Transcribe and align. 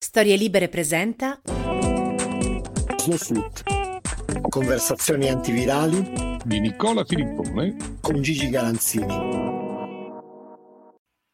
Storie 0.00 0.36
Libere 0.36 0.68
presenta 0.68 1.40
Snowfloot. 2.98 3.62
Conversazioni 4.48 5.28
antivirali 5.28 6.38
di 6.44 6.60
Nicola 6.60 7.04
Filippone 7.04 7.98
con 8.00 8.22
Gigi 8.22 8.48
Garanzini. 8.48 9.12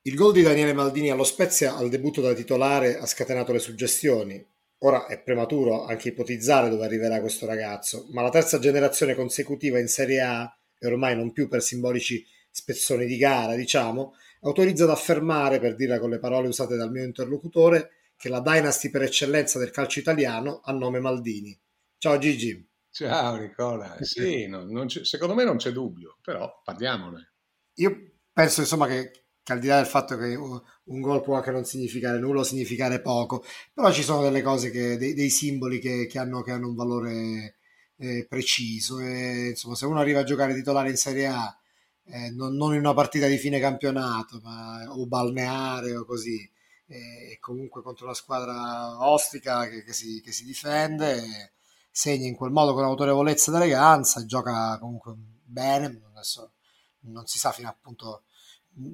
Il 0.01 0.15
gol 0.15 0.33
di 0.33 0.41
Daniele 0.41 0.73
Maldini 0.73 1.11
allo 1.11 1.25
Spezia 1.25 1.77
al 1.77 1.91
debutto 1.91 2.23
da 2.23 2.33
titolare 2.33 2.97
ha 2.97 3.05
scatenato 3.05 3.53
le 3.53 3.59
suggestioni. 3.59 4.43
Ora 4.79 5.09
è 5.09 5.23
prematuro 5.23 5.85
anche 5.85 6.09
ipotizzare 6.09 6.71
dove 6.71 6.87
arriverà 6.87 7.21
questo 7.21 7.45
ragazzo, 7.45 8.07
ma 8.13 8.23
la 8.23 8.31
terza 8.31 8.59
generazione 8.59 9.15
consecutiva 9.15 9.79
in 9.79 9.89
Serie 9.89 10.23
A, 10.23 10.51
e 10.79 10.87
ormai 10.87 11.15
non 11.15 11.33
più 11.33 11.49
per 11.49 11.61
simbolici 11.61 12.25
spezzoni 12.51 13.05
di 13.05 13.19
gara, 13.19 13.57
diciamo, 13.57 14.15
autorizza 14.41 14.85
ad 14.85 14.91
affermare, 14.91 15.61
per 15.61 15.75
dirla 15.75 15.99
con 15.99 16.09
le 16.09 16.19
parole 16.19 16.49
usate 16.49 16.77
dal 16.77 16.91
mio 16.91 17.05
interlocutore, 17.05 17.91
che 18.17 18.29
la 18.29 18.41
dynasty 18.41 18.91
per 18.91 19.03
eccellenza 19.03 19.59
del 19.59 19.71
calcio 19.71 19.99
italiano 19.99 20.61
ha 20.65 20.73
nome 20.73 21.01
Maldini. 21.01 21.59
Ciao 21.99 22.19
Gigi. 22.19 22.69
Ciao 22.91 23.37
Nicola, 23.37 23.97
sì, 24.03 24.47
no, 24.47 24.89
secondo 24.89 25.35
me 25.35 25.43
non 25.43 25.57
c'è 25.57 25.73
dubbio, 25.73 26.19
però 26.23 26.61
parliamone. 26.63 27.33
Io 27.79 28.19
penso 28.33 28.61
insomma 28.61 28.87
che, 28.87 29.25
che, 29.43 29.53
al 29.53 29.59
di 29.59 29.67
là 29.67 29.77
del 29.77 29.87
fatto 29.87 30.17
che 30.17 30.37
un 30.37 31.01
gol 31.01 31.23
può 31.23 31.35
anche 31.35 31.51
non 31.51 31.65
significare 31.65 32.21
nulla 32.21 32.41
o 32.41 32.45
significare 32.45 33.01
poco, 33.01 33.45
però 33.73 33.91
ci 33.91 34.05
sono 34.05 34.23
delle 34.23 34.43
cose, 34.43 34.71
che, 34.71 34.97
dei, 34.97 35.13
dei 35.13 35.29
simboli 35.29 35.81
che, 35.81 36.07
che, 36.07 36.19
hanno, 36.21 36.43
che, 36.43 36.53
hanno, 36.53 36.69
un 36.69 36.77
valore 36.77 37.57
eh, 37.97 38.27
preciso 38.29 39.01
e 39.01 39.49
insomma 39.49 39.75
se 39.75 39.87
uno 39.87 39.99
arriva 39.99 40.21
a 40.21 40.25
giocare 40.25 40.55
titolare 40.55 40.91
in 40.91 40.97
Serie 40.97 41.27
A 41.27 41.59
eh, 42.07 42.31
non, 42.31 42.55
non, 42.55 42.75
in 42.75 42.81
una 42.81 42.95
partita 42.95 43.27
di 43.27 43.39
fine 43.39 43.61
campionato 43.61 44.41
ma, 44.43 44.85
o 44.89 45.07
balneare 45.07 45.97
o 45.97 46.05
così 46.05 46.49
e 46.87 47.39
comunque 47.41 47.83
contro 47.83 48.05
una 48.07 48.15
squadra 48.15 49.09
ostica 49.09 49.69
che, 49.69 49.83
che, 49.83 49.93
si, 49.93 50.21
che 50.21 50.33
si, 50.33 50.45
difende, 50.45 51.55
segna 51.91 52.27
in 52.27 52.35
quel 52.35 52.51
modo 52.51 52.75
con 52.75 52.85
autorevolezza 52.85 53.51
ed 53.51 53.57
eleganza, 53.57 54.25
gioca 54.27 54.79
comunque 54.79 55.15
bene, 55.17 56.03
adesso 56.13 56.53
non 57.01 57.27
si 57.27 57.39
sa 57.39 57.53
fino 57.53 57.69
a, 57.69 57.77
punto, 57.81 58.25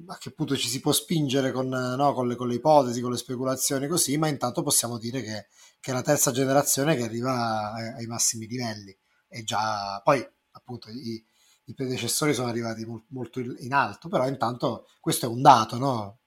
a 0.07 0.17
che 0.17 0.31
punto 0.31 0.55
ci 0.55 0.67
si 0.67 0.79
può 0.79 0.91
spingere 0.91 1.51
con, 1.51 1.67
no, 1.67 2.13
con, 2.13 2.27
le, 2.27 2.35
con, 2.35 2.47
le, 2.47 2.55
ipotesi, 2.55 3.01
con 3.01 3.11
le 3.11 3.17
speculazioni 3.17 3.87
così, 3.87 4.17
ma 4.17 4.27
intanto 4.27 4.63
possiamo 4.63 4.97
dire 4.97 5.21
che, 5.21 5.47
che 5.79 5.91
è 5.91 5.93
la 5.93 6.01
terza 6.01 6.31
generazione 6.31 6.95
che 6.95 7.03
arriva 7.03 7.73
ai, 7.73 7.87
ai 7.93 8.05
massimi 8.05 8.47
livelli 8.47 8.95
e 9.27 9.43
già 9.43 10.01
poi 10.03 10.25
appunto 10.51 10.89
i, 10.89 11.23
i 11.65 11.73
predecessori 11.73 12.33
sono 12.33 12.49
arrivati 12.49 12.85
molto 13.07 13.39
in 13.39 13.73
alto, 13.73 14.09
però 14.09 14.27
intanto 14.27 14.87
questo 14.99 15.25
è 15.25 15.29
un 15.29 15.41
dato, 15.41 15.77
no? 15.77 16.19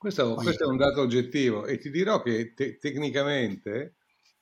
Questo, 0.00 0.32
questo, 0.32 0.64
è 0.64 0.66
un 0.66 0.78
dato 0.78 1.02
oggettivo 1.02 1.66
e 1.66 1.76
ti 1.76 1.90
dirò 1.90 2.22
che 2.22 2.54
te- 2.54 2.78
tecnicamente 2.78 3.96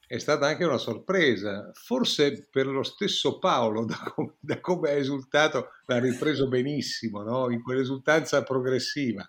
è 0.07 0.19
stata 0.19 0.47
anche 0.47 0.65
una 0.65 0.79
sorpresa. 0.79 1.73
Forse 1.75 2.47
per 2.49 2.69
lo 2.69 2.85
stesso 2.85 3.41
Paolo, 3.41 3.83
da, 3.85 3.97
com- 4.15 4.37
da 4.39 4.61
come 4.61 4.91
ha 4.91 4.93
esultato, 4.93 5.71
l'ha 5.87 5.99
ripreso 5.99 6.47
benissimo, 6.47 7.25
no? 7.25 7.51
in 7.51 7.61
quell'esultanza 7.61 8.45
progressiva. 8.45 9.29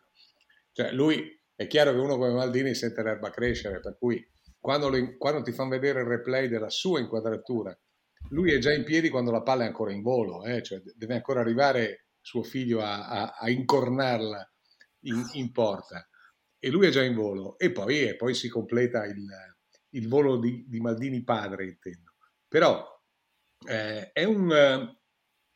Cioè, 0.72 0.91
lui 0.91 1.35
è 1.56 1.66
chiaro 1.66 1.94
che 1.94 1.97
uno 1.97 2.16
come 2.16 2.34
Maldini 2.34 2.75
sente 2.75 3.01
l'erba 3.01 3.31
crescere, 3.31 3.79
per 3.79 3.97
cui 3.97 4.23
quando, 4.59 4.89
lo, 4.89 5.18
quando 5.18 5.41
ti 5.41 5.51
fanno 5.51 5.69
vedere 5.69 6.01
il 6.01 6.06
replay 6.06 6.47
della 6.47 6.69
sua 6.69 7.00
inquadratura, 7.00 7.75
lui 8.29 8.53
è 8.53 8.59
già 8.59 8.72
in 8.72 8.84
piedi 8.84 9.09
quando 9.09 9.31
la 9.31 9.41
palla 9.41 9.63
è 9.63 9.68
ancora 9.68 9.91
in 9.91 10.03
volo, 10.03 10.45
eh? 10.45 10.62
cioè 10.62 10.79
deve 10.94 11.16
ancora 11.16 11.39
arrivare 11.39 12.09
suo 12.22 12.44
figlio 12.44 12.81
a, 12.81 13.07
a, 13.07 13.35
a 13.39 13.50
incornarla 13.50 14.47
in, 15.06 15.28
in 15.34 15.51
porta 15.51 16.08
e 16.59 16.69
lui 16.69 16.87
è 16.87 16.89
già 16.89 17.03
in 17.03 17.15
volo 17.15 17.57
e 17.57 17.71
poi, 17.71 18.01
e 18.01 18.15
poi 18.15 18.33
si 18.33 18.49
completa 18.49 19.05
il, 19.05 19.25
il 19.91 20.07
volo 20.07 20.37
di, 20.37 20.65
di, 20.67 20.79
Maldini 20.79 21.23
padre, 21.23 21.65
intendo. 21.65 22.15
Però 22.47 22.85
eh, 23.67 24.11
è, 24.11 24.23
un, 24.25 24.51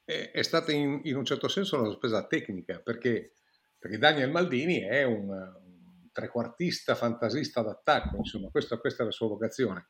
è, 0.03 0.31
è, 0.31 0.41
stata 0.41 0.71
in, 0.71 1.01
in, 1.03 1.17
un 1.17 1.25
certo 1.25 1.47
senso 1.47 1.79
una 1.79 1.91
spesa 1.91 2.25
tecnica 2.25 2.79
perché, 2.79 3.33
perché 3.77 3.97
Daniel 3.97 4.31
Maldini 4.31 4.79
è 4.79 5.03
un, 5.03 5.29
un 5.29 6.09
trequartista 6.11 6.95
fantasista 6.95 7.61
d'attacco, 7.61 8.17
insomma, 8.17 8.49
questa, 8.49 8.77
questa 8.77 9.03
è 9.03 9.05
la 9.05 9.11
sua 9.11 9.27
vocazione. 9.27 9.87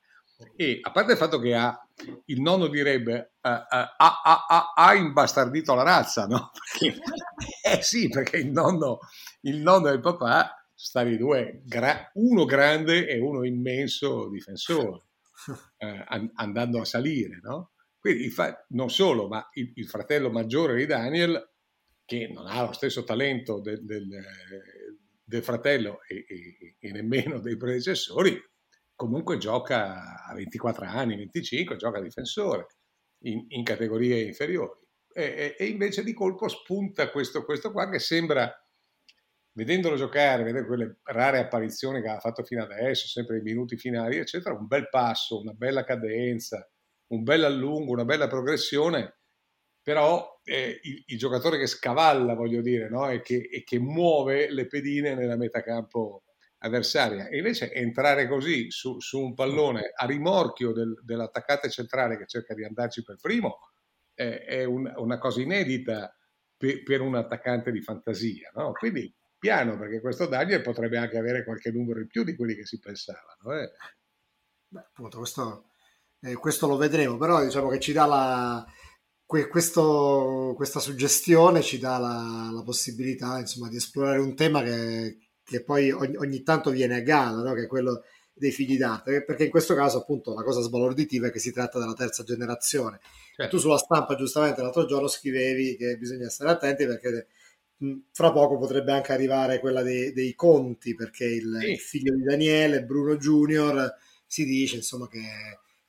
E 0.56 0.80
a 0.82 0.92
parte 0.92 1.12
il 1.12 1.18
fatto 1.18 1.40
che 1.40 1.54
ha, 1.54 1.88
il 2.26 2.42
nonno 2.42 2.68
direbbe, 2.68 3.36
uh, 3.42 3.50
uh, 3.50 3.56
ha, 3.98 4.22
ha, 4.24 4.74
ha, 4.76 4.94
imbastardito 4.96 5.76
la 5.76 5.84
razza, 5.84 6.26
no? 6.26 6.50
Perché, 6.80 7.00
eh 7.62 7.82
sì, 7.82 8.10
perché 8.10 8.38
il 8.38 8.50
nonno, 8.52 9.00
il 9.42 9.62
nonno 9.62 9.90
e 9.90 9.94
il 9.94 10.00
papà 10.00 10.63
stare 10.84 11.16
due, 11.16 11.62
gra- 11.64 12.12
uno 12.16 12.44
grande 12.44 13.08
e 13.08 13.18
uno 13.18 13.46
immenso 13.46 14.28
difensore, 14.28 15.06
eh, 15.78 16.06
andando 16.34 16.82
a 16.82 16.86
salire, 16.86 17.40
no? 17.42 17.72
Quindi 17.98 18.30
fa- 18.30 18.66
non 18.72 18.90
solo, 18.90 19.30
ma 19.30 19.48
il, 19.54 19.72
il, 19.76 19.88
fratello 19.88 20.30
maggiore 20.30 20.76
di 20.76 20.86
Daniel, 20.86 21.52
che 22.04 22.28
non 22.28 22.48
ha 22.48 22.66
lo 22.66 22.74
stesso 22.74 23.06
talento 23.06 23.62
del, 23.62 23.86
del, 23.86 24.10
del 25.24 25.42
fratello 25.42 26.02
e, 26.06 26.26
e, 26.28 26.76
e, 26.78 26.92
nemmeno 26.92 27.40
dei 27.40 27.56
predecessori, 27.56 28.38
comunque 28.94 29.38
gioca 29.38 30.26
a 30.26 30.34
24 30.34 30.86
anni, 30.86 31.16
25, 31.16 31.78
gioca 31.78 32.00
a 32.00 32.02
difensore 32.02 32.68
in, 33.20 33.46
in 33.48 33.64
categorie 33.64 34.22
inferiori. 34.22 34.82
E, 35.14 35.56
e, 35.58 35.66
invece 35.68 36.04
di 36.04 36.12
colpo 36.12 36.50
spunta 36.50 37.10
questo, 37.10 37.46
questo 37.46 37.72
qua 37.72 37.90
che 37.90 38.00
sembra 38.00 38.54
vedendolo 39.54 39.96
giocare, 39.96 40.44
vedere 40.44 40.66
quelle 40.66 41.00
rare 41.04 41.40
apparizioni 41.40 42.02
che 42.02 42.10
ha 42.10 42.20
fatto 42.20 42.44
fino 42.44 42.64
adesso, 42.64 43.08
sempre 43.08 43.38
i 43.38 43.42
minuti 43.42 43.78
finali, 43.78 44.18
eccetera, 44.18 44.56
un 44.56 44.68
bel 44.68 44.90
passo, 44.90 45.40
una 45.40 45.54
bella 45.54 45.84
cadenza, 45.84 46.68
un 47.08 47.24
bel 47.24 47.44
allungo, 47.44 47.92
una 47.92 48.06
bella 48.06 48.28
progressione, 48.28 49.18
però 49.82 50.40
eh, 50.44 50.80
il, 50.84 51.04
il, 51.08 51.18
giocatore 51.18 51.58
che 51.60 51.68
scavalla, 51.68 52.34
voglio 52.34 52.62
dire, 52.62 52.90
no? 52.90 53.10
e, 53.10 53.22
che, 53.22 53.48
e, 53.52 53.64
che, 53.64 53.80
muove 53.80 54.50
le 54.50 54.68
pedine 54.68 55.14
nella 55.14 55.36
metacampo 55.36 56.24
avversaria. 56.60 57.28
E 57.28 57.38
invece 57.38 57.72
entrare 57.74 58.28
così 58.28 58.72
su, 58.72 59.00
su 59.00 59.20
un 59.20 59.34
pallone 59.34 59.92
a 59.94 60.06
rimorchio 60.06 60.72
del, 60.72 61.00
dell'attaccante 61.04 61.70
centrale 61.70 62.18
che 62.18 62.26
cerca 62.26 62.54
di 62.54 62.64
andarci 62.64 63.04
per 63.04 63.18
primo 63.22 63.60
eh, 64.16 64.44
è 64.44 64.64
un, 64.64 64.92
una 64.96 65.18
cosa 65.18 65.42
inedita 65.42 66.16
per, 66.56 66.84
per, 66.84 67.02
un 67.02 67.16
attaccante 67.16 67.72
di 67.72 67.82
fantasia. 67.82 68.52
No? 68.56 68.72
Quindi 68.72 69.14
piano, 69.44 69.78
perché 69.78 70.00
questo 70.00 70.26
Daniel 70.26 70.62
potrebbe 70.62 70.98
anche 70.98 71.18
avere 71.18 71.44
qualche 71.44 71.70
numero 71.70 72.00
in 72.00 72.08
più 72.08 72.24
di 72.24 72.34
quelli 72.34 72.56
che 72.56 72.66
si 72.66 72.80
pensavano. 72.80 73.60
Eh. 73.60 73.72
Beh, 74.70 74.80
appunto, 74.80 75.18
questo, 75.18 75.66
eh, 76.22 76.36
questo, 76.36 76.66
lo 76.66 76.78
vedremo, 76.78 77.18
però 77.18 77.44
diciamo 77.44 77.68
che 77.68 77.82
ci 77.82 77.92
dà 77.92 78.06
la, 78.06 78.66
que, 79.26 79.50
questo, 79.50 80.54
questa 80.56 80.80
suggestione, 80.80 81.62
ci 81.62 81.78
dà 81.78 81.98
la, 81.98 82.52
la 82.54 82.64
possibilità 82.64 83.38
insomma, 83.38 83.68
di 83.68 83.76
esplorare 83.76 84.20
un 84.20 84.34
tema 84.34 84.64
che, 84.64 85.18
che 85.44 85.62
poi 85.62 85.92
ogni, 85.92 86.16
ogni, 86.16 86.42
tanto 86.42 86.70
viene 86.70 86.96
a 86.96 87.02
gala, 87.02 87.42
no? 87.42 87.54
che 87.54 87.64
è 87.64 87.68
quello 87.68 88.04
dei 88.34 88.52
figli 88.52 88.78
d'arte, 88.78 89.26
perché 89.26 89.44
in 89.44 89.52
questo 89.52 89.76
caso 89.76 89.98
appunto 89.98 90.34
la 90.34 90.44
cosa 90.44 90.62
sbalorditiva 90.62 91.28
è 91.28 91.32
che 91.32 91.40
si 91.40 91.52
tratta 91.52 91.80
della 91.80 91.94
terza 91.94 92.24
generazione. 92.24 93.02
Certo. 93.36 93.58
Tu 93.58 93.62
sulla 93.62 93.78
stampa 93.78 94.16
giustamente 94.16 94.62
l'altro 94.62 94.86
giorno 94.86 95.08
scrivevi 95.08 95.76
che 95.76 95.98
bisogna 95.98 96.30
stare 96.30 96.52
attenti 96.52 96.86
perché 96.86 97.28
fra 98.12 98.32
poco 98.32 98.58
potrebbe 98.58 98.92
anche 98.92 99.12
arrivare 99.12 99.60
quella 99.60 99.82
dei, 99.82 100.14
dei 100.14 100.36
Conti, 100.36 100.96
perché 100.96 101.26
il, 101.26 101.58
sì. 101.62 101.72
il, 101.72 101.80
figlio 101.80 102.16
di 102.16 102.24
Daniele, 102.24 102.84
Bruno 102.84 103.18
Junior, 103.18 103.94
si 104.26 104.46
dice 104.46 104.78
insomma 104.78 105.08
che, 105.08 105.22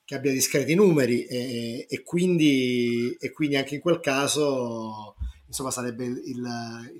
che 0.05 0.15
abbia 0.15 0.33
discreti 0.33 0.75
numeri 0.75 1.25
e, 1.25 1.87
e, 1.89 2.03
quindi, 2.03 3.17
e, 3.19 3.31
quindi, 3.33 3.57
anche 3.57 3.77
in 3.77 3.81
quel 3.81 4.01
caso 4.01 5.17
insomma 5.47 5.71
sarebbe 5.71 6.05
il, 6.05 6.21
il, 6.25 6.45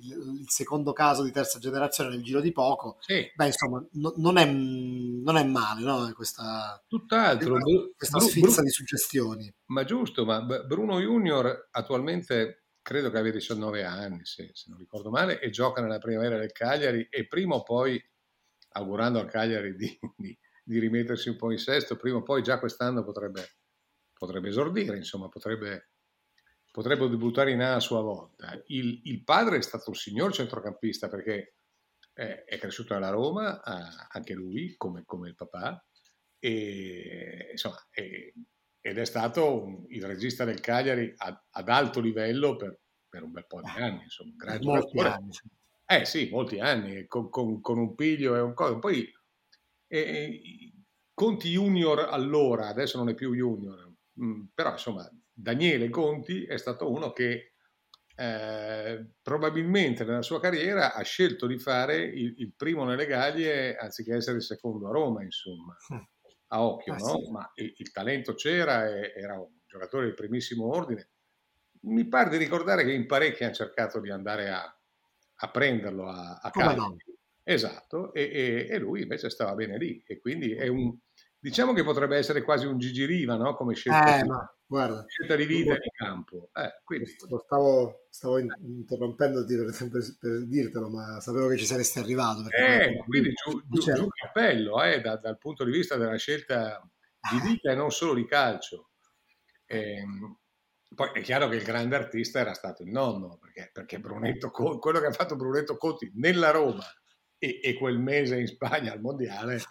il, 0.01 0.45
secondo 0.47 0.93
caso 0.93 1.23
di 1.23 1.31
terza 1.31 1.59
generazione 1.59 2.11
nel 2.11 2.23
giro 2.23 2.39
di 2.39 2.53
poco. 2.53 2.97
Sì. 3.01 3.29
Beh, 3.35 3.47
insomma, 3.47 3.85
no, 3.93 4.13
non, 4.15 4.37
è, 4.37 4.45
non, 4.45 5.35
è, 5.35 5.43
male 5.43 5.81
no? 5.81 6.09
questa, 6.15 6.81
Tutt'altro, 6.87 7.59
questa 7.97 8.19
sfilza 8.19 8.61
di 8.61 8.69
suggestioni. 8.69 9.53
Ma 9.65 9.83
giusto, 9.83 10.23
ma 10.23 10.41
Bruno 10.41 10.99
Junior 10.99 11.67
attualmente 11.71 12.64
credo 12.85 13.09
che 13.09 13.17
abbia 13.17 13.31
19 13.31 13.83
anni, 13.83 14.23
se, 14.25 14.51
se, 14.53 14.69
non 14.69 14.77
ricordo 14.77 15.09
male, 15.09 15.39
e 15.39 15.49
gioca 15.49 15.81
nella 15.81 15.97
primavera 15.97 16.37
del 16.37 16.51
Cagliari 16.51 17.07
e 17.09 17.25
prima 17.25 17.55
o 17.55 17.63
poi, 17.63 17.99
augurando 18.73 19.17
al 19.17 19.27
Cagliari 19.27 19.75
di, 19.75 19.97
di, 20.15 20.37
di 20.63 20.77
rimettersi 20.77 21.29
un 21.29 21.35
po' 21.35 21.51
in 21.51 21.57
sesto, 21.57 21.95
prima 21.95 22.17
o 22.17 22.21
poi 22.21 22.43
già 22.43 22.59
quest'anno 22.59 23.03
potrebbe, 23.03 23.55
potrebbe 24.13 24.49
esordire, 24.49 24.97
insomma, 24.97 25.29
potrebbe, 25.29 25.93
potrebbe 26.69 27.09
debuttare 27.09 27.49
in 27.49 27.61
A 27.61 27.73
a 27.73 27.79
sua 27.79 28.01
volta. 28.01 28.53
Il, 28.67 29.01
il, 29.05 29.23
padre 29.23 29.57
è 29.57 29.61
stato 29.63 29.89
un 29.89 29.95
signor 29.95 30.31
centrocampista 30.31 31.09
perché 31.09 31.55
è, 32.13 32.43
è 32.45 32.59
cresciuto 32.59 32.93
alla 32.93 33.09
Roma, 33.09 33.63
anche 33.63 34.35
lui, 34.35 34.75
come, 34.77 35.01
come 35.05 35.29
il 35.29 35.35
papà, 35.35 35.83
e 36.37 37.47
insomma... 37.49 37.83
È, 37.89 38.31
ed 38.85 38.99
è 38.99 39.05
stato 39.05 39.63
un, 39.63 39.83
il 39.87 40.05
regista 40.05 40.45
del 40.45 40.59
Cagliari 40.59 41.11
ad, 41.17 41.35
ad 41.49 41.69
alto 41.69 41.99
livello 41.99 42.55
per, 42.55 42.79
per, 43.09 43.23
un 43.23 43.31
bel 43.31 43.47
po' 43.47 43.59
di 43.59 43.81
anni, 43.81 44.03
insomma, 44.03 44.33
grande 44.35 44.63
molti 44.63 44.99
anni. 44.99 45.29
Eh 45.87 46.05
sì, 46.05 46.29
molti 46.29 46.59
anni, 46.59 47.07
con, 47.07 47.31
con, 47.31 47.61
con 47.61 47.79
un 47.79 47.95
piglio 47.95 48.35
e 48.35 48.41
un 48.41 48.53
coso. 48.53 48.77
Poi 48.77 49.11
eh, 49.87 50.71
Conti 51.15 51.49
Junior 51.49 52.07
allora, 52.11 52.67
adesso 52.67 52.99
non 52.99 53.09
è 53.09 53.15
più 53.15 53.33
Junior, 53.33 53.91
mh, 54.13 54.23
mm, 54.23 54.43
però 54.53 54.73
insomma 54.73 55.09
Daniele 55.33 55.89
Conti 55.89 56.45
è 56.45 56.57
stato 56.57 56.91
uno 56.91 57.11
che 57.11 57.53
eh, 58.15 59.03
probabilmente 59.19 60.03
nella 60.03 60.21
sua 60.21 60.39
carriera 60.39 60.93
ha 60.93 61.01
scelto 61.01 61.47
di 61.47 61.57
fare 61.57 61.97
il, 61.97 62.35
il, 62.37 62.53
primo 62.55 62.83
nelle 62.83 63.07
gaglie 63.07 63.77
anziché 63.77 64.13
essere 64.13 64.37
il 64.37 64.43
secondo 64.43 64.89
a 64.89 64.91
Roma, 64.91 65.23
insomma. 65.23 65.75
A 66.55 66.61
occhio, 66.63 66.93
ah, 66.93 66.97
no? 66.97 67.21
Sì. 67.21 67.31
ma 67.31 67.51
il, 67.55 67.73
il, 67.77 67.91
talento 67.91 68.33
c'era, 68.33 68.87
e, 68.87 69.13
era 69.15 69.37
un 69.37 69.49
giocatore 69.67 70.07
di 70.07 70.13
primissimo 70.13 70.65
ordine. 70.73 71.09
Mi 71.81 72.05
pare 72.05 72.29
di 72.29 72.37
ricordare 72.37 72.85
che 72.85 72.93
in 72.93 73.05
parecchi 73.05 73.43
hanno 73.43 73.53
cercato 73.53 73.99
di 73.99 74.09
andare 74.09 74.49
a, 74.49 74.63
a 75.35 75.51
prenderlo 75.51 76.07
a, 76.07 76.39
a 76.41 76.49
caldo. 76.51 76.95
Esatto, 77.43 78.13
e, 78.13 78.21
e, 78.23 78.67
e, 78.69 78.79
lui 78.79 79.01
invece 79.01 79.29
stava 79.29 79.53
bene 79.53 79.77
lì 79.77 80.01
e 80.07 80.19
quindi 80.19 80.53
è 80.53 80.67
un, 80.67 80.97
diciamo 81.37 81.73
che 81.73 81.83
potrebbe 81.83 82.17
essere 82.17 82.41
quasi 82.41 82.65
un 82.65 82.79
Gigi 82.79 83.05
Riva, 83.05 83.35
no? 83.35 83.53
Come 83.55 83.75
scelta, 83.75 84.17
eh, 84.17 84.23
ma, 84.23 84.54
guarda, 84.67 85.05
scelta 85.07 85.35
di 85.35 85.45
vita 85.45 85.73
in 85.73 85.91
campo. 85.93 86.49
Eh, 86.53 86.81
quindi... 86.83 87.07
stavo, 87.07 88.05
stavo 88.09 88.39
interrompendoti 88.39 89.55
per, 89.55 89.89
per, 89.89 90.17
per, 90.19 90.45
dirtelo, 90.45 90.89
ma 90.89 91.19
sapevo 91.19 91.47
che 91.47 91.57
ci 91.57 91.65
saresti 91.65 91.99
arrivato. 91.99 92.47
Eh, 92.49 93.03
quindi 93.05 93.33
giù, 93.33 93.61
giù, 93.69 93.93
giù 93.93 94.03
il 94.03 94.13
cappello 94.13 94.81
eh, 94.83 95.01
da, 95.01 95.17
dal 95.17 95.37
punto 95.37 95.63
di 95.63 95.71
vista 95.71 95.97
della 95.97 96.17
scelta 96.17 96.81
di 97.31 97.47
vita 97.47 97.71
e 97.71 97.75
non 97.75 97.91
solo 97.91 98.13
di 98.13 98.25
calcio. 98.25 98.91
E, 99.65 99.97
ehm, 99.97 100.37
poi 100.93 101.09
è 101.13 101.21
chiaro 101.21 101.47
che 101.47 101.57
il 101.57 101.63
grande 101.63 101.95
artista 101.95 102.39
era 102.39 102.53
stato 102.53 102.83
il 102.83 102.89
nonno, 102.89 103.37
perché, 103.37 103.69
perché 103.73 103.99
Brunetto, 103.99 104.49
quello 104.51 104.99
che 104.99 105.07
ha 105.07 105.11
fatto 105.11 105.35
Brunetto 105.35 105.77
Conti 105.77 106.11
nella 106.15 106.51
Roma 106.51 106.85
e, 107.37 107.59
e 107.61 107.73
quel 107.73 107.99
mese 107.99 108.39
in 108.39 108.47
Spagna 108.47 108.93
al 108.93 109.01
mondiale, 109.01 109.61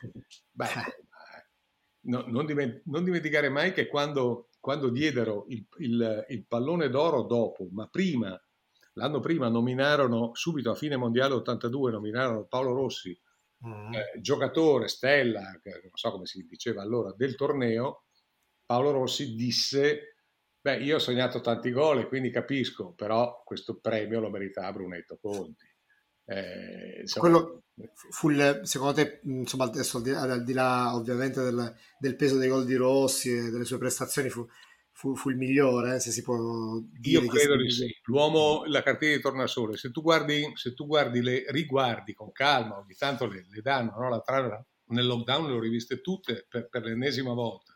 beh, 0.51 0.67
no, 2.05 2.25
non, 2.27 2.47
diment- 2.47 2.83
non, 2.87 3.05
dimenticare 3.05 3.49
mai 3.49 3.73
che 3.73 3.87
quando, 3.87 4.49
quando 4.61 4.89
diedero 4.91 5.47
il, 5.49 5.67
il, 5.79 6.27
il, 6.29 6.47
pallone 6.47 6.89
d'oro 6.89 7.23
dopo, 7.23 7.69
ma 7.71 7.87
prima, 7.89 8.41
l'anno 8.95 9.21
prima 9.21 9.49
nominarono, 9.49 10.35
subito 10.35 10.71
a 10.71 10.75
fine 10.75 10.97
mondiale 10.97 11.35
82, 11.35 11.93
nominarono 11.93 12.47
Paolo 12.47 12.75
Rossi, 12.75 13.19
mm. 13.67 13.93
eh, 13.95 14.21
giocatore, 14.21 14.89
stella, 14.89 15.41
non 15.41 15.91
so 15.93 16.11
come 16.11 16.27
si 16.27 16.45
diceva 16.47 16.83
allora, 16.83 17.13
del 17.13 17.35
torneo, 17.35 18.05
Paolo 18.65 18.93
Rossi 18.93 19.35
disse, 19.35 20.17
beh 20.61 20.79
io 20.79 20.97
ho 20.97 21.01
sognato 21.01 21.41
tanti 21.41 21.71
gol 21.71 22.01
e 22.01 22.07
quindi 22.07 22.31
capisco, 22.31 22.93
però 22.95 23.43
questo 23.45 23.79
premio 23.79 24.21
lo 24.21 24.31
meritava 24.31 24.73
Brunetto 24.73 25.19
Conti. 25.21 25.73
Eh, 26.27 27.05
Quello 27.19 27.65
fu 28.11 28.31
il, 28.31 28.61
secondo 28.63 28.95
te, 28.95 29.21
insomma, 29.25 29.65
adesso 29.65 29.99
al 29.99 30.45
di 30.45 30.53
là 30.53 30.95
ovviamente 30.95 31.43
del, 31.43 31.75
del, 31.99 32.17
peso 32.17 32.39
dei 32.39 32.49
gol 32.49 32.65
di 32.65 32.77
Rossi 32.77 33.35
e 33.35 33.51
delle 33.51 33.65
sue 33.65 33.79
prestazioni, 33.79 34.29
fu, 34.29 34.47
fu, 34.93 35.17
fu 35.17 35.31
il 35.31 35.37
migliore, 35.37 35.97
eh, 35.97 36.01
se 36.01 36.11
si 36.11 36.23
può 36.23 36.79
dire. 36.93 37.25
Io 37.25 37.29
credo 37.29 37.57
di 37.57 37.71
sì. 37.71 37.87
L'uomo, 38.05 38.65
la 38.67 38.83
cartiera 38.83 39.17
di 39.17 39.23
Tornasole, 39.23 39.77
se 39.77 39.91
tu 39.91 40.03
guardi, 40.03 40.53
se 40.55 40.75
tu 40.75 40.87
guardi 40.87 41.21
le 41.21 41.45
riguardi 41.49 42.15
con 42.15 42.31
calma, 42.33 42.79
ogni 42.79 42.95
tanto 42.95 43.27
le, 43.27 43.47
le 43.51 43.61
danno, 43.61 43.95
no? 43.99 44.09
la 44.09 44.21
trama 44.21 44.65
nel 44.87 45.07
lockdown 45.07 45.49
le 45.49 45.57
ho 45.57 45.61
riviste 45.61 46.01
tutte 46.01 46.47
per, 46.49 46.69
per 46.69 46.85
l'ennesima 46.85 47.33
volta. 47.33 47.75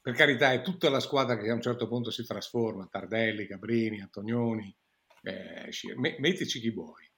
Per 0.00 0.14
carità, 0.14 0.52
è 0.52 0.62
tutta 0.62 0.88
la 0.88 1.00
squadra 1.00 1.36
che 1.36 1.50
a 1.50 1.54
un 1.54 1.60
certo 1.60 1.86
punto 1.86 2.10
si 2.10 2.24
trasforma, 2.24 2.88
Tardelli, 2.90 3.46
Gabrini, 3.46 4.00
Antonioni, 4.00 4.74
eh, 5.22 5.70
mettici 6.18 6.60
chi 6.60 6.70
vuoi, 6.70 7.10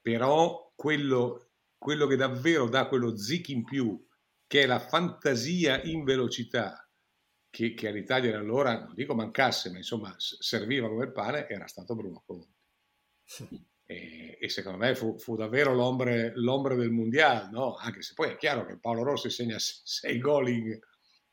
però 0.00 0.72
quello, 0.74 1.52
quello 1.78 2.06
che 2.06 2.16
davvero 2.16 2.68
dà 2.68 2.86
quello 2.88 3.16
zic 3.16 3.48
in 3.48 3.64
più, 3.64 4.06
che 4.46 4.62
è 4.62 4.66
la 4.66 4.78
fantasia 4.78 5.82
in 5.82 6.04
velocità, 6.04 6.88
che, 7.50 7.74
che 7.74 7.88
all'Italia 7.88 8.36
allora, 8.38 8.84
non 8.84 8.94
dico 8.94 9.14
mancasse, 9.14 9.70
ma 9.70 9.78
insomma 9.78 10.14
serviva 10.18 10.88
come 10.88 11.10
pane, 11.10 11.48
era 11.48 11.66
stato 11.66 11.94
Bruno 11.94 12.22
Conti. 12.26 12.52
E, 13.86 14.38
e, 14.40 14.48
secondo 14.48 14.78
me 14.78 14.94
fu, 14.94 15.18
fu 15.18 15.36
davvero 15.36 15.74
l'ombre, 15.74 16.32
l'ombre, 16.36 16.74
del 16.74 16.90
mondiale, 16.90 17.50
no? 17.50 17.74
anche 17.74 18.00
se 18.00 18.14
poi 18.14 18.30
è 18.30 18.36
chiaro 18.36 18.64
che 18.64 18.78
Paolo 18.78 19.02
Rossi 19.02 19.28
segna 19.28 19.58
6 19.58 20.18
gol 20.18 20.48
in, 20.48 20.78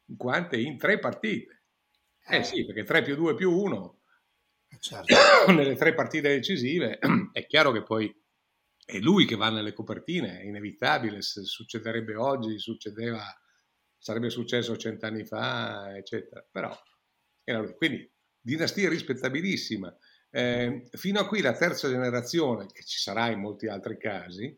in 0.05 0.17
quante? 0.17 0.59
In 0.59 0.77
tre 0.77 0.99
partite. 0.99 1.63
Eh, 2.27 2.37
eh 2.37 2.43
sì, 2.43 2.65
perché 2.65 2.83
3 2.83 3.03
più 3.03 3.15
2 3.15 3.35
più 3.35 3.51
1 3.51 4.00
certo. 4.79 5.15
nelle 5.51 5.75
tre 5.75 5.93
partite 5.93 6.29
decisive, 6.29 6.99
è 7.31 7.45
chiaro 7.45 7.71
che 7.71 7.83
poi 7.83 8.13
è 8.85 8.99
lui 8.99 9.25
che 9.25 9.35
va 9.35 9.49
nelle 9.49 9.73
copertine, 9.73 10.39
è 10.39 10.43
inevitabile, 10.43 11.21
se 11.21 11.43
succederebbe 11.43 12.15
oggi, 12.15 12.59
succedeva, 12.59 13.23
sarebbe 13.97 14.29
successo 14.29 14.75
cent'anni 14.75 15.25
fa, 15.25 15.95
eccetera. 15.95 16.45
Però 16.49 16.75
era 17.43 17.59
lui. 17.59 17.73
Quindi 17.75 18.11
dinastia 18.39 18.89
rispettabilissima. 18.89 19.95
Eh, 20.29 20.87
fino 20.91 21.19
a 21.19 21.27
qui 21.27 21.41
la 21.41 21.53
terza 21.53 21.89
generazione, 21.89 22.65
che 22.67 22.83
ci 22.83 22.99
sarà 22.99 23.29
in 23.29 23.39
molti 23.39 23.67
altri 23.67 23.97
casi, 23.97 24.57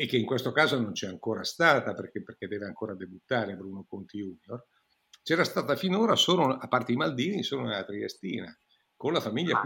e 0.00 0.06
che 0.06 0.16
in 0.16 0.24
questo 0.24 0.52
caso 0.52 0.80
non 0.80 0.92
c'è 0.92 1.08
ancora 1.08 1.42
stata 1.42 1.92
perché, 1.92 2.22
perché 2.22 2.46
deve 2.46 2.66
ancora 2.66 2.94
debuttare 2.94 3.56
Bruno 3.56 3.84
Conti 3.88 4.18
Junior, 4.18 4.64
c'era 5.22 5.44
stata 5.44 5.74
finora 5.76 6.14
solo, 6.14 6.46
a 6.46 6.68
parte 6.68 6.92
i 6.92 6.96
Maldini, 6.96 7.42
solo 7.42 7.64
nella 7.64 7.84
Triestina 7.84 8.56
con 8.98 9.12
la 9.12 9.20
famiglia 9.20 9.56
ah, 9.56 9.62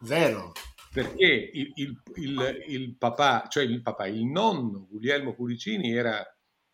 Vero. 0.00 0.52
Perché 0.92 1.50
il, 1.52 1.72
il, 1.76 2.02
il, 2.16 2.64
il, 2.68 2.96
papà, 2.96 3.46
cioè 3.48 3.62
il 3.62 3.80
papà, 3.80 4.06
il 4.08 4.24
nonno 4.24 4.86
Guglielmo 4.88 5.34
Curicini 5.34 5.94
era, 5.94 6.22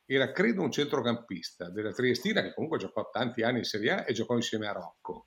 era, 0.06 0.32
credo 0.32 0.62
un 0.62 0.72
centrocampista 0.72 1.70
della 1.70 1.92
Triestina 1.92 2.42
che 2.42 2.54
comunque 2.54 2.78
giocò 2.78 3.10
tanti 3.10 3.42
anni 3.42 3.58
in 3.58 3.64
Serie 3.64 3.90
A 3.90 4.04
e 4.08 4.12
giocò 4.12 4.34
insieme 4.34 4.66
a 4.66 4.72
Rocco. 4.72 5.26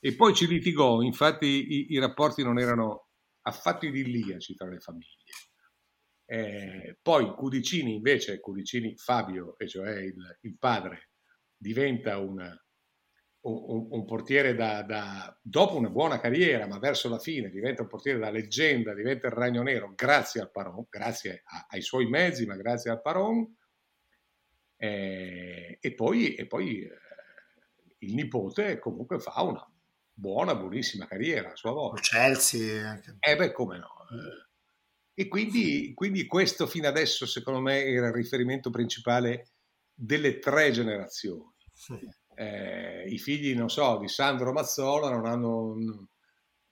E 0.00 0.16
poi 0.16 0.34
ci 0.34 0.48
litigò, 0.48 1.02
infatti 1.02 1.46
i, 1.46 1.92
i 1.92 1.98
rapporti 1.98 2.42
non 2.42 2.58
erano 2.58 3.10
affatto 3.42 3.86
idilliaci 3.86 4.54
tra 4.54 4.68
le 4.68 4.80
famiglie. 4.80 5.22
Eh, 6.24 6.98
poi 7.00 7.32
Cudicini 7.34 7.94
invece, 7.94 8.40
Cudicini 8.40 8.96
Fabio, 8.96 9.56
e 9.58 9.68
cioè 9.68 10.00
il 10.00 10.56
padre, 10.58 11.10
diventa 11.56 12.18
una, 12.18 12.52
un, 13.42 13.88
un 13.90 14.04
portiere 14.04 14.54
da, 14.54 14.82
da, 14.82 15.36
dopo 15.40 15.76
una 15.76 15.88
buona 15.88 16.20
carriera, 16.20 16.66
ma 16.66 16.78
verso 16.78 17.08
la 17.08 17.18
fine 17.18 17.50
diventa 17.50 17.82
un 17.82 17.88
portiere 17.88 18.18
da 18.18 18.30
leggenda, 18.30 18.94
diventa 18.94 19.26
il 19.26 19.32
Ragno 19.32 19.62
Nero 19.62 19.92
grazie 19.94 20.40
al 20.40 20.50
Paron, 20.50 20.86
grazie 20.88 21.42
a, 21.44 21.66
ai 21.70 21.82
suoi 21.82 22.08
mezzi, 22.08 22.46
ma 22.46 22.56
grazie 22.56 22.90
al 22.90 23.00
Paron. 23.00 23.56
Eh, 24.76 25.78
e 25.80 25.94
poi, 25.94 26.34
e 26.34 26.46
poi 26.46 26.82
eh, 26.82 26.90
il 27.98 28.14
nipote 28.14 28.78
comunque 28.78 29.18
fa 29.18 29.42
una 29.42 29.66
buona, 30.12 30.54
buonissima 30.54 31.06
carriera 31.06 31.52
a 31.52 31.56
sua 31.56 31.72
volta. 31.72 32.00
Chelsea. 32.00 33.00
Eh 33.18 33.36
beh, 33.36 33.52
come 33.52 33.78
no. 33.78 33.88
E 35.14 35.28
quindi, 35.28 35.92
quindi 35.94 36.26
questo 36.26 36.66
fino 36.66 36.88
adesso 36.88 37.26
secondo 37.26 37.60
me 37.60 37.84
era 37.84 38.08
il 38.08 38.14
riferimento 38.14 38.70
principale 38.70 39.50
delle 39.94 40.38
tre 40.38 40.70
generazioni. 40.70 41.52
Sì 41.72 42.20
eh, 42.34 43.04
i 43.08 43.18
figli, 43.18 43.54
non 43.54 43.68
so, 43.70 43.98
di 43.98 44.08
Sandro 44.08 44.52
Mazzola 44.52 45.10
non 45.10 45.26
hanno, 45.26 45.74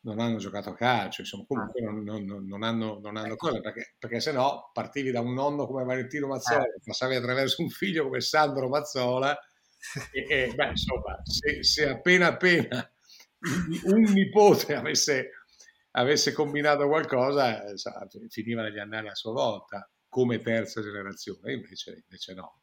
non 0.03 0.19
hanno 0.19 0.37
giocato 0.39 0.71
a 0.71 0.75
calcio, 0.75 1.21
insomma, 1.23 1.45
comunque 1.47 1.83
Ah. 1.83 1.91
non, 1.91 2.25
non- 2.25 2.47
non 2.47 2.63
hanno, 2.63 2.99
non 3.01 3.17
hanno 3.17 3.35
Ecco. 3.35 3.49
cosa, 3.49 3.61
perché, 3.61 3.95
perché 3.99 4.21
se 4.21 4.33
no 4.33 4.71
partivi 4.73 5.11
da 5.11 5.21
un 5.21 5.35
nonno 5.35 5.67
come 5.67 5.85
Valentino 5.85 6.27
Mazzola, 6.27 6.63
Eh. 6.65 6.81
passavi 6.85 7.15
attraverso 7.17 7.63
un 7.63 7.69
figlio 7.69 8.05
come 8.05 8.21
Sandro 8.21 8.69
Mazzola, 8.69 9.39
e, 10.13 10.27
e, 10.29 10.53
beh, 10.55 10.69
insomma, 10.71 11.19
se, 11.25 11.63
se 11.63 11.89
appena 11.89 12.27
appena 12.29 12.91
un 13.85 14.03
nipote 14.13 14.75
avesse, 14.75 15.31
avesse 15.93 16.33
combinato 16.33 16.87
qualcosa, 16.87 17.65
eh, 17.65 17.75
finiva 18.29 18.63
negli 18.63 18.79
annali 18.79 19.09
a 19.09 19.15
sua 19.15 19.33
volta, 19.33 19.91
come 20.09 20.41
terza 20.41 20.83
generazione, 20.83 21.53
invece, 21.55 22.03
invece 22.09 22.35
no. 22.35 22.61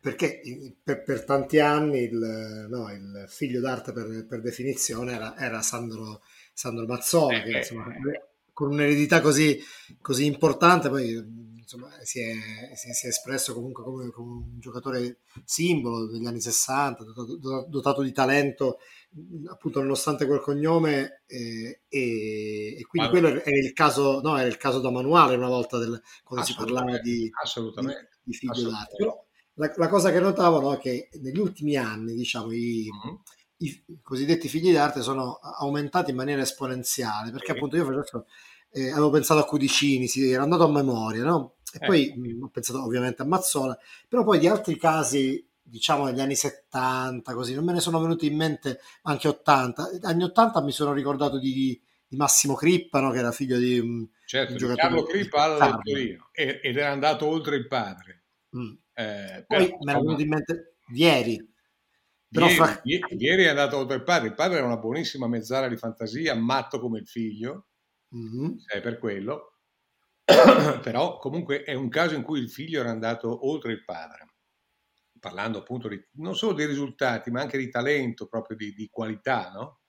Perché 0.00 0.40
per, 0.82 1.02
per 1.02 1.24
tanti 1.24 1.58
anni 1.58 2.04
il, 2.04 2.66
no, 2.70 2.90
il 2.90 3.26
figlio 3.28 3.60
d'arte 3.60 3.92
per, 3.92 4.26
per 4.26 4.40
definizione 4.40 5.12
era, 5.12 5.36
era 5.36 5.60
Sandro, 5.60 6.22
Sandro 6.54 6.86
Mazzola, 6.86 7.36
Eh, 7.38 7.42
che 7.42 7.50
eh, 7.50 7.58
insomma, 7.58 7.86
eh. 7.94 8.22
con 8.52 8.70
un'eredità 8.70 9.20
così, 9.20 9.58
così 10.00 10.24
importante 10.24 10.88
poi 10.88 11.12
insomma, 11.58 11.90
si, 12.02 12.20
è, 12.20 12.32
si, 12.74 13.06
è 13.06 13.08
espresso 13.08 13.52
comunque 13.52 13.84
come, 13.84 14.10
come 14.10 14.30
un 14.32 14.58
giocatore 14.58 15.18
simbolo 15.44 16.06
degli 16.06 16.24
anni 16.26 16.40
60, 16.40 17.04
dotato, 17.04 17.66
dotato 17.68 18.02
di 18.02 18.12
talento 18.12 18.78
appunto 19.50 19.80
nonostante 19.80 20.26
quel 20.26 20.40
cognome 20.40 21.22
eh, 21.26 21.80
e, 21.88 22.76
e 22.78 22.82
quindi 22.86 23.08
Ma- 23.08 23.10
quello 23.10 23.28
era 23.28 23.56
il 23.58 23.72
caso, 23.72 24.20
no, 24.20 24.36
era 24.36 24.48
il 24.48 24.56
caso 24.56 24.80
da 24.80 24.90
manuale 24.90 25.36
una 25.36 25.48
volta 25.48 25.78
del- 25.78 26.00
quando 26.22 26.46
si 26.46 26.54
parlava 26.54 26.98
di, 26.98 27.30
assolutamente. 27.42 28.18
di 28.22 28.32
figlio 28.32 28.70
d'arte. 28.70 28.96
Però 28.96 29.26
la, 29.54 29.72
la 29.76 29.88
cosa 29.88 30.10
che 30.10 30.20
notavo 30.20 30.60
no, 30.60 30.72
è 30.74 30.78
che 30.78 31.08
negli 31.20 31.38
ultimi 31.38 31.76
anni, 31.76 32.14
diciamo, 32.14 32.52
i, 32.52 32.88
Mhm. 32.90 33.18
i 33.58 33.84
cosiddetti 34.02 34.48
figli 34.48 34.72
d'arte 34.72 35.02
sono 35.02 35.34
aumentati 35.34 36.10
in 36.10 36.16
maniera 36.16 36.40
esponenziale, 36.42 37.30
perché 37.30 37.46
Sì. 37.46 37.52
appunto 37.52 37.76
io 37.76 37.84
facevo, 37.84 38.26
eh, 38.70 38.90
avevo 38.90 39.10
pensato 39.10 39.40
a 39.40 39.44
Cudicini, 39.44 40.06
sì, 40.08 40.30
era 40.30 40.42
andato 40.42 40.64
a 40.64 40.70
memoria, 40.70 41.24
no? 41.24 41.56
E 41.72 41.78
Eh. 41.80 41.86
poi 41.86 42.12
mh, 42.16 42.42
ho 42.44 42.48
pensato 42.48 42.82
ovviamente 42.82 43.22
a 43.22 43.26
Mazzola, 43.26 43.76
però 44.08 44.24
poi 44.24 44.38
di 44.38 44.46
altri 44.48 44.76
casi, 44.78 45.46
diciamo 45.62 46.04
negli 46.06 46.20
anni 46.20 46.34
70, 46.36 47.34
così, 47.34 47.54
non 47.54 47.64
me 47.64 47.72
ne 47.74 47.80
sono 47.80 48.00
venuti 48.00 48.26
in 48.26 48.36
mente 48.36 48.80
anche 49.02 49.28
80. 49.28 49.88
Anni 50.02 50.22
80 50.24 50.62
mi 50.62 50.72
sono 50.72 50.92
ricordato 50.92 51.38
di, 51.38 51.80
di 52.08 52.16
Massimo 52.16 52.54
Crippa, 52.54 53.00
no? 53.00 53.10
che 53.10 53.18
era 53.18 53.30
figlio 53.32 53.58
di 53.58 53.78
un, 53.78 54.08
Certo, 54.24 54.52
un 54.52 54.56
di 54.58 54.64
giocatore 54.64 54.88
Carlo 54.88 55.02
Crippa 55.04 55.42
al 55.44 55.58
Carlo. 55.58 55.80
Torino 55.82 56.28
ed 56.32 56.76
era 56.76 56.90
andato 56.90 57.26
oltre 57.26 57.56
il 57.56 57.66
padre. 57.68 58.24
Mm. 58.56 58.72
Eh, 59.00 59.44
Poi 59.46 59.64
però, 59.64 59.78
mi 59.78 59.90
era 59.90 59.98
insomma, 59.98 60.00
venuto 60.00 60.22
in 60.22 60.28
mente 60.28 60.76
ieri, 60.92 61.54
però 62.28 62.46
ieri, 62.46 62.56
fra- 62.56 62.80
ie- 62.84 63.00
ieri 63.16 63.44
è 63.44 63.48
andato 63.48 63.78
oltre 63.78 63.96
il 63.96 64.02
padre. 64.04 64.28
Il 64.28 64.34
padre 64.34 64.58
era 64.58 64.66
una 64.66 64.76
buonissima 64.76 65.26
mezzala 65.26 65.68
di 65.68 65.76
fantasia, 65.76 66.34
matto 66.34 66.78
come 66.80 66.98
il 66.98 67.06
figlio, 67.06 67.68
Mhm. 68.10 68.64
è 68.66 68.80
per 68.80 68.98
quello. 68.98 69.54
però 70.82 71.18
comunque 71.18 71.64
è 71.64 71.74
un 71.74 71.88
caso 71.88 72.14
in 72.14 72.22
cui 72.22 72.38
il 72.40 72.50
figlio 72.50 72.80
era 72.80 72.90
andato 72.90 73.48
oltre 73.48 73.72
il 73.72 73.84
padre, 73.84 74.34
parlando 75.18 75.58
appunto 75.58 75.88
di, 75.88 76.00
non 76.14 76.36
solo 76.36 76.54
di 76.54 76.64
risultati, 76.66 77.30
ma 77.30 77.40
anche 77.40 77.58
di 77.58 77.68
talento, 77.68 78.26
proprio 78.26 78.56
di, 78.56 78.72
di 78.74 78.88
qualità, 78.90 79.50
no? 79.50 79.80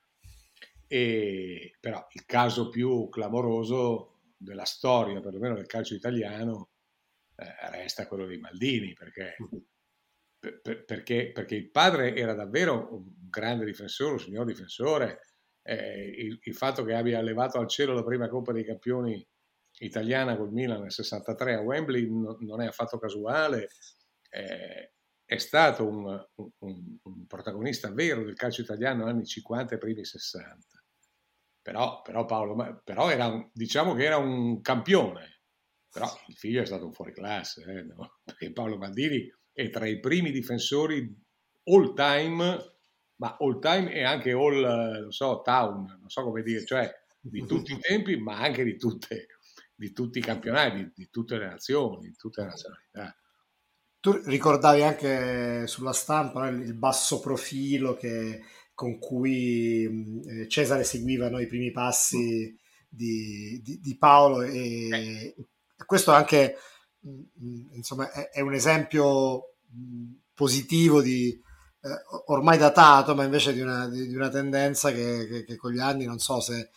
E, 0.87 1.75
però 1.79 2.05
il 2.11 2.25
caso 2.25 2.69
più 2.69 3.07
clamoroso 3.09 4.19
della 4.37 4.65
storia, 4.65 5.21
perlomeno 5.21 5.55
del 5.55 5.67
calcio 5.67 5.93
italiano, 5.95 6.70
eh, 7.41 7.69
resta 7.71 8.07
quello 8.07 8.25
di 8.27 8.37
Maldini, 8.37 8.93
perché, 8.93 9.35
per- 10.39 10.61
per- 10.61 10.85
perché, 10.85 11.31
perché 11.31 11.55
il 11.55 11.69
padre 11.69 12.15
era 12.15 12.33
davvero 12.33 12.93
un 12.93 13.05
grande 13.29 13.65
difensore, 13.65 14.13
un 14.13 14.19
signor 14.19 14.45
difensore. 14.45 15.19
Eh, 15.63 16.07
il, 16.17 16.39
il 16.41 16.55
fatto 16.55 16.83
che 16.83 16.93
abbia 16.95 17.21
levato 17.21 17.59
al 17.59 17.67
cielo 17.67 17.93
la 17.93 18.03
prima 18.03 18.27
Coppa 18.27 18.51
dei 18.51 18.65
Campioni 18.65 19.25
italiana 19.79 20.35
col 20.35 20.51
Milan 20.51 20.81
nel 20.81 20.91
63 20.91 21.53
a 21.55 21.61
Wembley 21.61 22.09
no- 22.09 22.37
non 22.41 22.61
è 22.61 22.67
affatto 22.67 22.97
casuale. 22.97 23.69
Eh, 24.29 24.93
è 25.25 25.37
stato 25.37 25.87
un, 25.87 26.25
un- 26.35 26.97
un 27.03 27.25
protagonista 27.27 27.91
vero 27.91 28.23
del 28.23 28.35
calcio 28.35 28.61
italiano 28.61 29.05
anni 29.05 29.25
50 29.25 29.75
e 29.75 29.77
primi 29.77 30.03
60. 30.03 30.83
Però, 31.61 32.01
però 32.01 32.25
Paolo, 32.25 32.81
però 32.83 33.09
era 33.11 33.47
diciamo 33.53 33.93
che 33.93 34.03
era 34.03 34.17
un 34.17 34.61
campione, 34.61 35.40
però 35.91 36.07
il 36.27 36.35
figlio 36.35 36.61
è 36.61 36.65
stato 36.65 36.85
un 36.85 36.93
fuoriclasse, 36.93 37.63
eh, 37.63 37.83
no? 37.95 38.19
perché 38.23 38.51
Paolo 38.51 38.77
Maldini 38.77 39.29
è 39.51 39.69
tra 39.69 39.85
i 39.87 39.99
primi 39.99 40.31
difensori 40.31 41.13
all 41.65 41.93
time, 41.93 42.57
ma 43.17 43.37
all 43.39 43.59
time 43.59 43.91
e 43.93 44.03
anche 44.03 44.31
all, 44.31 44.63
eh, 44.63 44.99
non 45.01 45.11
so, 45.11 45.41
town, 45.41 45.85
non 45.99 46.09
so 46.09 46.23
come 46.23 46.41
dire, 46.43 46.65
cioè 46.65 46.89
di 47.23 47.43
tutti 47.45 47.73
i 47.73 47.79
tempi, 47.79 48.17
ma 48.17 48.39
anche 48.39 48.63
di, 48.63 48.77
tutte, 48.77 49.27
di 49.75 49.91
tutti 49.91 50.17
i 50.19 50.21
campionati, 50.21 50.77
di, 50.77 50.91
di 50.95 51.09
tutte 51.09 51.37
le 51.37 51.47
nazioni, 51.47 52.07
di 52.09 52.15
tutte 52.15 52.41
le 52.41 52.47
nazionalità. 52.47 53.15
Tu 53.99 54.11
ricordavi 54.25 54.81
anche 54.81 55.67
sulla 55.67 55.93
stampa 55.93 56.49
no, 56.49 56.63
il 56.63 56.73
basso 56.73 57.19
profilo 57.19 57.95
che- 57.95 58.41
con 58.73 58.97
cui 58.97 59.87
mh, 59.87 60.29
eh, 60.43 60.47
Cesare 60.47 60.83
seguiva 60.83 61.29
no, 61.29 61.39
i 61.39 61.45
primi 61.47 61.71
passi 61.71 62.55
di, 62.89 63.61
di- 63.63 63.79
di 63.79 63.97
Paolo 63.97 64.41
e 64.41 65.35
questo 65.85 66.11
anche 66.11 66.57
mh, 66.99 67.75
insomma, 67.75 68.11
è, 68.11 68.29
è 68.29 68.41
un 68.41 68.53
esempio 68.53 69.53
mh, 69.71 70.13
positivo 70.33 71.01
di 71.01 71.29
eh, 71.83 71.89
ormai 72.27 72.57
datato, 72.59 73.15
ma 73.15 73.23
invece 73.23 73.53
di 73.53 73.61
una, 73.61 73.87
di- 73.89 74.07
di 74.07 74.15
una 74.15 74.29
tendenza 74.29 74.91
che, 74.91 75.27
che- 75.27 75.43
che 75.45 75.55
con 75.55 75.71
gli 75.71 75.79
anni 75.79 76.05
non 76.05 76.19
so 76.19 76.39
se 76.39 76.69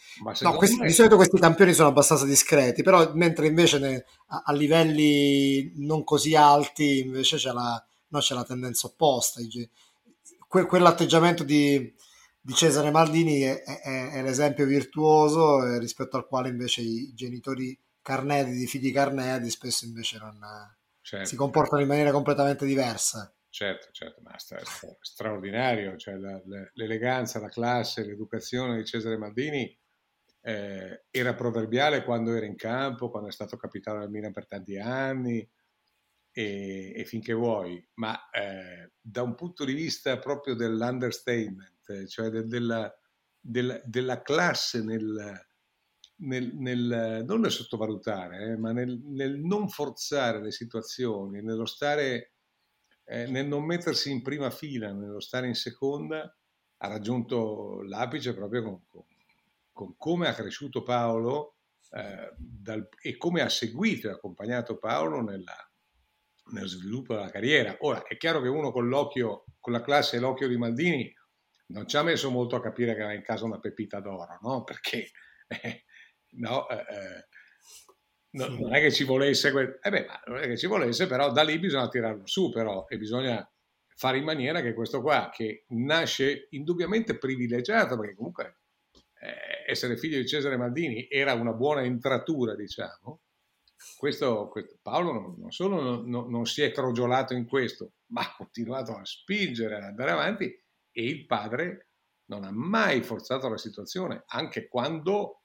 No, 0.45 0.57
questi- 0.57 0.77
me- 0.81 0.87
di 0.87 0.93
solito 0.95 1.17
questi 1.17 1.39
campioni 1.39 1.75
sono 1.75 1.89
abbastanza 1.89 2.25
discreti, 2.25 2.83
però 2.83 3.13
mentre 3.15 3.47
invece 3.47 3.79
ne- 3.79 4.05
a, 4.29 4.43
a 4.47 4.53
livelli 4.53 5.73
non 5.77 6.05
così 6.05 6.35
alti 6.35 7.01
invece 7.01 7.37
c'è 7.37 7.53
la, 7.53 7.83
no, 8.09 8.19
c'è 8.19 8.35
la 8.35 8.45
tendenza 8.45 8.87
opposta. 8.87 9.41
Que- 10.49 10.67
quell'atteggiamento 10.67 11.43
di, 11.45 11.93
di 12.41 12.55
Cesare 12.55 12.91
Maldini 12.91 13.41
è, 13.41 13.63
è- 13.63 14.11
è 14.13 14.23
l'esempio 14.23 14.67
virtuoso 14.67 15.65
eh, 15.67 15.79
rispetto 15.79 16.17
al 16.17 16.27
quale 16.27 16.49
invece 16.49 16.81
i 16.83 17.13
genitori 17.15 17.77
carneti 18.05 18.53
di 18.53 18.67
figli 18.67 18.93
carneti 18.93 19.49
spesso 19.51 19.87
invece 19.87 20.19
non, 20.19 20.39
certo. 21.01 21.27
si 21.27 21.37
comportano 21.37 21.81
in 21.81 21.89
maniera 21.89 22.13
completamente 22.13 22.67
diversa. 22.67 23.35
Certo, 23.49 23.89
certo, 23.93 24.21
ma 24.23 24.37
sta- 24.37 24.63
sta- 24.65 24.97
straordinario, 25.01 25.97
cioè 25.97 26.17
la- 26.17 26.43
la- 26.45 26.69
l'eleganza, 26.75 27.41
la 27.41 27.49
classe, 27.49 28.05
l'educazione 28.05 28.77
di 28.77 28.85
Cesare 28.85 29.17
Maldini 29.17 29.77
eh, 30.47 31.05
era 31.11 31.35
proverbiale 31.35 32.05
quando 32.05 32.35
era 32.35 32.45
in 32.45 32.57
campo, 32.57 33.09
quando 33.11 33.29
è 33.29 33.33
stato 33.33 33.57
capitano 33.57 34.01
del 34.01 34.11
Milan 34.11 34.33
per 34.33 34.47
tanti 34.47 34.77
anni 34.79 35.49
e, 36.31 36.93
e 36.95 37.05
finché 37.07 37.33
vuoi, 37.33 37.83
ma 37.95 38.29
eh, 38.31 38.91
da 39.01 39.23
un 39.23 39.35
punto 39.35 39.65
di 39.65 39.73
vista 39.73 40.19
proprio 40.19 40.55
dell'understatement, 40.55 42.07
cioè 42.07 42.29
del- 42.29 42.47
della, 42.49 42.93
della- 43.41 43.81
della 43.85 44.21
classe 44.21 44.83
nel, 44.83 45.47
nel- 46.17 46.55
nel- 46.55 47.25
non 47.27 47.41
nel 47.41 47.51
sottovalutare, 47.51 48.53
eh, 48.53 48.57
ma 48.57 48.73
nel, 48.73 48.99
nel 49.05 49.39
non 49.39 49.69
forzare 49.69 50.41
le 50.43 50.51
situazioni, 50.53 51.43
nello 51.43 51.67
stare 51.67 52.31
eh, 53.07 53.27
nel 53.27 53.47
non 53.47 53.65
mettersi 53.65 54.11
in 54.11 54.23
prima 54.23 54.51
fila, 54.51 54.93
nello 54.93 55.21
stare 55.21 55.47
in 55.47 55.55
seconda, 55.55 56.35
ha 56.79 56.89
raggiunto 56.89 57.83
l'apice 57.83 58.35
proprio 58.35 58.63
con, 58.63 58.87
con- 58.89 59.05
con 59.73 59.95
come 59.97 60.29
ha 60.29 60.35
cresciuto 60.35 60.83
Paolo 60.83 61.57
eh, 61.91 62.33
dal- 62.39 62.89
e 63.03 63.17
come 63.17 63.43
ha 63.43 63.49
seguito 63.49 64.09
e 64.09 64.13
accompagnato 64.13 64.79
Paolo 64.79 65.21
nella- 65.23 65.71
nello 66.53 66.67
sviluppo 66.67 67.15
della 67.15 67.31
carriera. 67.31 67.77
Ora, 67.81 68.03
è 68.05 68.17
chiaro 68.17 68.41
che 68.41 68.49
uno 68.49 68.71
con 68.73 68.89
l'occhio, 68.89 69.45
con 69.61 69.73
la 69.73 69.83
classe 69.83 70.17
e 70.17 70.21
l'occhio 70.21 70.49
di 70.49 70.57
Maldini, 70.57 71.13
non 71.67 71.87
ci 71.87 71.97
ha 71.97 72.03
messo 72.03 72.31
molto 72.31 72.57
a 72.57 72.61
capire 72.61 72.95
che 72.95 73.01
era 73.01 73.13
in 73.15 73.23
casa 73.23 73.45
una 73.45 73.59
pepita 73.59 74.01
d'oro, 74.01 74.39
no? 74.43 74.65
Perché 74.65 75.11
eh, 75.47 75.84
no, 76.37 76.69
eh, 76.69 76.77
eh, 76.77 77.27
no, 78.31 78.47
non 78.49 78.75
è 78.75 78.81
che 78.81 78.91
ci 78.93 79.05
volesse, 79.05 79.51
que- 79.53 79.79
eh 79.83 79.91
beh, 79.91 80.07
non 80.27 80.39
è 80.39 80.47
che 80.47 80.57
ci 80.57 80.67
volesse, 80.67 81.07
però 81.07 81.33
da 81.33 81.43
lì 81.43 81.59
bisogna 81.59 81.89
tirarlo 81.89 82.27
su, 82.27 82.51
però, 82.51 82.87
e 82.89 82.97
bisogna 82.99 83.49
fare 83.97 84.19
in 84.19 84.25
maniera 84.25 84.61
che 84.61 84.75
questo 84.75 85.01
qua, 85.01 85.31
che 85.33 85.65
nasce 85.69 86.49
indubbiamente 86.51 87.17
privilegiato, 87.19 87.97
perché 87.99 88.15
comunque 88.15 88.59
eh, 89.21 89.71
essere 89.71 89.97
figlio 89.97 90.19
di 90.19 90.27
Cesare 90.27 90.57
Maldini 90.57 91.07
era 91.09 91.33
una 91.35 91.53
buona 91.53 91.83
entratura, 91.83 92.55
diciamo. 92.55 93.21
Questo, 93.97 94.49
questo- 94.49 94.79
Paolo 94.83 95.13
non, 95.13 95.35
non 95.39 95.51
solo 95.51 95.81
non, 95.81 96.09
non- 96.09 96.31
non 96.31 96.47
si 96.47 96.63
è 96.63 96.73
crogiolato 96.73 97.35
in 97.35 97.47
questo, 97.47 97.93
ma 98.07 98.23
ha 98.23 98.35
continuato 98.37 98.97
a 98.97 99.05
spingere, 99.05 99.77
ad 99.77 99.83
andare 99.83 100.11
avanti 100.11 100.45
e 100.91 101.05
il 101.05 101.27
padre 101.27 101.91
non 102.27 102.45
ha 102.45 102.51
mai 102.51 103.03
forzato 103.03 103.49
la 103.49 103.59
situazione, 103.59 104.25
anche 104.27 104.69
quando 104.69 105.44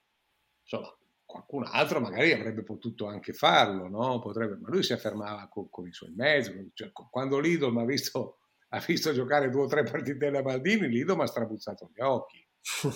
insomma, 0.70 0.96
qualcun 1.26 1.64
altro 1.66 2.00
magari 2.00 2.32
avrebbe 2.32 2.64
potuto 2.64 3.08
anche 3.08 3.34
farlo, 3.34 3.88
no? 3.88 4.20
Potrebbe, 4.20 4.58
ma 4.58 4.70
lui 4.70 4.84
si 4.84 4.94
affermava 4.94 5.48
con, 5.48 5.70
con 5.70 5.88
i 5.88 5.94
suoi 5.94 6.14
mezzi. 6.16 6.72
Cioè, 6.74 6.92
quando 6.92 7.40
Lidl 7.40 7.72
mi 7.72 7.82
ha 7.82 7.86
visto, 7.86 8.38
ha 8.70 8.84
visto 8.86 9.12
giocare 9.12 9.50
due 9.50 9.64
o 9.64 9.68
tre 9.68 9.84
partite 9.84 10.30
da 10.30 10.44
Maldini, 10.44 10.88
Lidl 10.88 11.16
mi 11.16 11.24
ha 11.24 11.28
strabuzzato 11.28 11.90
gli 11.94 12.02
occhi. 12.02 12.46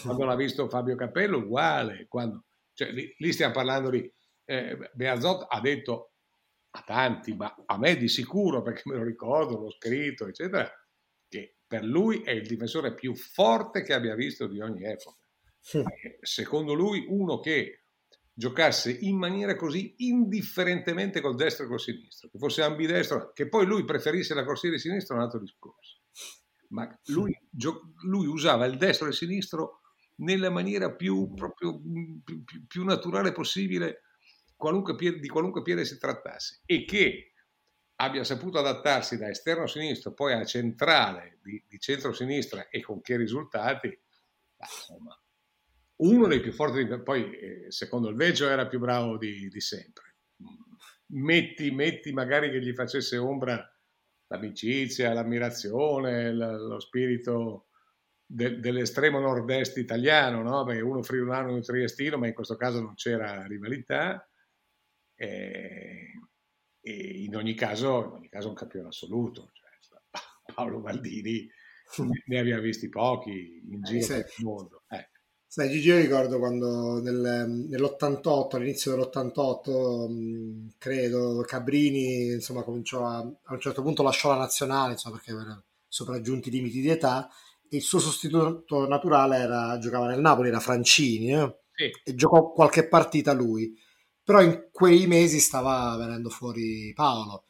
quando 0.04 0.26
l'ha 0.26 0.36
visto 0.36 0.70
Fabio 0.70 0.96
Capello 0.96 1.38
uguale, 1.38 2.06
quando, 2.08 2.46
cioè, 2.74 2.92
lì, 2.92 3.14
lì, 3.18 3.32
stiamo 3.32 3.54
parlando 3.54 3.90
di... 3.90 4.12
Eh, 4.46 4.92
Beazzot 4.94 5.46
ha 5.48 5.62
detto 5.62 6.12
a 6.72 6.84
tanti, 6.86 7.34
ma 7.34 7.56
a 7.66 7.78
me 7.78 7.96
di 7.96 8.10
sicuro, 8.10 8.62
perché 8.62 8.82
me 8.86 8.98
lo 8.98 9.04
ricordo, 9.04 9.58
l'ho 9.58 9.72
scritto, 9.72 10.28
eccetera, 10.28 10.70
che 11.30 11.58
per 11.66 11.84
lui 11.84 12.24
è 12.24 12.32
il 12.32 12.46
difensore 12.46 12.94
più 12.94 13.16
forte 13.16 13.84
che 13.84 13.94
abbia 13.94 14.16
visto 14.16 14.48
di 14.48 14.60
ogni 14.60 14.84
epoca. 14.84 15.23
Secondo 16.22 16.74
lui, 16.74 17.06
uno 17.08 17.40
che 17.40 17.84
giocasse 18.34 18.92
in 18.92 19.18
maniera 19.18 19.56
così 19.56 19.94
indifferentemente 19.98 21.22
col 21.22 21.36
destro 21.36 21.66
e 21.66 21.68
col 21.68 21.80
sinistro, 21.80 22.30
che 22.30 22.38
fosse 22.38 22.64
ambidestro, 22.64 23.32
che 23.32 23.48
poi 23.48 23.66
lui 23.66 23.86
preferisse 23.86 24.34
la 24.34 24.44
corsia 24.44 24.72
di 24.72 24.80
sinistra 24.80 25.16
è 25.16 25.18
un 25.18 25.24
altro 25.24 25.40
discorso. 25.40 26.00
Ma 26.70 27.00
lui, 27.06 27.32
lui 28.08 28.26
usava 28.26 28.66
il 28.66 28.78
destro 28.78 29.06
e 29.06 29.10
il 29.10 29.16
sinistro 29.16 29.82
nella 30.18 30.50
maniera 30.50 30.92
più, 30.92 31.34
proprio, 31.34 31.80
più, 32.24 32.44
più 32.68 32.84
naturale 32.84 33.32
possibile 33.32 34.02
qualunque 34.56 34.96
piede, 34.96 35.20
di 35.20 35.28
qualunque 35.28 35.62
piede 35.62 35.86
si 35.86 35.98
trattasse 35.98 36.62
e 36.66 36.86
che 36.86 37.34
abbia 37.98 38.24
saputo 38.24 38.58
adattarsi 38.58 39.18
da 39.18 39.30
esterno 39.30 39.68
sinistro 39.68 40.14
poi 40.14 40.34
a 40.34 40.44
centrale 40.46 41.40
di, 41.44 41.64
di 41.68 41.80
centro-sinistra 41.80 42.70
e 42.70 42.82
con 42.82 43.02
che 43.02 43.18
risultati, 43.18 43.96
insomma, 44.58 45.18
uno 46.04 46.28
dei 46.28 46.40
più 46.40 46.52
forti, 46.52 46.86
poi 47.02 47.32
eh, 47.38 47.66
secondo 47.72 48.10
il 48.10 48.16
Veggio 48.16 48.48
era 48.48 48.68
più 48.68 48.80
bravo 48.80 49.18
di, 49.18 49.48
di 49.48 49.62
sempre. 49.62 50.16
Metti, 51.14 51.72
metti 51.72 52.12
magari 52.12 52.50
che 52.50 52.62
gli 52.62 52.74
facesse 52.74 53.18
ombra 53.18 53.68
l'amicizia, 54.28 55.14
l'ammirazione, 55.14 56.34
lo 56.34 56.80
spirito 56.80 57.68
de, 58.26 58.60
dell'estremo 58.60 59.20
nord-est 59.20 59.78
italiano, 59.78 60.42
no? 60.42 60.64
perché 60.66 60.82
uno 60.82 61.04
friulano 61.04 61.50
e 61.50 61.54
un 61.54 61.62
triestino, 61.62 62.18
ma 62.18 62.28
in 62.28 62.34
questo 62.34 62.56
caso 62.56 62.82
non 62.82 62.96
c'era 62.96 63.46
rivalità. 63.46 64.28
E, 65.16 66.08
e 66.82 67.24
in, 67.24 67.36
ogni 67.36 67.54
caso, 67.54 68.06
in 68.06 68.12
ogni 68.14 68.30
caso 68.30 68.50
un 68.50 68.56
campione 68.56 68.88
assoluto. 68.88 69.52
Cioè, 69.54 70.00
Paolo 70.54 70.80
Maldini 70.80 71.48
ne 72.26 72.40
abbiamo 72.40 72.62
visti 72.62 72.90
pochi 72.90 73.62
in 73.70 73.82
giro 73.84 74.16
eh, 74.16 74.24
per 74.24 74.34
il 74.38 74.46
mondo. 74.46 74.84
Eh. 74.90 75.10
Sai, 75.54 75.70
Gigi, 75.70 75.90
io 75.90 76.00
ricordo 76.00 76.40
quando 76.40 77.00
nel, 77.00 77.68
nell'88, 77.70 78.56
all'inizio 78.56 78.96
dell'88, 78.96 80.72
credo, 80.80 81.44
Cabrini, 81.46 82.32
insomma, 82.32 82.64
cominciò 82.64 83.06
a, 83.06 83.18
a 83.18 83.54
un 83.54 83.60
certo 83.60 83.84
punto 83.84 84.02
lasciò 84.02 84.30
la 84.30 84.38
nazionale, 84.38 84.94
insomma, 84.94 85.18
perché 85.18 85.30
erano 85.30 85.66
sopraggiunti 85.88 86.50
i 86.50 86.52
limiti 86.54 86.82
di 86.82 86.90
età, 86.90 87.30
e 87.70 87.76
il 87.76 87.84
suo 87.84 88.00
sostituto 88.00 88.88
naturale 88.88 89.38
era, 89.38 89.78
giocava 89.78 90.08
nel 90.08 90.22
Napoli, 90.22 90.48
era 90.48 90.60
Francini, 90.60 91.34
eh? 91.36 91.56
sì. 91.76 91.92
e 92.04 92.16
giocò 92.16 92.52
qualche 92.52 92.88
partita 92.88 93.32
lui 93.34 93.78
però 94.24 94.42
in 94.42 94.70
quei 94.72 95.06
mesi 95.06 95.40
stava 95.40 95.96
venendo 95.98 96.30
fuori 96.30 96.94
Paolo 96.96 97.44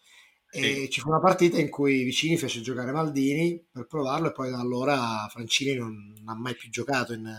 e 0.52 0.62
sì. 0.62 0.90
ci 0.90 1.00
fu 1.00 1.08
una 1.08 1.20
partita 1.20 1.58
in 1.58 1.70
cui 1.70 2.04
Vicini 2.04 2.36
fece 2.36 2.60
giocare 2.62 2.92
Maldini 2.92 3.64
per 3.72 3.86
provarlo 3.86 4.28
e 4.28 4.32
poi 4.34 4.50
da 4.50 4.60
allora 4.60 5.28
Francini 5.30 5.76
non, 5.76 6.14
non 6.18 6.28
ha 6.28 6.36
mai 6.36 6.56
più 6.56 6.70
giocato 6.70 7.14
in, 7.14 7.32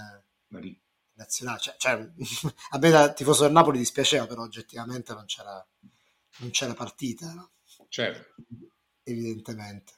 in 0.62 0.76
nazionale 1.14 1.58
cioè, 1.60 1.74
cioè, 1.78 1.92
a 2.70 2.78
me 2.78 2.90
da 2.90 3.12
tifoso 3.12 3.44
del 3.44 3.52
Napoli 3.52 3.78
dispiaceva 3.78 4.26
però 4.26 4.42
oggettivamente 4.42 5.12
non 5.12 5.24
c'era, 5.26 5.66
non 6.38 6.50
c'era 6.50 6.74
partita 6.74 7.32
no? 7.32 7.50
certo 7.88 8.34
evidentemente 9.02 9.92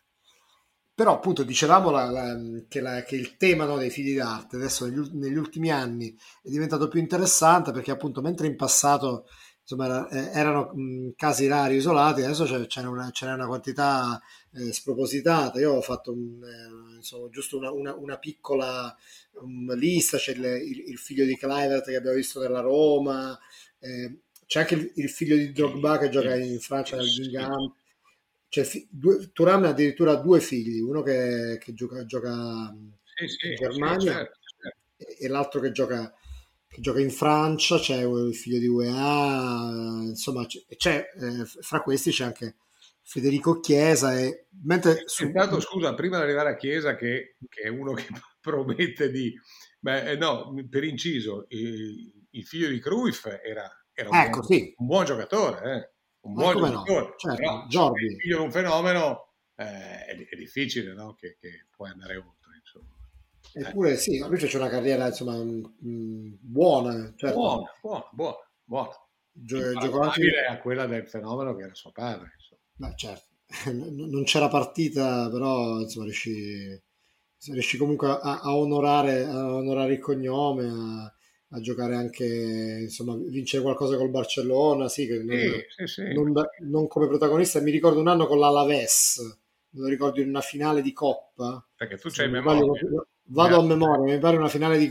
però 0.96 1.12
appunto 1.12 1.42
dicevamo 1.42 1.90
la, 1.90 2.10
la, 2.10 2.34
che, 2.68 2.80
la, 2.80 3.02
che, 3.02 3.16
il 3.16 3.36
tema 3.36 3.66
no, 3.66 3.76
dei 3.76 3.90
figli 3.90 4.16
d'arte 4.16 4.56
adesso 4.56 4.86
negli, 4.86 5.10
negli, 5.12 5.36
ultimi 5.36 5.70
anni 5.70 6.16
è 6.42 6.48
diventato 6.48 6.88
più 6.88 7.00
interessante 7.00 7.70
perché 7.70 7.90
appunto 7.90 8.22
mentre 8.22 8.46
in 8.46 8.56
passato 8.56 9.28
insomma, 9.68 9.86
era, 9.86 10.08
eh, 10.08 10.38
erano 10.38 10.72
mh, 10.74 11.14
casi 11.16 11.46
rari, 11.48 11.76
isolati, 11.76 12.22
adesso 12.22 12.44
c'è, 12.44 12.80
una, 12.82 13.10
una, 13.20 13.46
quantità 13.46 14.20
eh, 14.52 14.72
spropositata. 14.72 15.58
Io 15.58 15.72
ho 15.72 15.82
fatto 15.82 16.12
un, 16.12 16.42
eh, 16.42 16.96
insomma, 16.96 17.28
giusto 17.28 17.58
una, 17.58 17.70
una, 17.72 17.94
una 17.94 18.18
piccola 18.18 18.96
um, 19.40 19.74
lista, 19.74 20.18
c'è 20.18 20.32
il, 20.32 20.44
il, 20.44 20.88
il, 20.90 20.98
figlio 20.98 21.24
di 21.24 21.36
Clivert 21.36 21.84
che 21.84 21.96
abbiamo 21.96 22.16
visto 22.16 22.40
nella 22.40 22.60
Roma, 22.60 23.38
eh, 23.80 24.20
c'è 24.46 24.60
anche 24.60 24.74
il, 24.74 24.92
il, 24.94 25.08
figlio 25.10 25.36
di 25.36 25.52
Drogba 25.52 25.98
che 25.98 26.08
gioca 26.08 26.36
in 26.36 26.60
Francia 26.60 26.96
nel 26.96 27.08
Gingham 27.08 27.74
cioè, 28.48 28.86
due, 28.88 29.30
Turam 29.32 29.64
ha 29.64 29.68
addirittura 29.68 30.14
due 30.14 30.40
figli, 30.40 30.80
uno 30.80 31.02
che, 31.02 31.58
che 31.60 31.74
gioca, 31.74 32.06
gioca 32.06 32.74
sì, 33.02 33.26
sì, 33.28 33.48
in 33.48 33.54
Germania 33.54 33.98
sì, 33.98 34.06
certo, 34.06 34.38
certo. 34.96 35.22
e 35.22 35.28
l'altro 35.28 35.60
che 35.60 35.72
gioca, 35.72 36.14
che 36.76 36.80
gioca, 36.82 37.00
in 37.00 37.10
Francia, 37.10 37.78
c'è 37.78 38.04
il 38.04 38.34
figlio 38.34 38.58
di 38.58 38.66
UEA, 38.66 40.02
insomma, 40.08 40.46
c'è, 40.46 41.10
eh, 41.14 41.44
fra 41.44 41.80
questi 41.80 42.10
c'è 42.10 42.24
anche 42.24 42.56
Federico 43.02 43.60
Chiesa. 43.60 44.18
E, 44.18 44.46
mentre 44.64 45.02
su... 45.06 45.24
Intanto, 45.24 45.60
scusa, 45.60 45.94
prima 45.94 46.18
di 46.18 46.24
arrivare 46.24 46.50
a 46.50 46.56
Chiesa, 46.56 46.94
che, 46.94 47.36
che 47.48 47.62
è 47.62 47.68
uno 47.68 47.92
che 47.92 48.06
promette 48.40 49.10
di... 49.10 49.32
Beh, 49.80 50.10
eh, 50.10 50.16
no, 50.16 50.52
per 50.68 50.84
inciso, 50.84 51.46
il, 51.48 52.12
il 52.30 52.44
figlio 52.44 52.68
di 52.68 52.80
Cruyff 52.80 53.26
era, 53.26 53.70
era 53.92 54.08
un, 54.08 54.16
ecco, 54.16 54.40
buon, 54.40 54.72
un 54.76 54.86
buon 54.86 55.04
giocatore, 55.04 55.72
eh 55.72 55.94
un 56.26 56.32
buon 56.34 56.56
giocatore, 56.56 57.00
no? 57.00 57.14
certo, 57.16 57.36
però 57.36 57.66
Jordi. 57.68 58.04
il 58.04 58.16
figlio 58.20 58.38
di 58.38 58.44
un 58.44 58.50
fenomeno 58.50 59.34
eh, 59.54 60.04
è, 60.04 60.28
è, 60.28 60.36
difficile 60.36 60.92
no? 60.92 61.14
che, 61.14 61.36
che 61.40 61.66
puoi 61.70 61.90
andare 61.90 62.16
oltre. 62.16 62.56
Insomma. 62.58 62.95
Eppure 63.52 63.92
eh. 63.92 63.96
sì, 63.96 64.18
lui 64.18 64.36
c'è 64.36 64.56
una 64.56 64.68
carriera 64.68 65.06
insomma, 65.06 65.36
mh, 65.36 66.38
buona, 66.40 67.12
certo. 67.16 67.38
buona, 67.38 67.70
buona, 67.80 68.08
buona, 68.12 68.36
buona. 68.64 68.90
Gio- 69.32 69.78
anche 69.78 70.46
a 70.48 70.58
quella 70.60 70.86
del 70.86 71.06
fenomeno 71.06 71.54
che 71.54 71.64
era 71.64 71.74
suo 71.74 71.92
padre. 71.92 72.32
Beh, 72.74 72.94
certo. 72.96 73.24
non 73.72 74.24
c'era 74.24 74.48
partita, 74.48 75.28
però 75.30 75.80
insomma, 75.80 76.04
riuscì, 76.06 76.82
riuscì 77.52 77.76
comunque 77.76 78.08
a, 78.08 78.40
a, 78.40 78.56
onorare, 78.56 79.24
a 79.24 79.54
onorare 79.54 79.94
il 79.94 80.00
cognome, 80.00 80.66
a, 80.66 81.14
a 81.50 81.60
giocare 81.60 81.94
anche, 81.94 82.78
insomma, 82.82 83.14
vincere 83.14 83.62
qualcosa 83.62 83.96
col 83.96 84.10
Barcellona, 84.10 84.88
sì, 84.88 85.06
che 85.06 85.22
non, 85.22 85.38
sì, 85.68 85.86
sì, 85.86 86.12
non, 86.12 86.32
non, 86.68 86.88
come 86.88 87.06
protagonista. 87.06 87.60
Mi 87.60 87.70
ricordo 87.70 88.00
un 88.00 88.08
anno 88.08 88.26
con 88.26 88.38
l'Alaves, 88.38 89.38
me 89.70 89.80
lo 89.80 89.86
ricordo 89.86 90.20
in 90.20 90.28
una 90.28 90.40
finale 90.40 90.82
di 90.82 90.92
Coppa. 90.92 91.64
Perché 91.76 91.98
tu 91.98 92.08
c'hai 92.10 92.28
memoria. 92.28 92.62
Vado, 93.26 93.56
vado 93.56 93.60
a 93.60 93.66
memoria, 93.66 94.14
mi 94.14 94.20
pare 94.20 94.36
una 94.36 94.48
finale 94.48 94.78
di, 94.78 94.88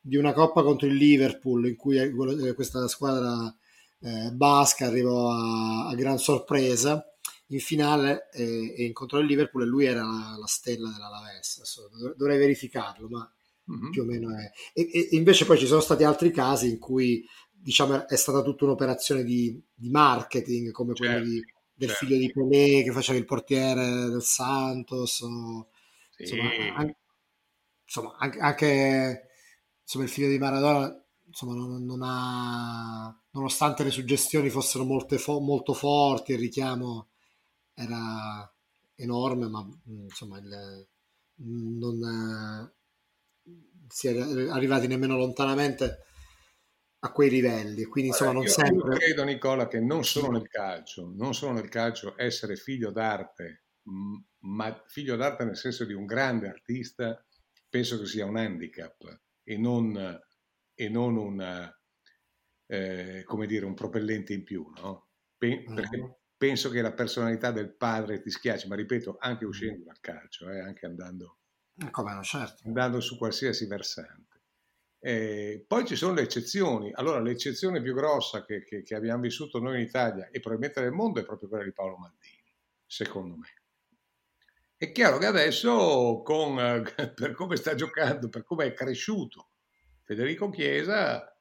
di, 0.00 0.16
una 0.16 0.32
Coppa 0.32 0.62
contro 0.62 0.86
il 0.86 0.94
Liverpool, 0.94 1.66
in 1.66 1.76
cui 1.76 1.98
eh, 1.98 2.54
questa 2.54 2.86
squadra 2.88 3.54
eh, 4.00 4.30
basca 4.32 4.86
arrivò 4.86 5.30
a, 5.30 5.88
a, 5.88 5.94
gran 5.94 6.18
sorpresa 6.18 7.04
in 7.48 7.60
finale 7.60 8.28
eh, 8.32 8.74
e 8.76 8.84
incontrò 8.84 9.18
il 9.18 9.26
Liverpool 9.26 9.64
e 9.64 9.66
lui 9.66 9.86
era 9.86 10.02
la, 10.02 10.36
la 10.38 10.46
stella 10.46 10.90
dell'Alaves. 10.90 11.56
Adesso 11.58 11.90
dovrei 12.16 12.38
verificarlo, 12.38 13.08
ma 13.08 13.32
mm-hmm. 13.70 13.90
più 13.90 14.02
o 14.02 14.04
meno 14.04 14.36
è. 14.36 14.50
E, 14.72 14.90
e, 14.92 15.08
invece 15.12 15.44
poi 15.44 15.58
ci 15.58 15.66
sono 15.66 15.80
stati 15.80 16.04
altri 16.04 16.30
casi 16.30 16.70
in 16.70 16.78
cui 16.78 17.26
diciamo 17.50 18.06
è 18.06 18.16
stata 18.16 18.42
tutta 18.42 18.64
un'operazione 18.64 19.24
di, 19.24 19.60
di 19.74 19.88
marketing 19.88 20.70
come 20.70 20.94
certo, 20.94 21.12
quella 21.12 21.26
di, 21.26 21.42
del 21.74 21.88
certo. 21.88 22.04
figlio 22.04 22.18
di 22.18 22.30
Pelé 22.30 22.82
che 22.82 22.92
faceva 22.92 23.18
il 23.18 23.24
portiere 23.24 24.08
del 24.10 24.22
Santos 24.22 25.22
o, 25.22 25.68
sì. 26.10 26.22
insomma, 26.22 26.50
anche, 26.76 26.96
insomma, 27.94 28.16
anche, 28.18 29.28
insomma, 29.82 30.04
il 30.04 30.10
figlio 30.10 30.28
di 30.28 30.38
Maradona 30.38 31.04
insomma, 31.26 31.54
non, 31.54 31.84
non 31.84 32.00
ha 32.02 33.20
nonostante 33.30 33.84
le 33.84 33.90
suggestioni 33.90 34.50
fossero 34.50 34.84
fo- 35.18 35.40
molto 35.40 35.72
forti 35.72 36.32
il 36.32 36.38
richiamo 36.38 37.08
era 37.74 38.52
enorme 38.96 39.48
ma 39.48 39.66
insomma 39.86 40.38
il, 40.38 40.86
non, 41.36 42.72
si 43.88 44.08
è 44.08 44.48
arrivati 44.48 44.86
nemmeno 44.86 45.16
lontanamente 45.16 45.98
a 47.00 47.12
quei 47.12 47.28
livelli. 47.28 47.84
Quindi, 47.84 48.10
insomma, 48.10 48.32
non 48.32 48.44
io, 48.44 48.48
sempre... 48.48 48.92
io 48.92 48.98
credo, 48.98 49.24
Nicola, 49.24 49.68
che 49.68 49.78
non 49.78 50.04
solo 50.04 50.30
nel 50.30 50.48
calcio, 50.48 51.12
non 51.14 51.34
solo 51.34 51.52
nel 51.52 51.68
calcio 51.68 52.14
essere 52.16 52.56
figlio 52.56 52.90
d'arte, 52.90 53.64
ma 54.38 54.82
figlio 54.86 55.14
d'arte 55.16 55.44
nel 55.44 55.56
senso 55.56 55.84
di 55.84 55.92
un 55.92 56.06
grande 56.06 56.48
artista, 56.48 57.22
penso 57.74 57.98
che 57.98 58.06
sia 58.06 58.24
un 58.24 58.36
handicap 58.36 59.22
e 59.42 59.58
non, 59.58 60.20
e 60.74 60.88
non 60.88 61.16
una, 61.16 61.76
eh, 62.66 63.24
come 63.24 63.46
dire, 63.46 63.66
un 63.66 63.74
propellente 63.74 64.32
in 64.32 64.44
più, 64.44 64.70
no? 64.76 65.08
perché 65.36 65.96
uh-huh. 65.96 66.18
penso 66.36 66.70
che 66.70 66.80
la 66.80 66.92
personalità 66.92 67.50
del 67.50 67.74
padre 67.74 68.20
ti 68.20 68.30
schiacci, 68.30 68.68
ma 68.68 68.76
ripeto, 68.76 69.16
anche 69.18 69.44
uscendo 69.44 69.86
dal 69.86 69.98
calcio, 69.98 70.48
eh, 70.50 70.60
anche 70.60 70.86
andando 70.86 71.38
eh, 71.80 71.90
come 71.90 72.16
certo. 72.22 72.62
andando 72.64 73.00
su 73.00 73.18
qualsiasi 73.18 73.66
versante. 73.66 74.42
Eh, 75.00 75.64
poi 75.66 75.84
ci 75.84 75.96
sono 75.96 76.14
le 76.14 76.22
eccezioni. 76.22 76.92
Allora, 76.94 77.18
l'eccezione 77.18 77.82
più 77.82 77.92
grossa 77.92 78.44
che, 78.44 78.62
che, 78.62 78.84
che, 78.84 78.94
abbiamo 78.94 79.22
vissuto 79.22 79.58
noi 79.58 79.80
in 79.80 79.86
Italia 79.88 80.28
e 80.28 80.38
probabilmente 80.38 80.80
nel 80.80 80.92
mondo 80.92 81.18
è 81.18 81.24
proprio 81.24 81.48
quella 81.48 81.64
di 81.64 81.72
Paolo 81.72 81.96
Maldini, 81.96 82.54
secondo 82.86 83.34
me. 83.34 83.63
È 84.76 84.90
chiaro 84.92 85.18
che 85.18 85.26
adesso, 85.26 86.22
con, 86.24 86.56
per 87.14 87.32
come 87.32 87.56
sta 87.56 87.74
giocando, 87.74 88.28
per 88.28 88.42
come 88.44 88.66
è 88.66 88.72
cresciuto 88.74 89.50
Federico 90.02 90.50
Chiesa, 90.50 91.34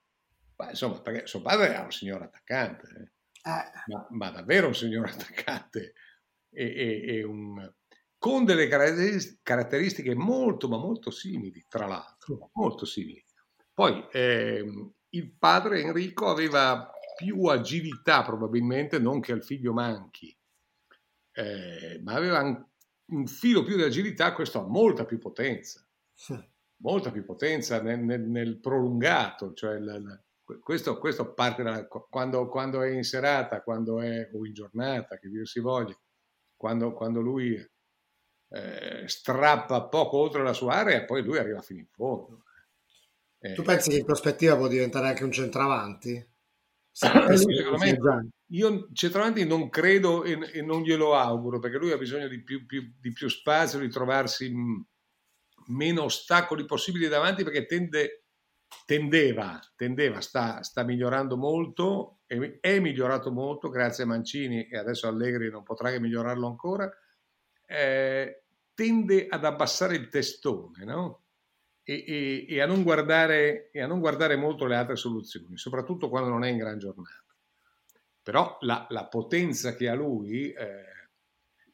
beh, 0.55 0.69
insomma, 0.69 1.01
perché 1.01 1.27
suo 1.27 1.41
padre 1.41 1.69
era 1.69 1.83
un 1.83 1.91
signor 1.91 2.21
attaccante, 2.21 2.87
eh. 2.87 3.49
eh. 3.49 3.71
ma, 3.87 4.07
ma, 4.09 4.29
davvero 4.29 4.67
un 4.67 4.75
signor 4.75 5.07
attaccante, 5.09 5.93
e, 6.49 6.65
e, 6.65 7.17
e 7.17 7.23
un, 7.23 7.73
con 8.17 8.45
delle 8.45 8.67
caratteristiche 8.67 10.15
molto, 10.15 10.69
ma 10.69 10.77
molto 10.77 11.11
simili, 11.11 11.65
tra 11.67 11.87
l'altro, 11.87 12.51
molto 12.53 12.85
simili. 12.85 13.21
Poi 13.73 14.07
eh, 14.11 14.63
il 15.09 15.31
padre 15.37 15.81
Enrico 15.81 16.29
aveva 16.29 16.89
più 17.17 17.43
agilità 17.45 18.23
probabilmente, 18.23 18.99
non 18.99 19.19
che 19.19 19.33
al 19.33 19.43
figlio 19.43 19.73
manchi, 19.73 20.33
eh, 21.33 21.99
ma 22.03 22.13
aveva 22.13 22.41
un, 22.41 22.65
un, 23.07 23.27
filo 23.27 23.63
più 23.63 23.75
di 23.75 23.83
agilità, 23.83 24.33
questo 24.33 24.59
ha 24.59 24.67
molta 24.67 25.05
più 25.05 25.19
potenza, 25.19 25.85
sì. 26.13 26.37
molta 26.77 27.11
più 27.11 27.23
potenza 27.23 27.81
nel, 27.81 27.99
nel, 27.99 28.21
nel 28.21 28.59
prolungato, 28.59 29.53
cioè 29.53 29.75
il, 29.75 30.23
questo, 30.61 30.97
questo, 30.97 31.33
parte 31.33 31.63
da 31.63 31.87
quando, 31.87 32.47
quando, 32.47 32.81
è 32.81 32.89
in 32.89 33.03
serata, 33.03 33.61
quando 33.61 34.01
è 34.01 34.29
o 34.33 34.45
in 34.45 34.53
giornata, 34.53 35.17
che 35.17 35.29
dir 35.29 35.47
si 35.47 35.59
voglia, 35.59 35.97
quando, 36.55 36.93
quando 36.93 37.21
lui 37.21 37.55
eh, 37.55 39.07
strappa 39.07 39.87
poco 39.87 40.17
oltre 40.17 40.43
la 40.43 40.53
sua 40.53 40.73
area, 40.75 41.05
poi 41.05 41.23
lui 41.23 41.37
arriva 41.37 41.61
fino 41.61 41.79
in 41.79 41.87
fondo. 41.87 42.43
Eh, 43.39 43.53
tu 43.53 43.61
pensi 43.63 43.89
che 43.89 43.97
in 43.97 44.05
prospettiva 44.05 44.55
può 44.55 44.67
diventare 44.67 45.07
anche 45.07 45.23
un 45.23 45.31
centravanti? 45.31 46.32
secondo 46.93 47.77
me, 47.77 48.29
io 48.51 48.87
centravanti 48.93 49.45
non 49.45 49.69
credo 49.69 50.23
e, 50.23 50.37
e, 50.53 50.61
non 50.61 50.83
glielo 50.83 51.15
auguro 51.15 51.57
perché 51.59 51.77
lui 51.77 51.91
ha 51.91 51.97
bisogno 51.97 52.27
di 52.27 52.43
più, 52.43 52.65
più, 52.67 52.93
di 52.99 53.11
più 53.11 53.27
spazio, 53.27 53.79
di 53.79 53.89
trovarsi 53.89 54.53
meno 55.67 56.03
ostacoli 56.03 56.65
possibili 56.65 57.07
davanti 57.07 57.43
perché 57.43 57.65
tende, 57.65 58.25
tendeva, 58.85 59.59
tendeva 59.75 60.21
sta, 60.21 60.61
sta, 60.61 60.83
migliorando 60.83 61.35
molto, 61.35 62.19
è, 62.27 62.59
è, 62.59 62.79
migliorato 62.79 63.31
molto 63.31 63.69
grazie 63.69 64.03
a 64.03 64.07
Mancini 64.07 64.67
e 64.67 64.77
adesso 64.77 65.07
Allegri 65.07 65.49
non 65.49 65.63
potrà 65.63 65.89
che 65.89 65.99
migliorarlo 65.99 66.45
ancora, 66.45 66.91
eh, 67.65 68.43
tende 68.75 69.27
ad 69.27 69.45
abbassare 69.45 69.95
il 69.95 70.09
testone, 70.09 70.85
no? 70.85 71.22
E, 71.83 72.03
e, 72.07 72.45
e, 72.47 72.61
a 72.61 72.67
guardare, 72.67 73.69
e, 73.71 73.81
a 73.81 73.87
non 73.87 73.99
guardare, 73.99 74.35
molto 74.35 74.65
le 74.65 74.75
altre 74.75 74.95
soluzioni, 74.95 75.57
soprattutto 75.57 76.09
quando 76.09 76.29
non 76.29 76.43
è 76.43 76.49
in 76.49 76.57
gran 76.57 76.79
giornata. 76.79 77.25
Però 78.21 78.57
la, 78.61 78.87
la 78.89 79.07
potenza 79.07 79.75
che 79.75 79.89
ha 79.89 79.93
lui 79.93 80.51
eh, 80.53 81.09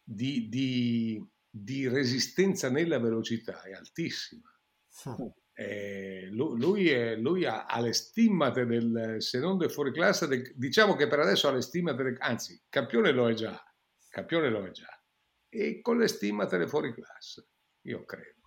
di, 0.04 0.50
di, 0.50 1.24
di, 1.48 1.88
resistenza 1.88 2.69
nella 2.69 3.00
velocità 3.00 3.62
è 3.62 3.74
altissima. 3.74 4.52
Eh, 5.60 6.30
lui, 6.32 6.89
è, 6.89 7.17
lui, 7.17 7.43
ha, 7.43 7.65
ha, 7.65 7.82
le 7.82 7.91
stimmate 7.91 8.65
del, 8.65 9.17
se 9.19 9.39
non 9.39 9.58
del 9.58 9.69
fuoriclasse, 9.69 10.26
del, 10.26 10.54
diciamo 10.56 10.95
che 10.95 11.08
per 11.08 11.19
adesso 11.19 11.50
ha 11.50 11.52
le 11.52 11.62
stimmate, 11.62 12.02
del, 12.02 12.15
anzi, 12.19 12.63
campione 12.69 13.12
lo 13.12 13.30
è 13.30 13.34
già, 13.34 13.62
campione 14.08 14.50
lo 14.50 14.65
è 14.65 14.72
già, 14.72 14.88
e 15.50 15.82
con 15.82 15.98
le 15.98 16.08
stimmate 16.08 16.58
del 16.58 16.69
fuoriclasse, 16.69 17.48
io 17.82 18.06
credo. 18.06 18.38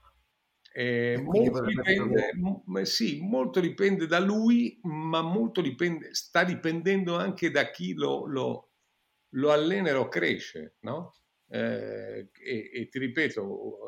Eh, 0.74 1.20
molto, 1.22 1.64
dipende, 1.64 2.84
sì, 2.84 3.20
molto 3.20 3.60
dipende 3.60 4.06
da 4.06 4.18
lui, 4.18 4.80
ma 4.84 5.20
molto 5.20 5.60
dipende, 5.60 6.14
sta 6.14 6.44
dipendendo 6.44 7.16
anche 7.16 7.50
da 7.50 7.70
chi 7.70 7.92
lo, 7.92 8.26
lo, 8.26 8.70
lo 9.34 9.52
allena 9.52 9.90
e 9.90 9.92
lo 9.92 10.08
cresce. 10.08 10.76
No? 10.80 11.14
Eh, 11.48 12.30
e, 12.32 12.70
e, 12.72 12.88
ti 12.88 12.98
ripeto, 12.98 13.78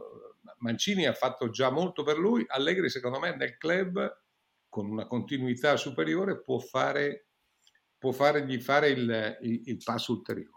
Mancini 0.58 1.06
ha 1.06 1.14
fatto 1.14 1.48
già 1.48 1.70
molto 1.70 2.02
per 2.02 2.18
lui, 2.18 2.44
Allegri 2.48 2.90
secondo 2.90 3.18
me 3.18 3.34
nel 3.34 3.56
club 3.56 4.22
con 4.68 4.90
una 4.90 5.06
continuità 5.06 5.76
superiore 5.76 6.40
può, 6.42 6.58
fare, 6.58 7.28
può 7.96 8.12
fargli 8.12 8.60
fare 8.60 8.88
il, 8.88 9.38
il, 9.42 9.62
il 9.64 9.82
passo 9.82 10.12
ulteriore. 10.12 10.50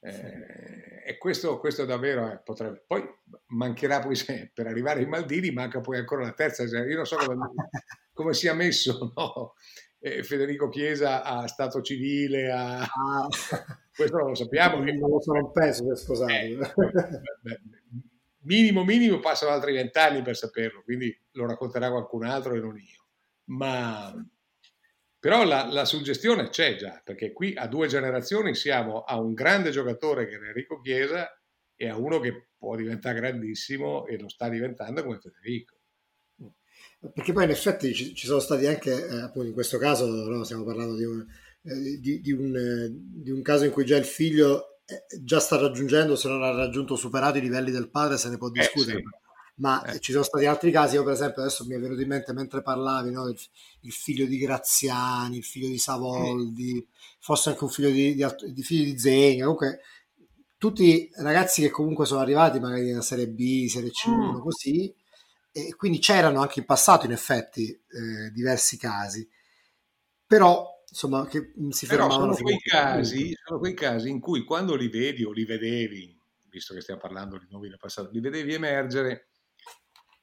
Eh, 0.00 0.91
e 1.04 1.18
questo, 1.18 1.58
questo 1.58 1.84
davvero 1.84 2.30
eh, 2.30 2.40
potrebbe. 2.42 2.84
Poi 2.86 3.02
mancherà 3.48 4.00
poi 4.00 4.14
se, 4.14 4.50
per 4.54 4.66
arrivare 4.66 5.00
ai 5.00 5.06
Maldini, 5.06 5.50
manca 5.50 5.80
poi 5.80 5.98
ancora 5.98 6.22
la 6.22 6.32
terza. 6.32 6.62
Io 6.62 6.96
non 6.96 7.06
so 7.06 7.16
come, 7.16 7.36
come 8.12 8.34
sia 8.34 8.54
messo 8.54 9.12
no? 9.16 9.54
eh, 9.98 10.22
Federico 10.22 10.68
Chiesa 10.68 11.22
a 11.22 11.46
stato 11.46 11.80
civile, 11.82 12.50
a... 12.50 12.80
Ah. 12.80 13.28
questo 13.94 14.16
non 14.16 14.28
lo 14.28 14.34
sappiamo. 14.34 14.78
Non 14.78 15.10
lo 15.10 15.20
so, 15.20 15.32
non 15.32 15.52
penso 15.52 15.84
sia 15.84 15.94
sposato. 15.94 16.32
Eh, 16.32 16.58
minimo, 18.42 18.84
minimo 18.84 19.20
passano 19.20 19.52
altri 19.52 19.72
vent'anni 19.72 20.22
per 20.22 20.36
saperlo, 20.36 20.82
quindi 20.82 21.16
lo 21.32 21.46
racconterà 21.46 21.90
qualcun 21.90 22.24
altro 22.24 22.54
e 22.54 22.60
non 22.60 22.76
io. 22.76 23.06
Ma 23.46 24.14
però 25.22 25.44
la, 25.44 25.68
la, 25.70 25.84
suggestione 25.84 26.48
c'è 26.48 26.74
già, 26.74 27.00
perché 27.04 27.32
qui 27.32 27.54
a 27.54 27.68
due 27.68 27.86
generazioni 27.86 28.56
siamo 28.56 29.02
a 29.02 29.20
un 29.20 29.34
grande 29.34 29.70
giocatore 29.70 30.26
che 30.26 30.34
è 30.34 30.48
Enrico 30.48 30.80
Chiesa 30.80 31.30
e 31.76 31.88
a 31.88 31.96
uno 31.96 32.18
che 32.18 32.48
può 32.58 32.74
diventare 32.74 33.20
grandissimo 33.20 34.04
e 34.06 34.18
lo 34.18 34.28
sta 34.28 34.48
diventando 34.48 35.04
come 35.04 35.20
Federico. 35.20 35.76
Perché 37.14 37.32
poi 37.32 37.44
in 37.44 37.50
effetti 37.50 37.94
ci, 37.94 38.16
ci 38.16 38.26
sono 38.26 38.40
stati 38.40 38.66
anche, 38.66 38.90
eh, 38.90 39.20
appunto 39.20 39.46
in 39.46 39.54
questo 39.54 39.78
caso 39.78 40.06
no, 40.06 40.42
stiamo 40.42 40.64
parlando 40.64 40.96
di 40.96 41.04
un, 41.04 41.24
eh, 41.62 42.00
di, 42.00 42.20
di, 42.20 42.32
un, 42.32 42.56
eh, 42.56 42.88
di 42.90 43.30
un, 43.30 43.42
caso 43.42 43.64
in 43.64 43.70
cui 43.70 43.84
già 43.84 43.96
il 43.96 44.04
figlio 44.04 44.80
eh, 44.84 45.04
già 45.22 45.38
sta 45.38 45.56
raggiungendo, 45.56 46.16
se 46.16 46.26
non 46.26 46.42
ha 46.42 46.50
raggiunto, 46.50 46.96
superato 46.96 47.38
i 47.38 47.42
livelli 47.42 47.70
del 47.70 47.90
padre, 47.90 48.18
se 48.18 48.28
ne 48.28 48.38
può 48.38 48.50
discutere. 48.50 48.98
Eh, 48.98 49.02
sì 49.02 49.21
ma 49.56 49.82
eh. 49.84 50.00
ci 50.00 50.12
sono 50.12 50.24
stati 50.24 50.46
altri 50.46 50.70
casi, 50.70 50.94
io 50.94 51.04
per 51.04 51.12
esempio 51.12 51.42
adesso 51.42 51.64
mi 51.66 51.74
è 51.74 51.78
venuto 51.78 52.00
in 52.00 52.08
mente 52.08 52.32
mentre 52.32 52.62
parlavi, 52.62 53.10
no, 53.10 53.28
il, 53.28 53.38
il, 53.80 53.92
figlio 53.92 54.24
di 54.26 54.38
Graziani, 54.38 55.36
il 55.36 55.44
figlio 55.44 55.68
di 55.68 55.78
Savoldi, 55.78 56.74
mm. 56.74 56.92
forse 57.18 57.50
anche 57.50 57.64
un 57.64 57.70
figlio 57.70 57.90
di, 57.90 58.14
di, 58.14 58.24
di, 58.52 58.62
figli 58.62 58.92
di 58.92 58.98
Zegna, 58.98 59.44
comunque 59.44 59.80
tutti 60.56 61.10
ragazzi 61.16 61.60
che 61.60 61.70
comunque 61.70 62.06
sono 62.06 62.20
arrivati 62.20 62.60
magari 62.60 62.86
nella 62.86 63.02
Serie 63.02 63.28
B, 63.28 63.66
Serie 63.66 63.90
C1, 63.90 64.36
mm. 64.36 64.40
così, 64.40 64.94
e 65.52 65.74
quindi 65.76 65.98
c'erano 65.98 66.40
anche 66.40 66.60
in 66.60 66.64
passato 66.64 67.04
in 67.04 67.12
effetti 67.12 67.68
eh, 67.68 68.30
diversi 68.32 68.78
casi, 68.78 69.28
però 70.26 70.66
insomma 70.88 71.26
che 71.26 71.52
si 71.70 71.84
fermavano. 71.86 72.32
Sono 72.32 72.44
quei, 72.44 72.58
casi, 72.58 73.34
sono 73.44 73.58
quei 73.58 73.74
casi 73.74 74.08
in 74.08 74.18
cui 74.18 74.44
quando 74.44 74.74
li 74.74 74.88
vedi 74.88 75.24
o 75.24 75.30
li 75.30 75.44
vedevi, 75.44 76.18
visto 76.48 76.72
che 76.74 76.80
stiamo 76.80 77.00
parlando 77.00 77.38
di 77.38 77.46
nuovi 77.50 77.68
del 77.68 77.78
passato, 77.78 78.10
li 78.10 78.20
vedevi 78.20 78.54
emergere 78.54 79.31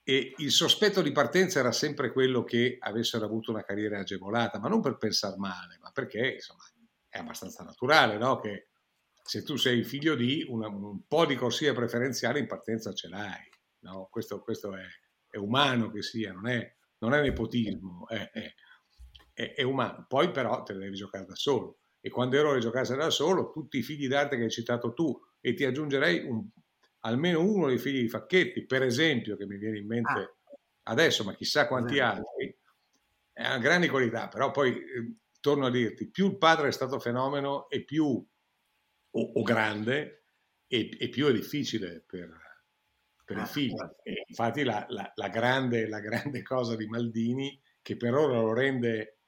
e 0.10 0.34
il 0.38 0.50
sospetto 0.50 1.04
di 1.04 1.12
partenza 1.12 1.60
era 1.60 1.72
sempre 1.72 2.12
quello 2.12 2.44
che 2.44 2.78
avessero 2.80 3.26
avuto 3.26 3.52
una 3.52 3.62
carriera 3.62 4.00
agevolata, 4.00 4.58
ma 4.58 4.68
non 4.68 4.82
per 4.82 4.98
pensare 4.98 5.38
male, 5.38 5.78
ma 5.84 5.92
perché 5.92 6.34
insomma 6.34 6.64
è 7.08 7.20
abbastanza 7.20 7.64
naturale 7.64 8.18
no? 8.18 8.40
che 8.40 8.70
se 9.22 9.44
tu 9.44 9.56
sei 9.56 9.84
figlio 9.84 10.16
di 10.16 10.44
una, 10.50 10.68
un 10.68 11.06
po' 11.08 11.28
di 11.28 11.36
corsia 11.36 11.76
preferenziale 11.76 12.40
in 12.40 12.48
partenza 12.48 12.92
ce 12.92 13.08
l'hai. 13.08 13.48
No? 13.82 14.08
Questo, 14.10 14.42
questo 14.42 14.76
è, 14.76 14.82
è, 15.30 15.38
umano 15.38 15.92
che 15.92 16.02
sia, 16.02 16.34
non 16.34 16.48
è, 16.48 16.76
non 17.02 17.14
è 17.14 17.22
nepotismo, 17.22 18.08
è, 18.08 18.32
è, 19.32 19.62
umano. 19.62 20.08
Poi 20.08 20.32
però 20.32 20.64
te 20.64 20.74
le 20.74 20.86
devi 20.86 20.96
giocare 20.96 21.28
da 21.28 21.36
solo. 21.36 21.82
E 22.00 22.10
quando 22.10 22.36
ero 22.36 22.54
a 22.54 22.58
giocarsi 22.58 22.96
da 22.96 23.12
solo, 23.12 23.52
tutti 23.52 23.78
i 23.78 23.84
figli 23.84 24.08
d'arte 24.08 24.38
che 24.38 24.44
hai 24.46 24.50
citato 24.50 24.92
tu, 24.92 25.16
e 25.40 25.54
ti 25.54 25.66
aggiungerei 25.66 26.26
un, 26.26 26.50
almeno 27.02 27.44
uno 27.44 27.68
dei 27.68 27.78
figli 27.78 28.02
di 28.02 28.10
Facchetti, 28.10 28.66
per 28.66 28.84
esempio, 28.84 29.38
che 29.38 29.46
mi 29.46 29.58
viene 29.58 29.78
in 29.78 29.88
mente 29.88 30.12
ah. 30.12 30.34
adesso, 30.84 31.24
ma 31.24 31.36
chissà 31.36 31.68
quanti 31.68 32.00
altri, 32.00 32.56
è 33.32 33.46
una 33.46 33.60
grande 33.60 33.90
qualità, 33.90 34.28
però 34.28 34.52
poi 34.52 34.76
eh, 34.76 35.16
torno 35.40 35.68
a 35.68 35.72
dirti, 35.72 36.10
più 36.10 36.28
il 36.28 36.38
padre 36.38 36.68
è 36.68 36.72
stato 36.72 37.00
fenomeno 37.00 37.70
e 37.70 37.84
più 37.84 38.06
o, 39.12 39.22
o 39.22 39.42
grande 39.44 40.24
e, 40.68 40.90
e, 41.00 41.10
più 41.10 41.28
è 41.28 41.32
difficile 41.32 42.04
per, 42.06 42.30
per 43.24 43.38
ah, 43.38 43.42
il 43.42 43.48
figlio. 43.48 43.98
E 44.04 44.26
infatti 44.28 44.64
la, 44.64 44.86
la, 44.90 45.12
la, 45.16 45.30
grande, 45.30 45.88
la, 45.88 46.00
grande, 46.00 46.44
cosa 46.44 46.76
di 46.76 46.86
Maldini, 46.88 47.60
che 47.82 47.96
per 47.96 48.14
ora 48.14 48.40
lo 48.40 48.54
rende 48.54 49.20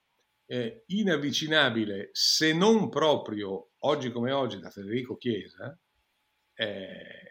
eh, 0.46 0.84
inavvicinabile, 0.88 2.10
se 2.12 2.54
non 2.54 2.90
proprio 2.90 3.72
oggi 3.80 4.12
come 4.12 4.32
oggi 4.32 4.60
da 4.60 4.70
Federico 4.70 5.16
Chiesa, 5.16 5.78
eh, 6.54 7.31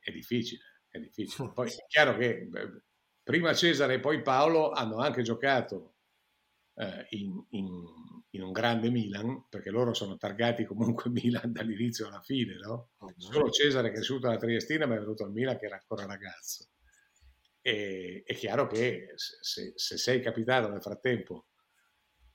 è 0.00 0.10
difficile, 0.10 0.62
è 0.88 0.98
difficile. 0.98 1.52
Poi 1.52 1.68
è 1.68 1.86
chiaro 1.88 2.16
che 2.16 2.48
prima 3.22 3.54
Cesare 3.54 3.94
e 3.94 4.00
poi 4.00 4.22
Paolo 4.22 4.70
hanno 4.70 4.98
anche 4.98 5.22
giocato 5.22 5.96
eh, 6.76 7.06
in, 7.10 7.44
in, 7.50 7.84
in, 8.30 8.42
un 8.42 8.52
grande 8.52 8.90
Milan, 8.90 9.46
perché 9.48 9.70
loro 9.70 9.94
sono 9.94 10.16
targati 10.16 10.64
comunque 10.64 11.10
Milan 11.10 11.52
dall'inizio 11.52 12.06
alla 12.06 12.20
fine, 12.20 12.56
no? 12.56 12.90
Solo 13.16 13.50
Cesare 13.50 13.88
è 13.88 13.92
cresciuto 13.92 14.28
alla 14.28 14.36
Triestina, 14.36 14.86
ma 14.86 14.94
è 14.94 14.98
venuto 14.98 15.24
al 15.24 15.32
Milan 15.32 15.58
che 15.58 15.66
era 15.66 15.76
ancora 15.76 16.06
ragazzo. 16.06 16.68
E, 17.60 18.22
è 18.24 18.34
chiaro 18.34 18.66
che 18.66 19.14
se, 19.16 19.72
se 19.74 19.96
sei 19.96 20.20
capitato 20.20 20.68
nel 20.68 20.82
frattempo 20.82 21.46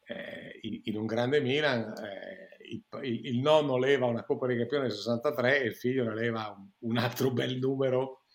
eh, 0.06 0.60
in, 0.62 0.82
in, 0.84 0.98
un 0.98 1.06
grande 1.06 1.40
Milan, 1.40 1.94
eh, 2.04 2.51
il, 2.72 3.26
il, 3.26 3.40
nonno 3.40 3.78
leva 3.78 4.06
una 4.06 4.24
Coppa 4.24 4.48
dei 4.48 4.58
Campioni 4.58 4.84
nel 4.84 4.94
63 4.94 5.62
e 5.62 5.66
il 5.66 5.76
figlio 5.76 6.06
ne 6.06 6.16
leva 6.16 6.56
un, 6.80 6.98
altro 6.98 7.32
bel 7.32 7.58
numero 7.58 8.26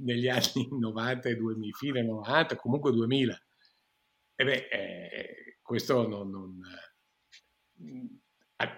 negli 0.00 0.28
anni 0.28 0.68
90 0.78 1.28
e 1.28 1.36
2000, 1.36 1.76
fine 1.76 2.02
90, 2.02 2.56
comunque 2.56 2.92
2000. 2.92 3.42
E 4.34 4.44
beh, 4.44 4.68
eh, 4.68 5.58
questo 5.62 6.06
non, 6.06 6.30
non 6.30 6.60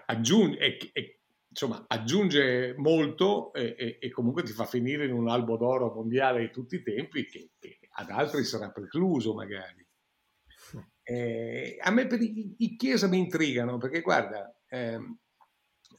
aggiunge, 0.05 0.57
è, 0.57 0.77
è, 0.91 1.17
insomma, 1.47 1.85
aggiunge 1.87 2.75
molto 2.77 3.53
e, 3.53 3.75
e, 3.77 3.97
e, 3.99 4.09
comunque 4.09 4.43
ti 4.43 4.51
fa 4.51 4.65
finire 4.65 5.05
in 5.05 5.13
un 5.13 5.29
albo 5.29 5.57
d'oro 5.57 5.93
mondiale 5.93 6.41
di 6.41 6.51
tutti 6.51 6.75
i 6.75 6.83
tempi 6.83 7.25
che, 7.25 7.51
che 7.59 7.79
ad 7.91 8.09
altri 8.09 8.43
sarà 8.43 8.71
precluso 8.71 9.33
magari. 9.33 9.85
Eh, 11.03 11.77
a 11.81 11.91
me 11.91 12.07
per 12.07 12.21
i, 12.21 12.55
i, 12.59 12.75
Chiesa 12.75 13.07
mi 13.07 13.17
intrigano 13.17 13.77
perché 13.77 14.01
guarda, 14.01 14.53
eh, 14.71 14.99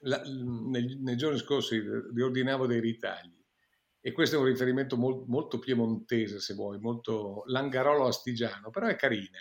la, 0.00 0.22
nel, 0.24 0.98
nei 0.98 1.16
giorni 1.16 1.38
scorsi 1.38 1.80
riordinavo 2.14 2.66
dei 2.66 2.80
ritagli 2.80 3.38
e 4.00 4.12
questo 4.12 4.36
è 4.36 4.38
un 4.38 4.46
riferimento 4.46 4.96
molt, 4.96 5.26
molto 5.26 5.58
piemontese 5.58 6.40
se 6.40 6.54
vuoi, 6.54 6.78
molto 6.78 7.42
langarolo 7.46 8.06
astigiano, 8.06 8.70
però 8.70 8.86
è 8.86 8.96
carina 8.96 9.38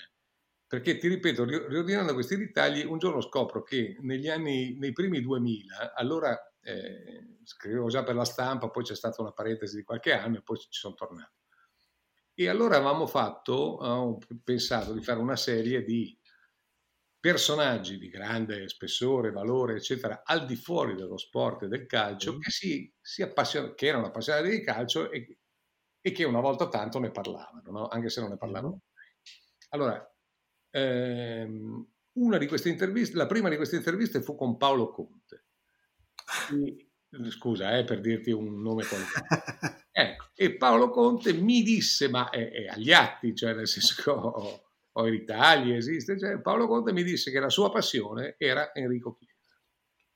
perché 0.72 0.98
ti 0.98 1.10
ripeto, 1.10 1.44
riordinando 1.44 2.14
questi 2.14 2.36
ritagli, 2.36 2.86
un 2.86 2.98
giorno 2.98 3.20
scopro 3.20 3.62
che 3.62 3.98
negli 4.00 4.30
anni, 4.30 4.78
nei 4.78 4.94
primi 4.94 5.20
2000, 5.20 5.94
allora 5.94 6.34
eh, 6.62 7.40
scrivevo 7.44 7.90
già 7.90 8.04
per 8.04 8.16
la 8.16 8.24
stampa, 8.24 8.70
poi 8.70 8.84
c'è 8.84 8.96
stata 8.96 9.22
una 9.22 9.34
parentesi 9.34 9.76
di 9.76 9.84
qualche 9.84 10.14
anno 10.14 10.38
e 10.38 10.42
poi 10.42 10.58
ci 10.58 10.68
sono 10.70 10.94
tornato. 10.94 11.34
E 12.34 12.48
allora 12.48 12.78
avevamo 12.78 13.06
fatto, 13.06 13.52
ho 13.52 14.18
pensato 14.46 14.94
di 14.94 15.04
fare 15.04 15.20
una 15.20 15.36
serie 15.36 15.84
di 15.84 16.18
personaggi 17.22 18.00
di 18.00 18.10
grande 18.10 18.68
spessore, 18.68 19.32
valore, 19.32 19.76
eccetera, 19.76 20.24
al 20.26 20.46
di 20.46 20.56
fuori 20.56 20.96
dello 20.96 21.18
sport 21.18 21.64
e 21.64 21.68
del 21.68 21.86
calcio, 21.86 22.34
mm. 22.34 22.40
che, 22.40 22.50
si, 22.50 22.94
si 23.00 23.22
appassion- 23.22 23.76
che 23.76 23.86
erano 23.86 24.08
appassionati 24.08 24.50
di 24.50 24.64
calcio 24.64 25.12
e, 25.12 25.38
e, 26.02 26.12
che 26.12 26.24
una 26.24 26.40
volta 26.40 26.68
tanto 26.68 26.98
ne 26.98 27.12
parlavano, 27.12 27.72
no? 27.72 27.88
anche 27.88 28.10
se 28.10 28.22
non 28.22 28.32
ne 28.32 28.38
parlavano. 28.38 28.74
Mm. 28.74 28.78
Allora, 29.70 30.16
ehm, 30.72 31.88
una 32.14 32.38
di 32.40 32.48
queste 32.48 32.70
interviste, 32.70 33.16
la 33.16 33.28
prima 33.28 33.50
di 33.50 33.56
queste 33.56 33.76
interviste 33.76 34.24
fu 34.24 34.36
con 34.36 34.58
Paolo 34.58 34.90
Conte. 34.90 35.46
E, 36.52 36.90
scusa, 37.30 37.78
eh, 37.78 37.84
per 37.84 38.02
dirti 38.02 38.32
un 38.32 38.62
nome 38.62 38.84
qualunque. 38.84 39.22
Ecco, 39.94 40.30
e 40.36 40.56
Paolo 40.56 40.90
Conte 40.90 41.34
mi 41.34 41.62
disse, 41.64 42.08
ma 42.08 42.30
è, 42.30 42.50
è 42.50 42.68
agli 42.68 42.94
atti, 42.94 43.36
cioè 43.36 43.54
nel 43.54 43.68
senso 43.68 44.02
che 44.02 44.10
ho, 44.10 44.71
ho 44.94 45.08
i 45.08 45.12
ritagli, 45.12 45.74
esiste, 45.74 46.20
cioè 46.20 46.40
Paolo 46.40 46.68
Conte 46.68 46.92
mi 46.92 47.04
disse 47.04 47.32
che 47.32 47.40
la 47.40 47.50
sua 47.50 47.72
passione 47.72 48.36
era 48.38 48.74
Enrico 48.74 49.16
Chiesa. 49.16 49.60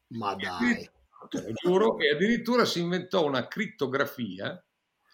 Ma 0.09 0.35
dai. 0.35 0.89
Te 1.27 1.41
lo 1.41 1.53
giuro, 1.53 1.97
e 1.97 2.11
addirittura 2.11 2.65
si 2.65 2.81
inventò 2.81 3.25
una 3.25 3.47
crittografia, 3.47 4.63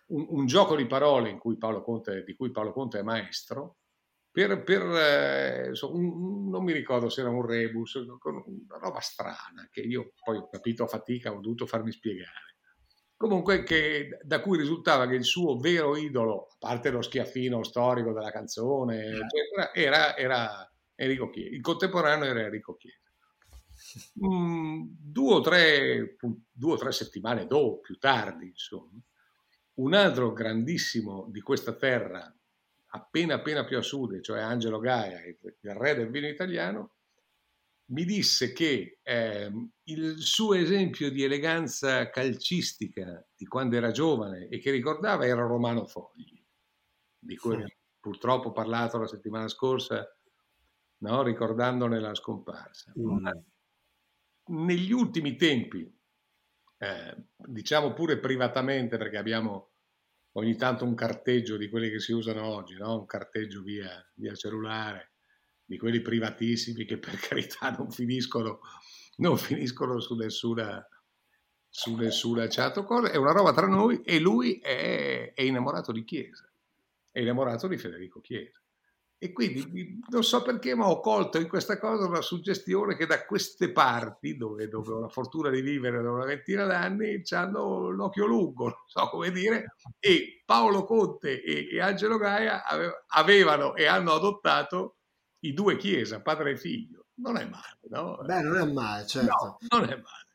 un, 0.07 0.25
un 0.29 0.45
gioco 0.45 0.75
di 0.75 0.85
parole 0.85 1.29
cui 1.37 1.57
Conte, 1.81 2.23
di 2.23 2.35
cui 2.35 2.51
Paolo 2.51 2.73
Conte 2.73 2.99
è 2.99 3.03
maestro, 3.03 3.77
per, 4.31 4.63
per 4.63 4.81
eh, 4.81 5.71
un, 5.81 6.49
non 6.49 6.63
mi 6.63 6.71
ricordo 6.71 7.09
se 7.09 7.21
era 7.21 7.29
un 7.29 7.45
rebus, 7.45 7.95
una 7.95 8.77
roba 8.79 8.99
strana 8.99 9.67
che 9.69 9.81
io 9.81 10.13
poi 10.23 10.37
ho 10.37 10.47
capito 10.49 10.83
a 10.83 10.87
fatica, 10.87 11.31
ho 11.31 11.39
dovuto 11.39 11.65
farmi 11.65 11.91
spiegare. 11.91 12.50
Comunque 13.21 13.61
che, 13.61 14.17
da 14.23 14.41
cui 14.41 14.57
risultava 14.57 15.05
che 15.05 15.13
il 15.13 15.23
suo 15.23 15.55
vero 15.55 15.95
idolo, 15.95 16.47
a 16.49 16.55
parte 16.57 16.89
lo 16.89 17.03
schiaffino 17.03 17.63
storico 17.63 18.13
della 18.13 18.31
canzone, 18.31 18.97
eh. 18.97 19.19
eccetera, 19.19 19.73
era, 19.75 20.17
era 20.17 20.73
Enrico 20.95 21.29
Chiesa. 21.29 21.53
Il 21.53 21.61
contemporaneo 21.61 22.25
era 22.25 22.41
Enrico 22.41 22.75
Chiesa. 22.77 22.97
Mm, 24.25 24.85
due, 24.87 25.33
o 25.35 25.41
tre, 25.41 26.17
due 26.51 26.73
o 26.73 26.77
tre 26.77 26.91
settimane 26.91 27.45
dopo, 27.45 27.81
più 27.81 27.99
tardi, 27.99 28.47
insomma, 28.47 28.99
un 29.75 29.93
altro 29.93 30.33
grandissimo 30.33 31.27
di 31.29 31.41
questa 31.41 31.75
terra 31.75 32.35
appena 32.93 33.35
appena 33.35 33.63
più 33.63 33.77
a 33.77 33.83
sud, 33.83 34.19
cioè 34.21 34.39
Angelo 34.39 34.79
Gaia, 34.79 35.21
il 35.23 35.75
re 35.75 35.93
del 35.93 36.09
vino 36.09 36.27
italiano, 36.27 36.95
mi 37.91 38.05
disse 38.05 38.53
che 38.53 38.99
eh, 39.01 39.51
il 39.83 40.19
suo 40.19 40.53
esempio 40.53 41.11
di 41.11 41.23
eleganza 41.23 42.09
calcistica 42.09 43.25
di 43.35 43.45
quando 43.45 43.75
era 43.75 43.91
giovane 43.91 44.47
e 44.47 44.59
che 44.59 44.71
ricordava 44.71 45.25
era 45.25 45.45
Romano 45.45 45.85
Fogli, 45.85 46.41
di 47.19 47.35
cui 47.35 47.61
sì. 47.61 47.75
purtroppo 47.99 48.49
ho 48.49 48.51
parlato 48.53 48.97
la 48.97 49.07
settimana 49.07 49.47
scorsa, 49.47 50.05
no? 50.99 51.23
ricordandone 51.23 51.99
la 51.99 52.15
scomparsa. 52.15 52.93
Mm. 52.97 53.27
Negli 54.43 54.91
ultimi 54.91 55.35
tempi, 55.35 55.99
eh, 56.77 57.25
diciamo 57.35 57.93
pure 57.93 58.19
privatamente, 58.19 58.97
perché 58.97 59.17
abbiamo 59.17 59.71
ogni 60.33 60.55
tanto 60.55 60.85
un 60.85 60.95
carteggio 60.95 61.57
di 61.57 61.69
quelli 61.69 61.89
che 61.89 61.99
si 61.99 62.13
usano 62.13 62.45
oggi, 62.45 62.75
no? 62.75 62.99
un 62.99 63.05
carteggio 63.05 63.61
via, 63.61 64.01
via 64.15 64.33
cellulare, 64.33 65.10
di 65.71 65.77
quelli 65.77 66.01
privatissimi 66.01 66.83
che 66.83 66.97
per 66.97 67.15
carità 67.17 67.71
non 67.71 67.89
finiscono, 67.89 68.59
non 69.17 69.37
finiscono 69.37 70.01
su 70.01 70.15
nessuna, 70.15 70.85
su 71.69 71.95
nessuna 71.95 72.47
chat 72.47 72.83
cosa, 72.83 73.09
è 73.09 73.15
una 73.15 73.31
roba 73.31 73.53
tra 73.53 73.67
noi 73.67 74.01
e 74.01 74.19
lui 74.19 74.59
è, 74.59 75.31
è 75.33 75.41
innamorato 75.41 75.93
di 75.93 76.03
Chiesa, 76.03 76.51
è 77.09 77.21
innamorato 77.21 77.69
di 77.69 77.77
Federico 77.77 78.19
Chiesa. 78.19 78.59
E 79.23 79.31
quindi 79.33 79.99
non 80.09 80.23
so 80.23 80.41
perché, 80.41 80.73
ma 80.73 80.89
ho 80.89 80.99
colto 80.99 81.37
in 81.37 81.47
questa 81.47 81.77
cosa 81.77 82.07
una 82.07 82.21
suggestione 82.21 82.97
che 82.97 83.05
da 83.05 83.23
queste 83.23 83.71
parti, 83.71 84.35
dove, 84.35 84.67
dove 84.67 84.93
ho 84.93 84.99
la 84.99 85.09
fortuna 85.09 85.51
di 85.51 85.61
vivere 85.61 86.01
da 86.01 86.11
una 86.11 86.25
ventina 86.25 86.65
d'anni, 86.65 87.21
hanno 87.29 87.91
l'occhio 87.91 88.25
lungo, 88.25 88.63
non 88.63 88.83
so 88.87 89.07
come 89.09 89.29
dire, 89.29 89.75
e 89.99 90.41
Paolo 90.43 90.85
Conte 90.85 91.39
e, 91.43 91.69
e 91.71 91.79
Angelo 91.79 92.17
Gaia 92.17 92.63
avevano 93.07 93.75
e 93.75 93.85
hanno 93.85 94.13
adottato 94.13 94.95
i 95.41 95.53
due 95.53 95.77
chiesa, 95.77 96.21
padre 96.21 96.51
e 96.51 96.57
figlio. 96.57 97.07
Non 97.15 97.37
è 97.37 97.45
male, 97.45 97.79
no? 97.89 98.19
Beh, 98.23 98.41
non 98.41 98.57
è 98.57 98.71
male, 98.71 99.05
certo. 99.05 99.57
No, 99.69 99.79
non 99.79 99.89
è 99.89 99.95
male. 99.95 100.29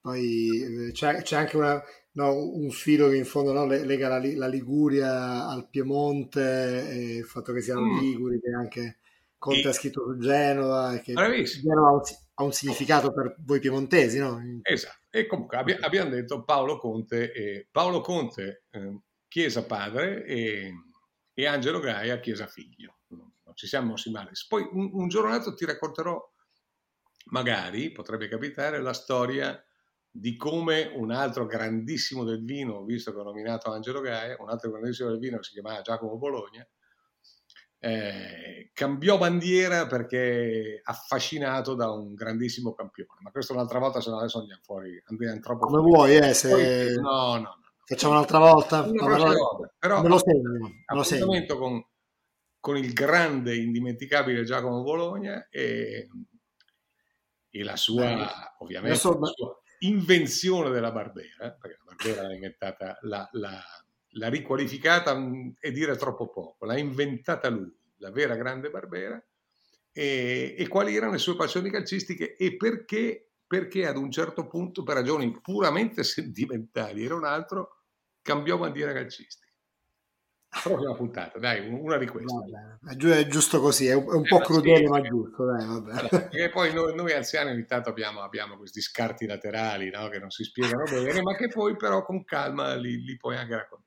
Poi 0.00 0.88
eh, 0.88 0.92
c'è, 0.92 1.22
c'è 1.22 1.36
anche 1.36 1.56
una, 1.56 1.82
no, 2.12 2.34
un 2.34 2.70
filo 2.70 3.08
che 3.08 3.16
in 3.16 3.24
fondo 3.24 3.52
no, 3.52 3.66
lega 3.66 4.08
la, 4.08 4.20
la, 4.34 4.46
Liguria 4.46 5.46
al 5.46 5.68
Piemonte 5.68 6.88
e 6.88 7.16
il 7.16 7.24
fatto 7.24 7.52
che 7.52 7.60
siano 7.60 7.80
mm. 7.80 7.98
Liguri, 7.98 8.40
che 8.40 8.50
anche 8.52 8.98
Conte 9.36 9.62
e... 9.62 9.68
ha 9.68 9.72
scritto 9.72 10.04
su 10.04 10.18
Genova 10.18 10.96
che 10.98 11.12
Genova 11.12 11.88
ha 11.88 11.92
un, 11.92 12.00
ha 12.34 12.42
un, 12.44 12.52
significato 12.52 13.12
per 13.12 13.34
voi 13.40 13.60
piemontesi, 13.60 14.18
no? 14.18 14.40
Esatto. 14.62 15.06
E 15.10 15.26
comunque 15.26 15.56
abbi- 15.56 15.76
abbiamo 15.80 16.10
detto 16.10 16.44
Paolo 16.44 16.78
Conte, 16.78 17.32
e, 17.32 17.68
Paolo 17.70 18.00
Conte 18.00 18.64
eh, 18.70 19.00
Chiesa 19.28 19.64
padre 19.64 20.24
e, 20.24 20.72
e, 21.34 21.46
Angelo 21.46 21.80
Gaia 21.80 22.20
Chiesa 22.20 22.46
figlio. 22.46 22.95
Ci 23.56 23.66
siamo 23.66 23.88
mossi 23.88 24.10
male. 24.10 24.32
Poi 24.48 24.68
un, 24.70 24.90
un 24.92 25.08
giorno 25.08 25.54
ti 25.54 25.64
racconterò, 25.64 26.22
magari 27.30 27.90
potrebbe 27.90 28.28
capitare, 28.28 28.82
la 28.82 28.92
storia 28.92 29.58
di 30.10 30.36
come 30.36 30.92
un 30.94 31.10
altro 31.10 31.46
grandissimo 31.46 32.22
del 32.22 32.44
vino, 32.44 32.84
visto 32.84 33.12
che 33.12 33.18
ho 33.18 33.22
nominato 33.22 33.70
Angelo 33.70 34.00
Gaia, 34.00 34.36
un 34.38 34.50
altro 34.50 34.70
grandissimo 34.70 35.08
del 35.08 35.18
vino 35.18 35.38
che 35.38 35.44
si 35.44 35.52
chiamava 35.52 35.80
Giacomo 35.80 36.18
Bologna, 36.18 36.66
eh, 37.78 38.70
cambiò 38.74 39.16
bandiera 39.16 39.86
perché 39.86 40.80
affascinato 40.82 41.74
da 41.74 41.90
un 41.90 42.12
grandissimo 42.12 42.74
campione. 42.74 43.20
Ma 43.22 43.30
questo 43.30 43.54
un'altra 43.54 43.78
volta, 43.78 44.02
se 44.02 44.10
no 44.10 44.18
adesso 44.18 44.38
andiamo 44.40 44.60
fuori, 44.62 45.02
andiamo 45.06 45.40
troppo 45.40 45.66
Come 45.66 45.80
fuori. 45.80 46.18
vuoi, 46.18 46.28
eh, 46.28 46.34
se... 46.34 46.94
No, 46.94 47.34
no, 47.34 47.38
no. 47.38 47.60
Facciamo 47.86 48.12
un'altra 48.12 48.38
volta? 48.38 48.82
Una 48.82 49.16
volta. 49.16 49.72
Però 49.78 50.02
me 50.02 50.08
lo 50.08 50.18
segno. 50.18 50.60
Me 50.60 50.96
lo 50.96 51.02
segno. 51.04 51.56
Con, 51.56 51.86
con 52.66 52.76
il 52.76 52.92
grande, 52.92 53.54
indimenticabile 53.54 54.42
Giacomo 54.42 54.82
Bologna 54.82 55.46
e, 55.48 56.08
e 57.48 57.62
la 57.62 57.76
sua, 57.76 58.12
Beh, 58.12 58.26
ovviamente, 58.58 58.98
so, 58.98 59.16
la 59.20 59.28
sua 59.28 59.56
invenzione 59.78 60.70
della 60.70 60.90
Barbera, 60.90 61.52
perché 61.52 61.78
la 61.78 61.94
Barbera 61.94 62.26
l'ha 62.26 62.34
inventata, 62.34 62.98
l'ha, 63.02 63.28
l'ha, 63.34 63.62
l'ha 64.08 64.28
riqualificata 64.28 65.14
mm, 65.14 65.50
e 65.60 65.70
dire 65.70 65.94
troppo 65.94 66.28
poco, 66.28 66.66
l'ha 66.66 66.76
inventata 66.76 67.48
lui, 67.50 67.72
la 67.98 68.10
vera 68.10 68.34
grande 68.34 68.68
Barbera, 68.68 69.24
e, 69.92 70.56
e 70.58 70.66
quali 70.66 70.96
erano 70.96 71.12
le 71.12 71.18
sue 71.18 71.36
passioni 71.36 71.70
calcistiche 71.70 72.34
e 72.34 72.56
perché, 72.56 73.30
perché 73.46 73.86
ad 73.86 73.96
un 73.96 74.10
certo 74.10 74.48
punto, 74.48 74.82
per 74.82 74.96
ragioni 74.96 75.30
puramente 75.40 76.02
sentimentali, 76.02 77.04
era 77.04 77.14
un 77.14 77.26
altro, 77.26 77.84
cambiò 78.22 78.58
bandiera 78.58 78.92
calcistica. 78.92 79.45
Prossima 80.62 80.94
puntata, 80.94 81.38
dai, 81.38 81.68
una 81.68 81.96
di 81.96 82.06
queste. 82.06 82.34
Vabbè, 82.80 83.18
è 83.18 83.26
giusto 83.26 83.60
così, 83.60 83.86
è 83.86 83.94
un, 83.94 84.04
è 84.04 84.14
un 84.14 84.24
eh, 84.24 84.28
po' 84.28 84.38
crudele, 84.38 84.78
sì, 84.78 84.86
ma 84.86 85.00
giusto. 85.00 85.44
Dai, 85.44 85.66
vabbè. 85.66 86.08
Perché 86.08 86.50
poi 86.50 86.72
noi, 86.72 86.94
noi, 86.94 87.12
anziani 87.12 87.50
ogni 87.50 87.64
tanto 87.66 87.88
abbiamo, 87.88 88.22
abbiamo 88.22 88.56
questi 88.56 88.80
scarti 88.80 89.26
laterali 89.26 89.90
no? 89.90 90.08
che 90.08 90.18
non 90.18 90.30
si 90.30 90.44
spiegano 90.44 90.84
bene, 90.90 91.22
ma 91.22 91.34
che 91.34 91.48
poi 91.48 91.76
però 91.76 92.04
con 92.04 92.24
calma 92.24 92.74
li, 92.74 93.02
li 93.02 93.16
puoi 93.16 93.36
anche 93.36 93.54
raccontare. 93.54 93.84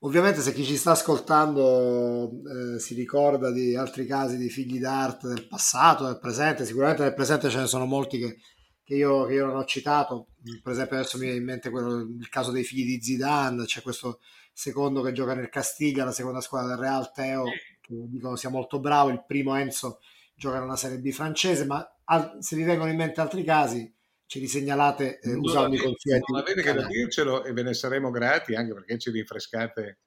Ovviamente 0.00 0.40
se 0.40 0.52
chi 0.52 0.62
ci 0.62 0.76
sta 0.76 0.90
ascoltando 0.90 2.30
eh, 2.30 2.78
si 2.78 2.94
ricorda 2.94 3.50
di 3.50 3.74
altri 3.74 4.06
casi 4.06 4.36
di 4.36 4.50
figli 4.50 4.78
d'arte 4.78 5.26
del 5.28 5.46
passato, 5.48 6.04
del 6.04 6.18
presente, 6.18 6.66
sicuramente 6.66 7.02
nel 7.02 7.14
presente 7.14 7.48
ce 7.48 7.60
ne 7.60 7.66
sono 7.66 7.86
molti 7.86 8.18
che, 8.18 8.36
che, 8.84 8.94
io, 8.94 9.24
che 9.24 9.34
io, 9.34 9.46
non 9.46 9.56
ho 9.56 9.64
citato, 9.64 10.28
per 10.62 10.72
esempio 10.72 10.98
adesso 10.98 11.16
mi 11.16 11.24
viene 11.24 11.38
in 11.38 11.44
mente 11.44 11.70
quello, 11.70 12.00
il 12.02 12.28
caso 12.28 12.52
dei 12.52 12.62
figli 12.62 12.84
di 12.84 13.02
Zidane, 13.02 13.64
c'è 13.64 13.80
questo 13.80 14.20
secondo 14.56 15.02
che 15.02 15.12
gioca 15.12 15.34
nel 15.34 15.50
Castiglia, 15.50 16.06
la 16.06 16.12
seconda 16.12 16.40
squadra 16.40 16.70
del 16.70 16.78
Real 16.78 17.12
Teo, 17.12 17.44
che 17.78 17.94
dicono 18.08 18.36
sia 18.36 18.48
molto 18.48 18.80
bravo, 18.80 19.10
il 19.10 19.22
primo 19.26 19.54
Enzo 19.54 20.00
gioca 20.34 20.60
nella 20.60 20.76
Serie 20.76 20.98
B 20.98 21.10
francese, 21.10 21.66
ma 21.66 21.86
al, 22.04 22.38
se 22.40 22.56
vi 22.56 22.62
vengono 22.62 22.90
in 22.90 22.96
mente 22.96 23.20
altri 23.20 23.44
casi 23.44 23.94
ce 24.24 24.38
li 24.38 24.48
segnalate 24.48 25.18
eh, 25.20 25.34
usando 25.34 25.76
i 25.76 25.78
consigli. 25.78 26.20
Non 26.26 26.40
avete 26.40 26.62
che 26.62 26.72
da 26.72 26.86
dircelo 26.86 27.44
e 27.44 27.52
ve 27.52 27.64
ne 27.64 27.74
saremo 27.74 28.10
grati 28.10 28.54
anche 28.54 28.72
perché 28.72 28.98
ci 28.98 29.10
rinfrescate, 29.10 29.98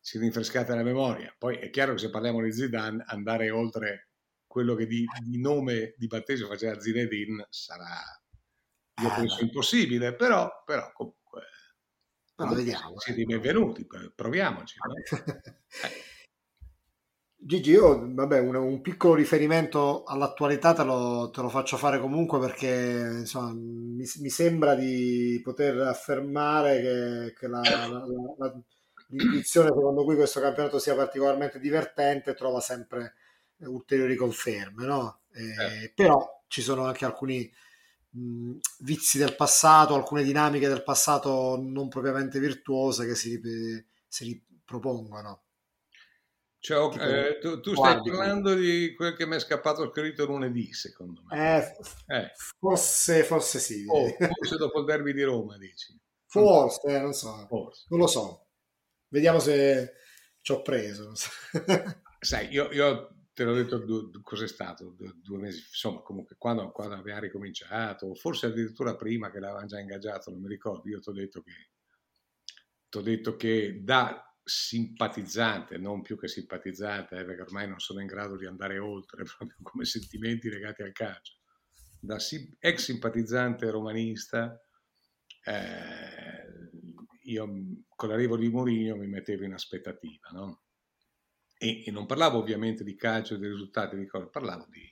ci 0.00 0.18
rinfrescate 0.18 0.72
la 0.72 0.84
memoria. 0.84 1.34
Poi 1.36 1.56
è 1.56 1.68
chiaro 1.70 1.94
che 1.94 1.98
se 1.98 2.10
parliamo 2.10 2.40
di 2.40 2.52
Zidane, 2.52 3.02
andare 3.08 3.50
oltre 3.50 4.10
quello 4.46 4.76
che 4.76 4.86
di, 4.86 5.04
di 5.20 5.40
nome 5.40 5.94
di 5.96 6.06
battesimo 6.06 6.46
faceva 6.46 6.78
Zinedine 6.78 7.46
sarà, 7.50 8.00
io 9.02 9.08
ah, 9.08 9.14
penso, 9.16 9.42
impossibile, 9.42 10.14
però, 10.14 10.48
però 10.64 10.92
comunque... 10.92 11.15
Però 12.36 12.52
vediamo. 12.52 12.98
Siete 12.98 13.22
eh. 13.22 13.24
benvenuti, 13.24 13.86
proviamoci. 14.14 14.76
Eh. 14.78 16.14
Gigi, 17.38 17.70
io 17.70 18.12
vabbè, 18.12 18.40
un, 18.40 18.56
un, 18.56 18.80
piccolo 18.80 19.14
riferimento 19.14 20.02
all'attualità 20.04 20.72
te 20.72 20.82
lo, 20.82 21.30
te 21.32 21.40
lo, 21.40 21.48
faccio 21.48 21.76
fare 21.76 22.00
comunque 22.00 22.38
perché 22.40 23.18
insomma, 23.20 23.52
mi, 23.52 24.04
mi, 24.18 24.28
sembra 24.30 24.74
di 24.74 25.40
poter 25.44 25.78
affermare 25.80 26.80
che, 26.80 27.34
che 27.38 27.46
la, 27.46 27.60
la, 27.60 28.04
la, 28.38 28.60
l'intuizione 29.08 29.68
secondo 29.68 30.02
cui 30.04 30.16
questo 30.16 30.40
campionato 30.40 30.78
sia 30.78 30.96
particolarmente 30.96 31.60
divertente 31.60 32.34
trova 32.34 32.60
sempre 32.60 33.14
ulteriori 33.58 34.16
conferme, 34.16 34.84
no? 34.84 35.20
eh, 35.32 35.92
però 35.94 36.42
ci 36.48 36.62
sono 36.62 36.84
anche 36.84 37.04
alcuni 37.04 37.50
mh, 38.16 38.58
vizi 38.80 39.18
del 39.18 39.36
passato, 39.36 39.94
alcune 39.94 40.22
dinamiche 40.22 40.68
del 40.68 40.82
passato 40.82 41.56
non 41.60 41.88
propriamente 41.88 42.38
virtuose 42.38 43.06
che 43.06 43.14
si, 43.14 43.40
si 44.06 44.24
ripropongono. 44.24 45.42
Cioè, 46.58 46.98
eh, 46.98 47.38
tu, 47.38 47.60
tu 47.60 47.74
stai 47.74 48.00
parlando 48.02 48.52
di 48.54 48.92
quel 48.96 49.14
che 49.14 49.24
mi 49.24 49.36
è 49.36 49.38
scappato 49.38 49.88
scritto 49.92 50.26
lunedì, 50.26 50.72
secondo 50.72 51.22
me. 51.24 51.58
Eh, 51.58 52.16
eh. 52.16 52.32
Forse, 52.58 53.22
forse 53.22 53.60
sì. 53.60 53.84
Oh, 53.86 54.08
forse 54.18 54.56
dopo 54.56 54.80
il 54.80 54.84
derby 54.84 55.12
di 55.12 55.22
Roma, 55.22 55.56
dici. 55.58 55.96
Forse, 56.26 56.80
eh, 56.88 56.98
non 56.98 57.12
so. 57.12 57.46
Forse. 57.46 57.84
Non 57.88 58.00
lo 58.00 58.08
so. 58.08 58.48
Vediamo 59.08 59.38
se 59.38 59.92
ci 60.40 60.50
ho 60.50 60.62
preso. 60.62 61.14
So. 61.14 61.30
Sai, 62.18 62.48
io, 62.48 62.72
io, 62.72 63.15
te 63.36 63.44
l'ho 63.44 63.52
detto 63.52 63.76
due, 63.76 64.08
cos'è 64.22 64.48
stato 64.48 64.94
due, 64.96 65.12
due, 65.22 65.36
mesi, 65.36 65.58
insomma, 65.58 66.00
comunque 66.00 66.36
quando, 66.38 66.70
quando 66.70 66.94
aveva 66.94 67.18
ricominciato, 67.18 68.14
forse 68.14 68.46
addirittura 68.46 68.96
prima 68.96 69.30
che 69.30 69.40
l'avevano 69.40 69.66
già 69.66 69.78
ingaggiato, 69.78 70.30
non 70.30 70.40
mi 70.40 70.48
ricordo, 70.48 70.88
io 70.88 71.00
ti 71.00 71.10
ho 71.10 71.12
detto 71.12 71.42
che, 71.42 71.52
t'ho 72.88 73.02
detto 73.02 73.36
che 73.36 73.82
da 73.84 74.22
simpatizzante, 74.42 75.76
non 75.76 76.00
più 76.00 76.16
che 76.16 76.28
simpatizzante, 76.28 77.18
eh, 77.18 77.24
perché 77.26 77.42
ormai 77.42 77.68
non 77.68 77.78
sono 77.78 78.00
in 78.00 78.06
grado 78.06 78.38
di 78.38 78.46
andare 78.46 78.78
oltre 78.78 79.24
proprio 79.36 79.56
come 79.60 79.84
sentimenti 79.84 80.48
legati 80.48 80.80
al 80.80 80.92
calcio. 80.92 81.34
Da 82.00 82.16
ex 82.16 82.82
simpatizzante 82.82 83.68
romanista, 83.68 84.58
eh, 85.44 86.70
io 87.24 87.46
con 87.94 88.08
l'arrivo 88.08 88.38
di 88.38 88.48
Mourinho 88.48 88.96
mi 88.96 89.08
mettevo 89.08 89.44
in 89.44 89.52
aspettativa, 89.52 90.30
no? 90.32 90.62
E, 91.58 91.84
e, 91.84 91.90
non 91.90 92.06
parlavo 92.06 92.38
ovviamente 92.38 92.84
di 92.84 92.94
calcio 92.94 93.34
e 93.34 93.38
dei 93.38 93.50
risultati, 93.50 93.96
di 93.96 94.06
cose, 94.06 94.28
parlavo 94.28 94.66
di 94.68 94.82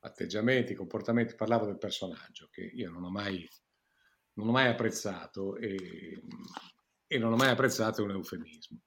atteggiamenti, 0.00 0.74
comportamenti, 0.74 1.34
parlavo 1.34 1.66
del 1.66 1.78
personaggio 1.78 2.48
che 2.50 2.62
io 2.62 2.90
non 2.90 3.04
ho 3.04 3.10
mai, 3.10 3.46
non 4.34 4.48
ho 4.48 4.52
mai 4.52 4.68
apprezzato 4.68 5.56
e 5.56 6.22
e 7.12 7.18
non 7.18 7.32
ho 7.32 7.36
mai 7.36 7.48
apprezzato 7.48 8.04
un 8.04 8.12
eufemismo. 8.12 8.82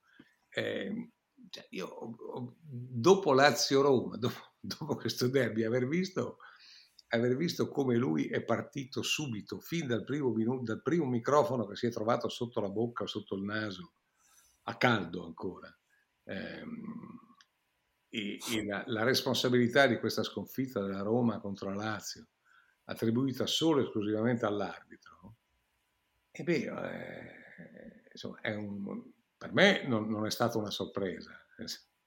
Eh, 0.48 1.12
cioè 1.50 1.68
io, 1.72 2.16
dopo 2.64 3.34
Lazio-Roma, 3.34 4.16
dopo, 4.18 4.54
dopo, 4.62 4.96
questo 4.96 5.28
derby, 5.28 5.66
aver 5.66 5.90
visto, 5.90 6.38
aver 7.10 7.36
visto 7.36 7.68
come 7.68 7.98
lui 7.98 8.28
è 8.28 8.42
partito 8.42 9.02
subito, 9.02 9.60
fin 9.60 9.88
dal 9.88 10.06
primo, 10.06 10.32
minuto, 10.32 10.64
dal 10.64 10.82
primo 10.82 11.06
microfono 11.06 11.66
che 11.66 11.76
si 11.76 11.88
è 11.88 11.92
trovato 11.92 12.30
sotto 12.30 12.62
la 12.62 12.70
bocca, 12.70 13.06
sotto 13.08 13.36
il 13.36 13.44
naso, 13.44 13.96
a 14.64 14.78
caldo 14.78 15.26
ancora. 15.26 15.78
Eh, 16.26 16.64
e, 18.10 18.38
e 18.56 18.66
la, 18.66 18.84
la, 18.88 19.04
responsabilità 19.04 19.88
di 19.88 19.98
questa 19.98 20.24
sconfitta 20.24 20.82
della 20.82 21.02
Roma 21.02 21.40
contro 21.40 21.70
la 21.70 21.84
Lazio, 21.84 22.28
attribuita 22.86 23.48
solo 23.48 23.82
e 23.82 23.84
esclusivamente 23.84 24.46
all'arbitro, 24.46 25.36
e 26.36 26.42
beh, 26.42 26.64
eh, 26.64 28.10
insomma, 28.12 28.40
un, 28.58 29.04
per 29.38 29.54
me 29.54 29.86
non, 29.86 30.10
non, 30.10 30.26
è 30.26 30.32
stata 30.32 30.58
una 30.58 30.72
sorpresa, 30.72 31.32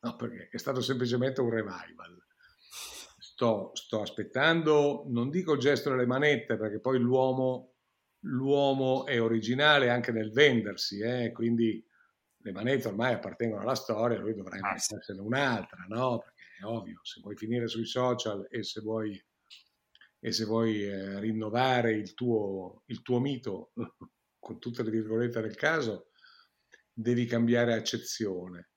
no, 0.01 0.17
perché 0.17 0.49
è 0.51 0.59
stato 0.59 0.81
semplicemente 0.81 1.41
un 1.41 1.51
revival. 1.51 2.25
Sto, 3.19 3.71
sto, 3.75 4.01
aspettando, 4.01 5.05
non 5.07 5.31
dico 5.31 5.53
il 5.53 5.61
gesto 5.61 5.91
delle 5.91 6.07
manette, 6.07 6.57
perché 6.57 6.81
poi 6.81 6.99
l'uomo, 6.99 7.75
l'uomo 8.21 9.07
è 9.07 9.21
originale 9.21 9.91
anche 9.91 10.11
nel 10.11 10.33
vendersi, 10.33 10.99
eh? 10.99 11.31
quindi 11.31 11.87
le 12.47 12.53
manette 12.53 12.87
ormai 12.87 13.15
appartengono 13.15 13.63
alla 13.63 13.75
storia, 13.75 14.21
lui 14.21 14.33
dovrà 14.33 14.57
ah, 14.61 14.75
essere 14.75 15.21
un'altra, 15.21 15.85
no? 15.89 16.21
Perché 16.21 16.45
è 16.61 16.65
ovvio, 16.65 17.01
se 17.03 17.21
vuoi 17.21 17.37
finire 17.37 17.67
sui 17.67 17.85
social 17.85 18.47
e 18.49 18.63
se 18.63 18.81
vuoi, 18.81 19.21
e 20.21 20.33
se 20.33 20.45
vuoi 20.45 20.85
eh, 20.85 21.19
rinnovare 21.19 21.93
il 21.93 22.15
tuo, 22.15 22.85
il 22.87 23.03
tuo 23.03 23.19
mito 23.19 23.73
con 24.39 24.61
tutte 24.61 24.85
le 24.85 24.91
virgolette 24.91 25.41
del 25.41 25.57
caso, 25.57 26.11
devi 26.93 27.27
cambiare 27.27 27.75
accezione. 27.75 28.71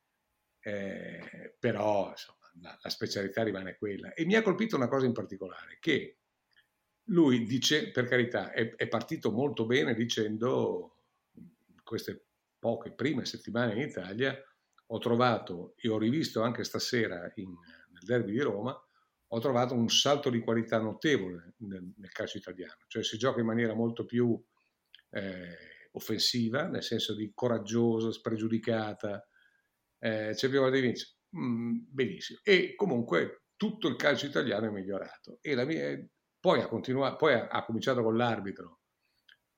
Eh, 0.61 1.55
però 1.59 2.09
insomma, 2.09 2.51
la, 2.61 2.77
la, 2.81 2.89
specialità 2.89 3.43
rimane 3.43 3.77
quella. 3.77 4.13
E 4.13 4.25
mi 4.25 4.33
ha 4.33 4.41
colpito 4.41 4.77
una 4.77 4.87
cosa 4.87 5.05
in 5.05 5.13
particolare, 5.13 5.77
che 5.79 6.17
lui 7.09 7.45
dice, 7.45 7.91
per 7.91 8.07
carità, 8.07 8.51
è, 8.51 8.73
è 8.73 8.87
partito 8.87 9.31
molto 9.31 9.67
bene 9.67 9.93
dicendo, 9.93 11.05
queste 11.83 12.28
poche 12.59 12.93
prime 12.93 13.25
settimane 13.25 13.73
in 13.73 13.79
Italia, 13.79 14.37
ho 14.91 14.97
trovato, 14.97 15.73
e 15.77 15.89
ho 15.89 15.97
rivisto 15.97 16.41
anche 16.41 16.63
stasera 16.63 17.31
in, 17.35 17.49
nel 17.49 18.03
derby 18.03 18.31
di 18.31 18.41
Roma, 18.41 18.77
ho 19.31 19.39
trovato 19.39 19.75
un 19.75 19.89
salto 19.89 20.29
di 20.29 20.39
qualità 20.39 20.79
notevole 20.79 21.53
nel, 21.57 21.93
nel 21.97 22.11
calcio 22.11 22.37
italiano, 22.37 22.85
cioè 22.87 23.03
si 23.03 23.17
gioca 23.17 23.39
in 23.39 23.45
maniera 23.45 23.73
molto 23.73 24.05
più 24.05 24.39
eh, 25.11 25.57
offensiva, 25.91 26.67
nel 26.67 26.83
senso 26.83 27.15
di 27.15 27.31
coraggiosa, 27.33 28.11
spregiudicata, 28.11 29.25
eh, 29.99 30.31
c'è 30.33 30.49
più 30.49 30.69
di 30.69 30.81
vincere. 30.81 31.11
Mm, 31.37 31.77
benissimo. 31.89 32.39
E 32.43 32.73
comunque 32.75 33.43
tutto 33.55 33.87
il 33.87 33.95
calcio 33.95 34.25
italiano 34.25 34.67
è 34.67 34.71
migliorato. 34.71 35.37
E 35.41 35.65
mia, 35.65 36.07
poi, 36.39 36.61
ha, 36.61 37.15
poi 37.15 37.33
ha 37.33 37.63
cominciato 37.65 38.01
con 38.01 38.17
l'arbitro 38.17 38.78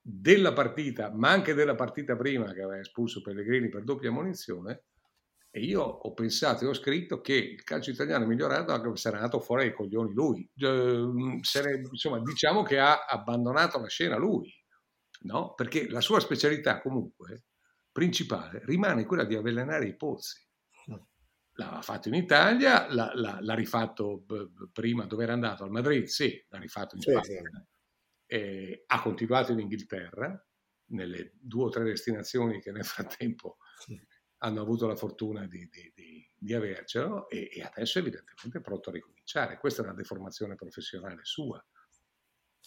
della 0.01 0.53
partita, 0.53 1.11
ma 1.13 1.29
anche 1.29 1.53
della 1.53 1.75
partita 1.75 2.15
prima 2.15 2.51
che 2.53 2.61
aveva 2.61 2.79
espulso 2.79 3.21
Pellegrini 3.21 3.69
per 3.69 3.83
doppia 3.83 4.11
munizione. 4.11 4.85
E 5.53 5.59
io 5.61 5.81
ho 5.81 6.13
pensato 6.13 6.63
e 6.63 6.67
ho 6.67 6.73
scritto 6.73 7.19
che 7.19 7.33
il 7.33 7.63
calcio 7.63 7.91
italiano 7.91 8.23
è 8.23 8.27
migliorato 8.27 8.71
anche 8.71 8.95
se 8.95 9.09
era 9.09 9.19
nato 9.19 9.39
fuori 9.41 9.63
ai 9.63 9.73
coglioni 9.73 10.13
lui. 10.13 10.49
Eh, 10.55 11.11
insomma, 11.91 12.21
diciamo 12.21 12.63
che 12.63 12.79
ha 12.79 13.05
abbandonato 13.05 13.79
la 13.79 13.89
scena 13.89 14.17
lui 14.17 14.49
no? 15.23 15.53
perché 15.53 15.89
la 15.89 16.01
sua 16.01 16.19
specialità 16.19 16.81
comunque 16.81 17.45
principale 17.91 18.61
rimane 18.65 19.05
quella 19.05 19.25
di 19.25 19.35
avvelenare 19.35 19.85
i 19.85 19.95
pozzi. 19.95 20.39
L'ha 21.55 21.81
fatto 21.81 22.07
in 22.07 22.13
Italia, 22.13 22.91
l'ha, 22.91 23.11
l'ha, 23.13 23.37
l'ha 23.41 23.53
rifatto 23.53 24.23
prima 24.71 25.05
dove 25.05 25.23
era 25.23 25.33
andato, 25.33 25.65
al 25.65 25.69
Madrid, 25.69 26.05
sì, 26.05 26.43
l'ha 26.47 26.57
rifatto 26.57 26.95
in 26.95 27.01
Spagna, 27.01 27.21
sì, 27.23 27.33
sì. 27.33 27.65
Eh, 28.33 28.85
ha 28.87 29.01
continuato 29.01 29.51
in 29.51 29.59
Inghilterra, 29.59 30.41
nelle 30.91 31.33
due 31.37 31.65
o 31.65 31.69
tre 31.69 31.83
destinazioni 31.83 32.61
che 32.61 32.71
nel 32.71 32.85
frattempo 32.85 33.57
hanno 34.37 34.61
avuto 34.61 34.87
la 34.87 34.95
fortuna 34.95 35.45
di, 35.47 35.67
di, 35.69 35.91
di, 35.93 36.29
di 36.37 36.53
avercelo 36.53 37.27
e, 37.27 37.49
e, 37.51 37.61
adesso 37.61 37.99
evidentemente 37.99 38.59
è 38.59 38.61
pronto 38.61 38.89
a 38.89 38.93
ricominciare. 38.93 39.57
Questa 39.57 39.81
è 39.81 39.85
una 39.85 39.93
deformazione 39.93 40.55
professionale 40.55 41.19
sua, 41.23 41.61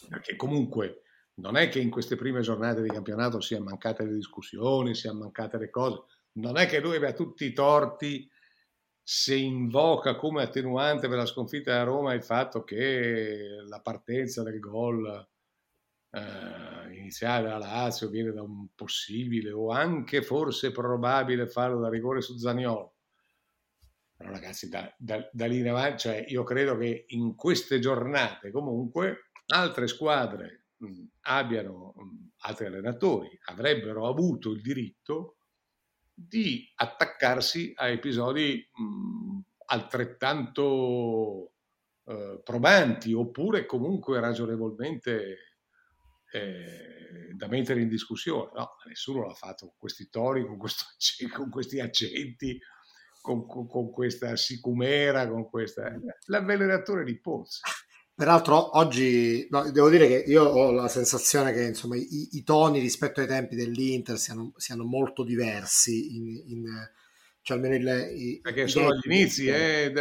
perché 0.08 0.36
comunque 0.36 1.00
non 1.36 1.56
è 1.56 1.70
che 1.70 1.80
in 1.80 1.90
queste 1.90 2.16
prime 2.16 2.42
giornate 2.42 2.82
di 2.82 2.90
campionato 2.90 3.40
siano 3.40 3.64
mancate 3.64 4.04
le 4.04 4.14
discussioni, 4.14 4.94
siano 4.94 5.20
mancate 5.20 5.56
le 5.56 5.70
cose, 5.70 6.02
non 6.32 6.58
è 6.58 6.66
che 6.66 6.80
lui 6.80 6.96
abbia 6.96 7.14
tutti 7.14 7.46
i 7.46 7.54
torti 7.54 8.30
se 9.02 9.34
invoca 9.34 10.14
come 10.14 10.42
attenuante 10.42 11.08
per 11.08 11.16
la 11.16 11.26
sconfitta 11.26 11.80
a 11.80 11.84
Roma 11.84 12.12
il 12.12 12.22
fatto 12.22 12.64
che 12.64 13.62
la 13.66 13.80
partenza 13.80 14.42
del 14.42 14.60
gol 14.60 15.32
eh, 16.14 16.96
iniziale 16.96 17.48
dalla 17.48 17.66
Lazio 17.66 18.08
viene 18.08 18.32
da 18.32 18.42
un 18.42 18.68
possibile 18.74 19.50
o 19.50 19.70
anche 19.70 20.22
forse 20.22 20.70
probabile 20.70 21.48
farlo 21.48 21.80
da 21.80 21.88
rigore 21.88 22.20
su 22.20 22.36
Zaniolo. 22.36 22.94
Però 24.16 24.30
ragazzi, 24.30 24.68
da, 24.68 24.94
da, 24.96 25.28
da 25.32 25.46
lì 25.46 25.58
in 25.58 25.68
avanti, 25.68 25.98
cioè 25.98 26.24
io 26.28 26.44
credo 26.44 26.76
che 26.76 27.04
in 27.08 27.34
queste 27.34 27.80
giornate 27.80 28.52
comunque 28.52 29.30
altre 29.46 29.88
squadre 29.88 30.66
mh, 30.76 31.02
abbiano, 31.22 31.94
mh, 31.96 32.28
altri 32.42 32.66
allenatori 32.66 33.36
avrebbero 33.46 34.06
avuto 34.06 34.52
il 34.52 34.62
diritto 34.62 35.38
di 36.14 36.64
attaccarsi 36.76 37.72
a 37.74 37.88
episodi 37.88 38.64
mh, 38.72 39.40
altrettanto 39.66 41.54
eh, 42.04 42.40
probanti 42.44 43.12
oppure 43.12 43.66
comunque 43.66 44.20
ragionevolmente 44.20 45.53
eh, 46.34 47.32
da 47.34 47.46
mettere 47.46 47.80
in 47.80 47.88
discussione. 47.88 48.50
No, 48.54 48.76
nessuno 48.86 49.26
l'ha 49.26 49.34
fatto 49.34 49.66
con 49.66 49.76
questi 49.78 50.08
toni, 50.10 50.44
con, 50.44 50.58
questo, 50.58 50.84
con 51.32 51.48
questi 51.48 51.78
accenti, 51.78 52.58
con, 53.20 53.46
con, 53.46 53.68
con, 53.68 53.90
questa 53.90 54.34
sicumera, 54.36 55.28
con 55.28 55.48
questa... 55.48 55.96
L'avvelenatore 56.26 57.04
di 57.04 57.18
Pozzi. 57.20 57.60
Peraltro 58.16 58.76
oggi 58.78 59.46
no, 59.50 59.70
devo 59.70 59.88
dire 59.88 60.06
che 60.06 60.24
io 60.30 60.44
ho 60.44 60.70
la 60.70 60.88
sensazione 60.88 61.52
che 61.52 61.64
insomma, 61.64 61.96
i, 61.96 62.28
i 62.32 62.42
toni 62.44 62.78
rispetto 62.78 63.20
ai 63.20 63.26
tempi 63.26 63.56
dell'Inter 63.56 64.18
siano, 64.18 64.52
siano 64.56 64.84
molto 64.84 65.24
diversi 65.24 66.14
in, 66.16 66.42
in 66.46 66.64
cioè 67.42 67.56
almeno 67.56 67.74
il, 67.74 68.16
i, 68.16 68.40
perché 68.40 68.68
sono 68.68 68.94
gli 68.94 69.10
inizi 69.10 69.48
eh? 69.48 69.92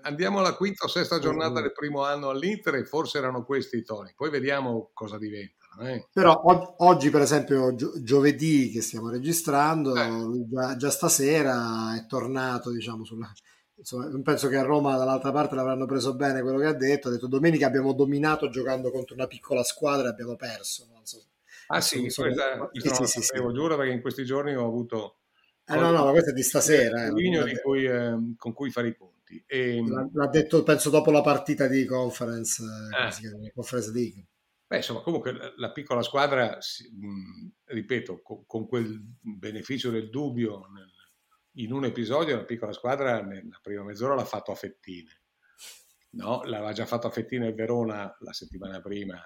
andiamo 0.00 0.38
alla 0.38 0.54
quinta 0.54 0.86
o 0.86 0.88
sesta 0.88 1.18
giornata 1.18 1.60
mm. 1.60 1.62
del 1.62 1.72
primo 1.72 2.02
anno 2.02 2.30
all'Inter 2.30 2.74
e 2.76 2.84
forse 2.86 3.18
erano 3.18 3.44
questi 3.44 3.76
i 3.76 3.84
toni 3.84 4.14
poi 4.16 4.30
vediamo 4.30 4.90
cosa 4.94 5.18
diventano 5.18 5.57
eh? 5.80 6.06
però 6.12 6.32
o- 6.32 6.74
oggi 6.78 7.10
per 7.10 7.22
esempio 7.22 7.74
gio- 7.74 7.92
giovedì 8.02 8.70
che 8.70 8.80
stiamo 8.80 9.10
registrando 9.10 9.94
eh. 9.96 10.46
già, 10.48 10.76
già, 10.76 10.90
stasera 10.90 11.96
è 11.96 12.06
tornato 12.06 12.70
diciamo 12.70 13.04
sulla 13.04 13.32
insomma, 13.76 14.08
penso 14.22 14.48
che 14.48 14.56
a 14.56 14.62
Roma 14.62 14.96
dall'altra 14.96 15.32
parte 15.32 15.54
l'avranno 15.54 15.86
preso 15.86 16.14
bene 16.14 16.42
quello 16.42 16.58
che 16.58 16.66
ha 16.66 16.74
detto 16.74 17.08
ha 17.08 17.10
detto 17.10 17.26
domenica 17.26 17.66
abbiamo 17.66 17.92
dominato 17.92 18.48
giocando 18.48 18.90
contro 18.90 19.14
una 19.14 19.26
piccola 19.26 19.62
squadra 19.62 20.08
e 20.08 20.10
abbiamo 20.10 20.36
perso 20.36 20.88
non 20.92 21.04
so, 21.04 21.22
ah 21.68 21.80
sì, 21.80 22.00
questa, 22.00 22.70
sì, 22.72 22.88
sì, 22.88 23.04
sì, 23.06 23.20
sì, 23.22 23.52
giuro 23.52 23.76
perché 23.76 23.92
in 23.92 24.00
questi 24.00 24.24
giorni 24.24 24.54
ho 24.54 24.66
avuto 24.66 25.18
eh, 25.70 25.76
no, 25.76 25.90
no, 25.90 26.04
ma 26.06 26.10
questo 26.12 26.30
è 26.30 26.32
di 26.32 26.42
stasera. 26.42 27.06
Eh, 27.06 27.12
di 27.12 27.60
cui, 27.62 27.84
eh, 27.84 28.16
con 28.38 28.54
cui 28.54 28.70
fare 28.70 28.88
i 28.88 28.96
conti. 28.96 29.42
E, 29.46 29.84
l'ha, 30.12 30.26
detto, 30.28 30.62
penso, 30.62 30.88
dopo 30.88 31.10
la 31.10 31.20
partita 31.20 31.66
di 31.66 31.84
conference, 31.84 32.62
eh. 32.62 33.44
eh. 33.46 33.52
conference 33.52 33.92
League. 33.92 34.24
Beh, 34.68 34.76
insomma, 34.76 35.00
comunque 35.00 35.54
la, 35.56 35.72
piccola 35.72 36.02
squadra, 36.02 36.56
mh, 36.56 37.48
ripeto, 37.64 38.20
con, 38.22 38.68
quel 38.68 39.00
beneficio 39.20 39.90
del 39.90 40.10
dubbio, 40.10 40.66
in 41.52 41.72
un 41.72 41.86
episodio 41.86 42.36
la 42.36 42.44
piccola 42.44 42.72
squadra 42.72 43.22
nella 43.22 43.58
prima 43.62 43.82
mezz'ora 43.82 44.14
l'ha 44.14 44.26
fatto 44.26 44.52
a 44.52 44.54
fettine. 44.54 45.22
No? 46.10 46.42
L'aveva 46.44 46.72
già 46.72 46.86
fatto 46.86 47.06
a 47.06 47.10
fettine 47.10 47.48
il 47.48 47.54
Verona 47.54 48.14
la 48.20 48.32
settimana 48.32 48.80
prima, 48.80 49.18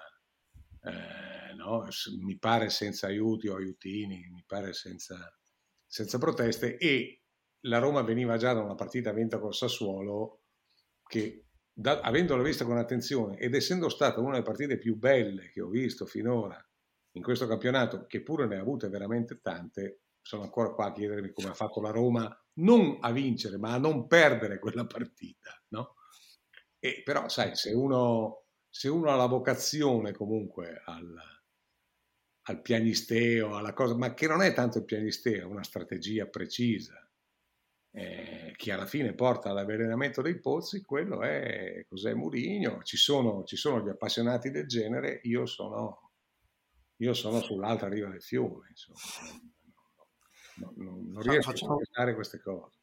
eh, 0.81 1.53
no? 1.55 1.87
mi 2.21 2.37
pare 2.39 2.69
senza 2.69 3.07
aiuti 3.07 3.47
o 3.49 3.55
aiutini, 3.55 4.29
mi 4.31 4.43
pare 4.47 4.73
senza 4.73 5.17
senza 5.93 6.17
proteste 6.17 6.77
e 6.77 7.21
la 7.65 7.77
Roma 7.77 8.01
veniva 8.01 8.35
già 8.35 8.51
da 8.51 8.63
una 8.63 8.73
partita 8.73 9.13
vinta 9.13 9.37
col 9.37 9.53
Sassuolo 9.53 10.41
che 11.05 11.45
da, 11.73 12.01
avendola 12.01 12.43
vista 12.43 12.65
con 12.65 12.77
attenzione 12.77 13.37
ed 13.37 13.55
essendo 13.55 13.89
stata 13.89 14.19
una 14.19 14.33
delle 14.33 14.43
partite 14.43 14.77
più 14.77 14.95
belle 14.95 15.49
che 15.49 15.61
ho 15.61 15.67
visto 15.67 16.05
finora 16.05 16.63
in 17.15 17.23
questo 17.23 17.47
campionato, 17.47 18.05
che 18.05 18.21
pure 18.21 18.47
ne 18.47 18.57
ha 18.57 18.61
avute 18.61 18.89
veramente 18.89 19.39
tante, 19.41 20.01
sono 20.21 20.43
ancora 20.43 20.71
qua 20.71 20.85
a 20.87 20.91
chiedermi 20.91 21.31
come 21.31 21.49
ha 21.49 21.53
fatto 21.53 21.81
la 21.81 21.91
Roma 21.91 22.35
non 22.55 22.97
a 23.01 23.11
vincere, 23.11 23.57
ma 23.57 23.73
a 23.73 23.79
non 23.79 24.07
perdere 24.07 24.59
quella 24.59 24.85
partita, 24.85 25.51
no? 25.69 25.95
E 26.79 27.01
però, 27.03 27.29
sai, 27.29 27.55
se 27.55 27.71
uno, 27.71 28.45
se 28.69 28.89
uno 28.89 29.11
ha 29.11 29.15
la 29.15 29.25
vocazione 29.25 30.11
comunque 30.11 30.81
al, 30.85 31.15
al 32.41 32.61
pianisteo, 32.61 33.55
alla 33.55 33.73
cosa, 33.73 33.95
ma 33.95 34.13
che 34.13 34.27
non 34.27 34.41
è 34.41 34.53
tanto 34.53 34.79
il 34.79 34.85
pianisteo, 34.85 35.41
è 35.41 35.45
una 35.45 35.63
strategia 35.63 36.27
precisa 36.27 37.02
eh, 37.95 38.53
che 38.55 38.71
alla 38.71 38.87
fine 38.87 39.13
porta 39.13 39.49
all'avvelenamento 39.49 40.21
dei 40.21 40.39
pozzi, 40.39 40.81
quello 40.81 41.21
è 41.21 41.85
cos'è 41.87 42.13
Murigno. 42.13 42.81
Ci 42.81 42.97
sono, 42.97 43.43
ci 43.43 43.55
sono 43.55 43.83
gli 43.83 43.89
appassionati 43.89 44.49
del 44.49 44.67
genere, 44.67 45.19
io 45.23 45.45
sono, 45.45 46.11
io 46.97 47.13
sono 47.13 47.39
sull'altra 47.39 47.89
riva 47.89 48.09
del 48.09 48.21
fiume, 48.21 48.67
insomma. 48.69 48.99
Non, 50.55 50.73
non, 50.75 51.07
non 51.11 51.21
riesco 51.21 51.51
facciamo, 51.51 51.73
a 51.73 51.77
pensare 51.77 52.15
queste 52.15 52.39
cose. 52.39 52.77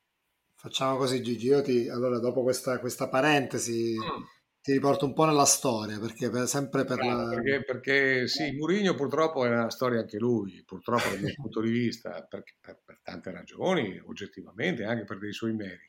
Facciamo 0.55 0.97
così 0.97 1.23
Gigi, 1.23 1.47
io 1.47 1.63
ti, 1.63 1.89
allora 1.89 2.19
dopo 2.19 2.43
questa, 2.43 2.79
questa 2.79 3.09
parentesi... 3.09 3.97
Mm 3.97 4.39
ti 4.63 4.73
riporto 4.73 5.07
un 5.07 5.15
po' 5.15 5.25
nella 5.25 5.47
storia 5.47 5.99
perché 5.99 6.29
per, 6.29 6.47
sempre 6.47 6.85
per 6.85 6.99
la... 6.99 7.29
perché, 7.29 7.65
perché 7.65 8.29
sì, 8.29 8.53
Murigno 8.53 8.95
purtroppo 8.95 9.45
è 9.45 9.49
una 9.49 9.71
storia 9.71 10.01
anche 10.01 10.19
lui 10.19 10.63
purtroppo 10.65 11.09
dal 11.09 11.21
mio 11.21 11.33
punto 11.41 11.61
di 11.61 11.71
vista 11.71 12.23
per, 12.29 12.45
per, 12.61 12.81
per, 12.85 13.01
tante 13.03 13.31
ragioni 13.31 13.99
oggettivamente 14.07 14.85
anche 14.85 15.05
per 15.05 15.19
dei 15.19 15.33
suoi 15.33 15.55
meriti. 15.55 15.89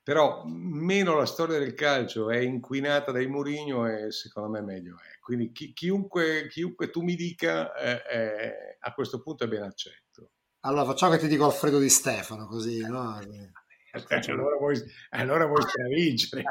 Però 0.00 0.44
meno 0.46 1.16
la 1.16 1.26
storia 1.26 1.58
del 1.58 1.74
calcio 1.74 2.30
è 2.30 2.38
inquinata 2.38 3.10
dai 3.10 3.26
Murigno 3.26 3.88
e 3.88 4.12
secondo 4.12 4.48
me 4.48 4.60
meglio 4.60 4.94
è. 4.98 5.18
Quindi 5.18 5.50
chi, 5.50 5.72
chiunque, 5.72 6.46
chiunque, 6.46 6.90
tu 6.90 7.02
mi 7.02 7.16
dica 7.16 7.74
eh, 7.74 8.02
eh, 8.08 8.76
a 8.78 8.94
questo 8.94 9.20
punto 9.20 9.42
è 9.42 9.48
ben 9.48 9.62
accetto. 9.62 10.30
Allora 10.60 10.84
facciamo 10.84 11.14
che 11.14 11.18
ti 11.18 11.26
dico 11.26 11.46
Alfredo 11.46 11.80
Di 11.80 11.88
Stefano 11.88 12.46
così 12.46 12.86
no? 12.86 13.18
allora 14.28 14.56
vuoi, 14.56 14.80
allora 15.10 15.46
vuoi 15.46 15.62
stravincere 15.62 16.44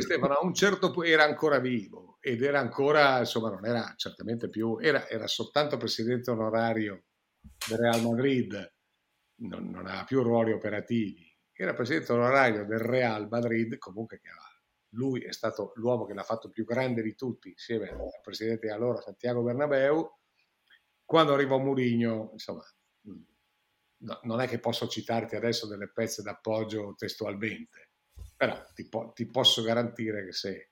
Stefano 0.00 0.34
a 0.34 0.44
un 0.44 0.54
certo 0.54 0.90
punto 0.90 1.08
era 1.08 1.24
ancora 1.24 1.58
vivo 1.58 2.18
ed 2.20 2.42
era 2.42 2.60
ancora, 2.60 3.18
insomma, 3.18 3.50
non 3.50 3.66
era 3.66 3.94
certamente 3.96 4.48
più, 4.48 4.78
era, 4.80 5.08
era 5.08 5.26
soltanto 5.26 5.76
presidente 5.76 6.30
onorario 6.30 7.04
del 7.68 7.78
Real 7.78 8.02
Madrid, 8.02 8.74
non, 9.40 9.70
non 9.70 9.86
aveva 9.86 10.04
più 10.04 10.22
ruoli 10.22 10.52
operativi, 10.52 11.32
era 11.52 11.74
presidente 11.74 12.12
onorario 12.12 12.64
del 12.64 12.78
Real 12.78 13.28
Madrid, 13.28 13.76
comunque 13.78 14.20
lui 14.94 15.22
è 15.22 15.32
stato 15.32 15.72
l'uomo 15.76 16.04
che 16.06 16.14
l'ha 16.14 16.22
fatto 16.22 16.50
più 16.50 16.64
grande 16.64 17.02
di 17.02 17.14
tutti, 17.14 17.48
insieme 17.48 17.88
al 17.88 18.20
presidente 18.22 18.66
di 18.66 18.72
allora 18.72 19.00
Santiago 19.00 19.42
Bernabeu. 19.42 20.18
Quando 21.04 21.34
arrivò 21.34 21.58
Mourinho, 21.58 22.30
insomma, 22.32 22.62
no, 23.02 24.20
non 24.22 24.40
è 24.40 24.48
che 24.48 24.58
posso 24.58 24.88
citarti 24.88 25.36
adesso 25.36 25.66
delle 25.66 25.90
pezze 25.90 26.22
d'appoggio 26.22 26.94
testualmente, 26.96 27.91
però 28.42 28.60
ti, 28.74 28.88
po- 28.88 29.12
ti 29.14 29.26
posso 29.26 29.62
garantire 29.62 30.24
che 30.24 30.32
se, 30.32 30.70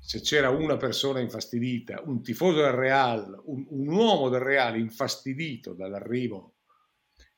se, 0.00 0.20
c'era 0.20 0.50
una 0.50 0.76
persona 0.76 1.20
infastidita, 1.20 2.02
un 2.04 2.24
tifoso 2.24 2.60
del 2.60 2.72
Real, 2.72 3.40
un, 3.44 3.64
un, 3.68 3.86
uomo 3.86 4.28
del 4.28 4.40
Real 4.40 4.76
infastidito 4.76 5.74
dall'arrivo 5.74 6.56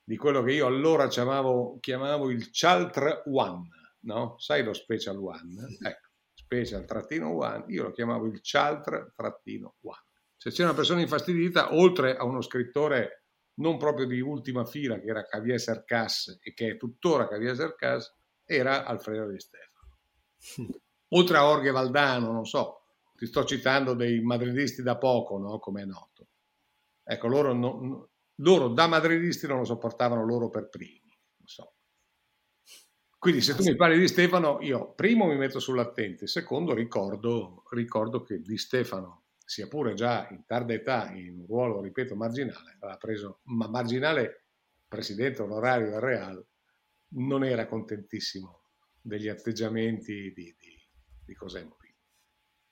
di 0.03 0.17
quello 0.17 0.43
che 0.43 0.53
io 0.53 0.67
allora 0.67 1.09
chiamavo, 1.09 1.77
chiamavo 1.79 2.31
il 2.31 2.49
Chaltra 2.51 3.23
One, 3.27 3.69
no? 4.05 4.39
Sai 4.39 4.65
lo 4.65 4.73
Special 4.73 5.19
One? 5.19 5.77
Ecco, 5.83 6.09
Special 6.33 6.87
trattino 6.87 7.37
One, 7.37 7.65
io 7.69 7.83
lo 7.83 7.93
chiamavo 7.93 8.25
il 8.25 8.41
Chaltra 8.43 9.13
trattino 9.15 9.75
One. 9.83 10.05
Se 10.39 10.49
c'è 10.49 10.63
una 10.63 10.73
persona 10.73 11.03
infastidita, 11.03 11.75
oltre 11.75 12.17
a 12.17 12.25
uno 12.25 12.41
scrittore 12.41 13.25
non 13.57 13.77
proprio 13.77 14.07
di 14.07 14.23
ultima 14.23 14.65
fila, 14.65 14.99
che 14.99 15.09
era 15.09 15.27
Javier 15.31 15.61
Cercas 15.61 16.39
e 16.43 16.55
che 16.55 16.71
è 16.71 16.77
tuttora 16.79 17.29
Javier 17.29 17.55
Cercas, 17.55 18.17
era 18.49 18.85
Alfredo 18.85 19.29
Di 19.29 19.39
Stefano. 19.39 19.99
Oltre 21.13 21.37
a 21.37 21.47
Orge 21.47 21.71
Valdano, 21.71 22.33
non 22.33 22.47
so, 22.47 22.81
ti 23.15 23.27
sto 23.27 23.45
citando 23.45 23.95
dei 23.95 24.21
madridisti 24.21 24.83
da 24.83 24.97
poco, 24.97 25.39
no? 25.39 25.59
come 25.59 25.83
è 25.83 25.85
noto. 25.85 26.29
Ecco, 27.05 27.27
loro, 27.29 27.53
no, 27.53 28.09
loro, 28.37 28.69
da 28.69 28.87
madridisti 28.87 29.47
non 29.47 29.59
lo 29.59 29.65
sopportavano 29.65 30.25
loro 30.25 30.49
per 30.49 30.69
primi. 30.69 31.15
So. 31.45 31.75
Quindi 33.19 33.41
se 33.41 33.55
tu 33.55 33.65
mi 33.65 33.77
parli 33.77 33.99
di 33.99 34.09
Stefano, 34.09 34.59
io 34.61 34.93
primo 34.95 35.27
mi 35.27 35.37
metto 35.37 35.59
sull'attente, 35.59 36.27
secondo 36.27 36.73
ricordo, 36.73 37.65
ricordo 37.71 38.23
che 38.23 38.41
Di 38.41 38.57
Stefano, 38.57 39.25
sia 39.45 39.67
pure 39.67 39.95
già 39.95 40.29
in 40.31 40.45
tarda 40.47 40.73
età, 40.73 41.11
in 41.11 41.41
un 41.41 41.47
ruolo, 41.47 41.81
ripeto, 41.81 42.15
marginale, 42.15 42.77
aveva 42.79 42.97
preso, 42.97 43.41
ma 43.45 43.69
marginale 43.69 44.45
presidente 44.87 45.43
onorario 45.43 45.91
del 45.91 46.01
Real, 46.01 46.47
non 47.11 47.45
era 47.45 47.67
contentissimo 47.67 48.63
degli 49.01 49.29
atteggiamenti 49.29 50.33
di, 50.35 50.55
di, 50.59 50.77
di 51.25 51.37
Mourinho. 51.41 51.77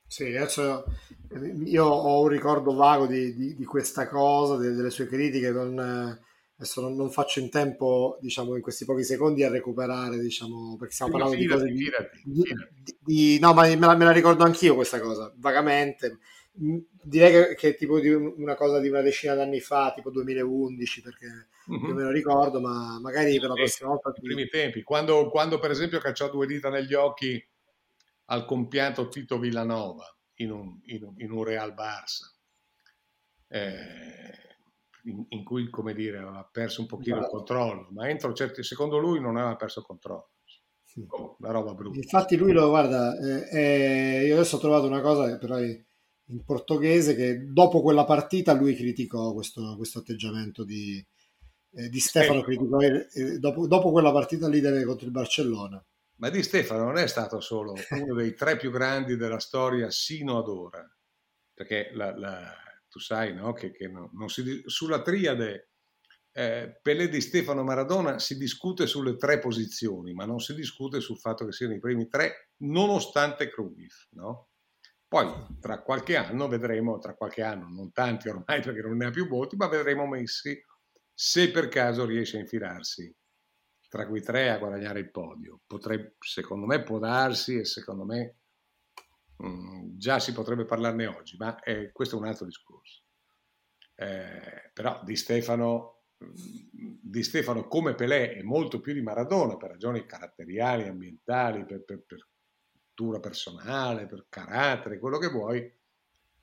Sì, 0.08 0.24
adesso 0.36 0.84
eh, 1.30 1.46
io 1.64 1.84
ho 1.84 2.22
un 2.22 2.28
ricordo 2.28 2.74
vago 2.74 3.06
di, 3.06 3.34
di, 3.34 3.56
di 3.56 3.64
questa 3.64 4.08
cosa, 4.08 4.56
delle, 4.56 4.74
delle 4.74 4.90
sue 4.90 5.08
critiche, 5.08 5.50
non, 5.50 5.78
adesso 5.78 6.80
non, 6.80 6.94
non, 6.94 7.10
faccio 7.10 7.40
in 7.40 7.50
tempo, 7.50 8.16
diciamo, 8.20 8.54
in 8.54 8.62
questi 8.62 8.84
pochi 8.84 9.02
secondi 9.02 9.42
a 9.42 9.50
recuperare, 9.50 10.18
diciamo, 10.18 10.76
perché 10.76 10.94
stiamo 10.94 11.12
parlando 11.12 11.36
di 11.36 11.46
cose... 11.46 11.66
Di, 11.66 11.90
di, 13.00 13.38
no, 13.40 13.52
ma 13.52 13.62
me 13.62 13.76
la, 13.76 13.96
me 13.96 14.04
la 14.04 14.12
ricordo 14.12 14.44
anch'io 14.44 14.76
questa 14.76 15.00
cosa, 15.00 15.32
vagamente. 15.38 16.18
direi 16.52 17.32
che, 17.32 17.54
che, 17.56 17.68
è 17.70 17.76
tipo 17.76 17.98
di 17.98 18.10
una 18.10 18.54
cosa 18.54 18.78
di 18.78 18.88
una 18.88 19.02
decina 19.02 19.34
d'anni 19.34 19.60
fa, 19.60 19.92
tipo 19.92 20.10
2011, 20.10 21.02
perché 21.02 21.48
mm-hmm. 21.70 21.86
non 21.86 21.94
me 21.94 22.02
lo 22.02 22.10
ricordo, 22.10 22.60
ma 22.60 22.98
magari 23.00 23.38
per 23.38 23.48
la 23.48 23.54
prossima 23.54 23.90
volta... 23.90 24.12
I 24.14 24.20
primi 24.20 24.48
tempi, 24.48 24.82
quando, 24.82 25.28
quando, 25.28 25.58
per 25.58 25.70
esempio 25.70 25.98
cacciò 25.98 26.30
due 26.30 26.46
dita 26.46 26.68
negli 26.68 26.94
occhi 26.94 27.42
al 28.26 28.44
compianto 28.44 29.08
Tito 29.08 29.38
Villanova 29.38 30.04
in 30.36 30.50
un, 30.50 30.78
in, 30.84 31.12
in 31.18 31.30
un 31.30 31.44
Real 31.44 31.72
Barça, 31.74 32.24
eh, 33.48 34.46
in, 35.04 35.24
in, 35.28 35.44
cui, 35.44 35.68
come 35.70 35.94
dire, 35.94 36.18
aveva 36.18 36.48
perso 36.50 36.80
un 36.80 36.86
pochino 36.86 37.18
il 37.18 37.28
controllo, 37.28 37.88
ma 37.92 38.08
entro 38.08 38.32
certi, 38.32 38.62
secondo 38.62 38.98
lui 38.98 39.20
non 39.20 39.36
aveva 39.36 39.56
perso 39.56 39.80
il 39.80 39.86
controllo. 39.86 40.30
Oh, 41.08 41.36
una 41.40 41.50
roba 41.50 41.74
brutta. 41.74 41.98
Infatti 41.98 42.36
lui 42.36 42.52
lo 42.52 42.68
guarda, 42.70 43.14
eh, 43.18 43.48
eh, 43.52 44.26
io 44.26 44.34
adesso 44.34 44.56
ho 44.56 44.58
trovato 44.58 44.86
una 44.86 45.02
cosa 45.02 45.36
però 45.36 45.58
in 45.60 46.44
portoghese 46.44 47.14
che 47.14 47.52
dopo 47.52 47.82
quella 47.82 48.04
partita 48.04 48.54
lui 48.54 48.74
criticò 48.74 49.34
questo, 49.34 49.76
questo 49.76 49.98
atteggiamento 49.98 50.64
di, 50.64 51.04
eh, 51.76 51.90
di 51.90 52.00
Stefano, 52.00 52.40
criticò, 52.40 52.78
eh, 52.80 53.38
dopo, 53.38 53.66
dopo, 53.66 53.92
quella 53.92 54.10
partita 54.10 54.48
lì 54.48 54.62
contro 54.84 55.04
il 55.04 55.12
Barcellona. 55.12 55.84
Ma 56.18 56.30
Di 56.30 56.42
Stefano 56.42 56.84
non 56.84 56.96
è 56.96 57.06
stato 57.06 57.40
solo 57.40 57.74
uno 57.90 58.14
dei 58.14 58.34
tre 58.34 58.56
più 58.56 58.70
grandi 58.70 59.16
della 59.16 59.38
storia 59.38 59.90
sino 59.90 60.38
ad 60.38 60.48
ora, 60.48 60.96
perché 61.52 61.90
la, 61.92 62.16
la, 62.16 62.54
tu 62.88 62.98
sai 62.98 63.34
no, 63.34 63.52
che, 63.52 63.70
che 63.72 63.88
non, 63.88 64.08
non 64.14 64.30
si, 64.30 64.62
sulla 64.64 65.02
triade 65.02 65.72
eh, 66.32 66.78
Pelé 66.80 67.10
di 67.10 67.20
Stefano 67.20 67.62
Maradona 67.62 68.18
si 68.18 68.38
discute 68.38 68.86
sulle 68.86 69.16
tre 69.16 69.38
posizioni, 69.38 70.14
ma 70.14 70.24
non 70.24 70.40
si 70.40 70.54
discute 70.54 71.00
sul 71.00 71.18
fatto 71.18 71.44
che 71.44 71.52
siano 71.52 71.74
i 71.74 71.80
primi 71.80 72.08
tre, 72.08 72.52
nonostante 72.62 73.50
Cruyff. 73.50 74.06
No? 74.12 74.48
Poi 75.06 75.30
tra 75.60 75.82
qualche 75.82 76.16
anno 76.16 76.48
vedremo, 76.48 76.98
tra 76.98 77.14
qualche 77.14 77.42
anno, 77.42 77.68
non 77.68 77.92
tanti 77.92 78.28
ormai 78.28 78.62
perché 78.62 78.80
non 78.80 78.96
ne 78.96 79.06
ha 79.06 79.10
più 79.10 79.28
molti, 79.28 79.56
ma 79.56 79.68
vedremo 79.68 80.06
Messi 80.06 80.58
se 81.18 81.50
per 81.50 81.68
caso 81.68 82.04
riesce 82.04 82.36
a 82.36 82.40
infilarsi 82.40 83.10
tra 83.88 84.06
quei 84.06 84.20
tre 84.20 84.50
a 84.50 84.58
guadagnare 84.58 85.00
il 85.00 85.10
podio. 85.10 85.62
Potrebbe, 85.66 86.16
secondo 86.18 86.66
me 86.66 86.82
può 86.82 86.98
darsi 86.98 87.56
e 87.56 87.64
secondo 87.64 88.04
me 88.04 88.36
mh, 89.36 89.48
mm, 89.48 89.96
già 89.96 90.18
si 90.18 90.34
potrebbe 90.34 90.66
parlarne 90.66 91.06
oggi, 91.06 91.38
ma 91.38 91.58
eh, 91.60 91.90
questo 91.92 92.16
è 92.16 92.18
un 92.18 92.26
altro 92.26 92.44
discorso. 92.44 93.04
Eh, 93.94 94.70
però 94.74 95.02
di 95.04 95.16
Stefano, 95.16 96.02
mm, 96.22 96.98
di 97.00 97.22
Stefano 97.22 97.66
come 97.66 97.94
Pelé 97.94 98.34
è 98.34 98.42
molto 98.42 98.80
più 98.80 98.92
di 98.92 99.00
Maradona 99.00 99.56
per 99.56 99.70
ragioni 99.70 100.04
caratteriali, 100.04 100.86
ambientali, 100.86 101.64
per, 101.64 101.82
cultura 102.94 103.20
personale, 103.20 104.06
per 104.06 104.26
carattere, 104.28 104.98
quello 104.98 105.16
che 105.16 105.28
vuoi, 105.28 105.74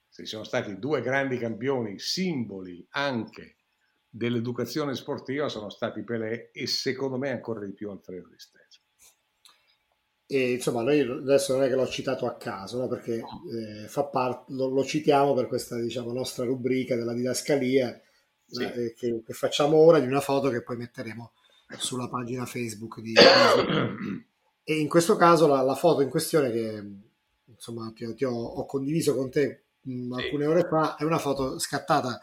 se 0.09 0.25
sono 0.25 0.43
stati 0.43 0.79
due 0.79 1.03
grandi 1.03 1.37
campioni, 1.37 1.99
simboli 1.99 2.83
anche 2.89 3.57
dell'educazione 4.15 4.93
sportiva, 4.93 5.49
sono 5.49 5.69
stati 5.69 6.03
Pelé 6.03 6.51
e 6.51 6.67
secondo 6.67 7.17
me 7.17 7.31
ancora 7.31 7.65
di 7.65 7.71
più 7.71 7.89
Alfredo 7.89 8.27
Di 8.27 8.37
Stefano. 8.37 8.61
E 10.27 10.51
insomma, 10.51 10.83
noi 10.83 10.99
adesso 10.99 11.53
non 11.53 11.63
è 11.63 11.67
che 11.67 11.73
l'ho 11.73 11.87
citato 11.87 12.27
a 12.27 12.35
caso, 12.37 12.79
no? 12.79 12.87
perché 12.87 13.15
eh, 13.15 13.87
fa 13.87 14.03
parte, 14.05 14.53
lo, 14.53 14.67
lo, 14.67 14.83
citiamo 14.83 15.33
per 15.33 15.47
questa 15.47 15.79
diciamo, 15.79 16.13
nostra 16.13 16.45
rubrica 16.45 16.95
della 16.95 17.13
didascalia 17.13 17.99
sì. 18.45 18.63
eh, 18.63 18.93
che, 18.93 19.21
che, 19.25 19.33
facciamo 19.33 19.77
ora 19.77 19.99
di 19.99 20.07
una 20.07 20.21
foto 20.21 20.49
che 20.49 20.61
poi 20.61 20.77
metteremo 20.77 21.33
sulla 21.77 22.07
pagina 22.07 22.45
Facebook 22.45 23.01
di, 23.01 23.13
E 24.65 24.79
in 24.79 24.87
questo 24.87 25.15
caso 25.15 25.47
la, 25.47 25.61
la 25.61 25.75
foto 25.75 26.01
in 26.01 26.09
questione 26.09 26.51
che 26.51 26.83
insomma 27.45 27.91
ti, 27.93 28.13
ti 28.13 28.23
ho, 28.23 28.31
ho, 28.31 28.65
condiviso 28.65 29.13
con 29.13 29.29
te 29.29 29.63
mh, 29.81 30.13
alcune 30.13 30.45
ore 30.45 30.65
fa 30.69 30.95
è 30.95 31.03
una 31.03 31.17
foto 31.17 31.59
scattata 31.59 32.19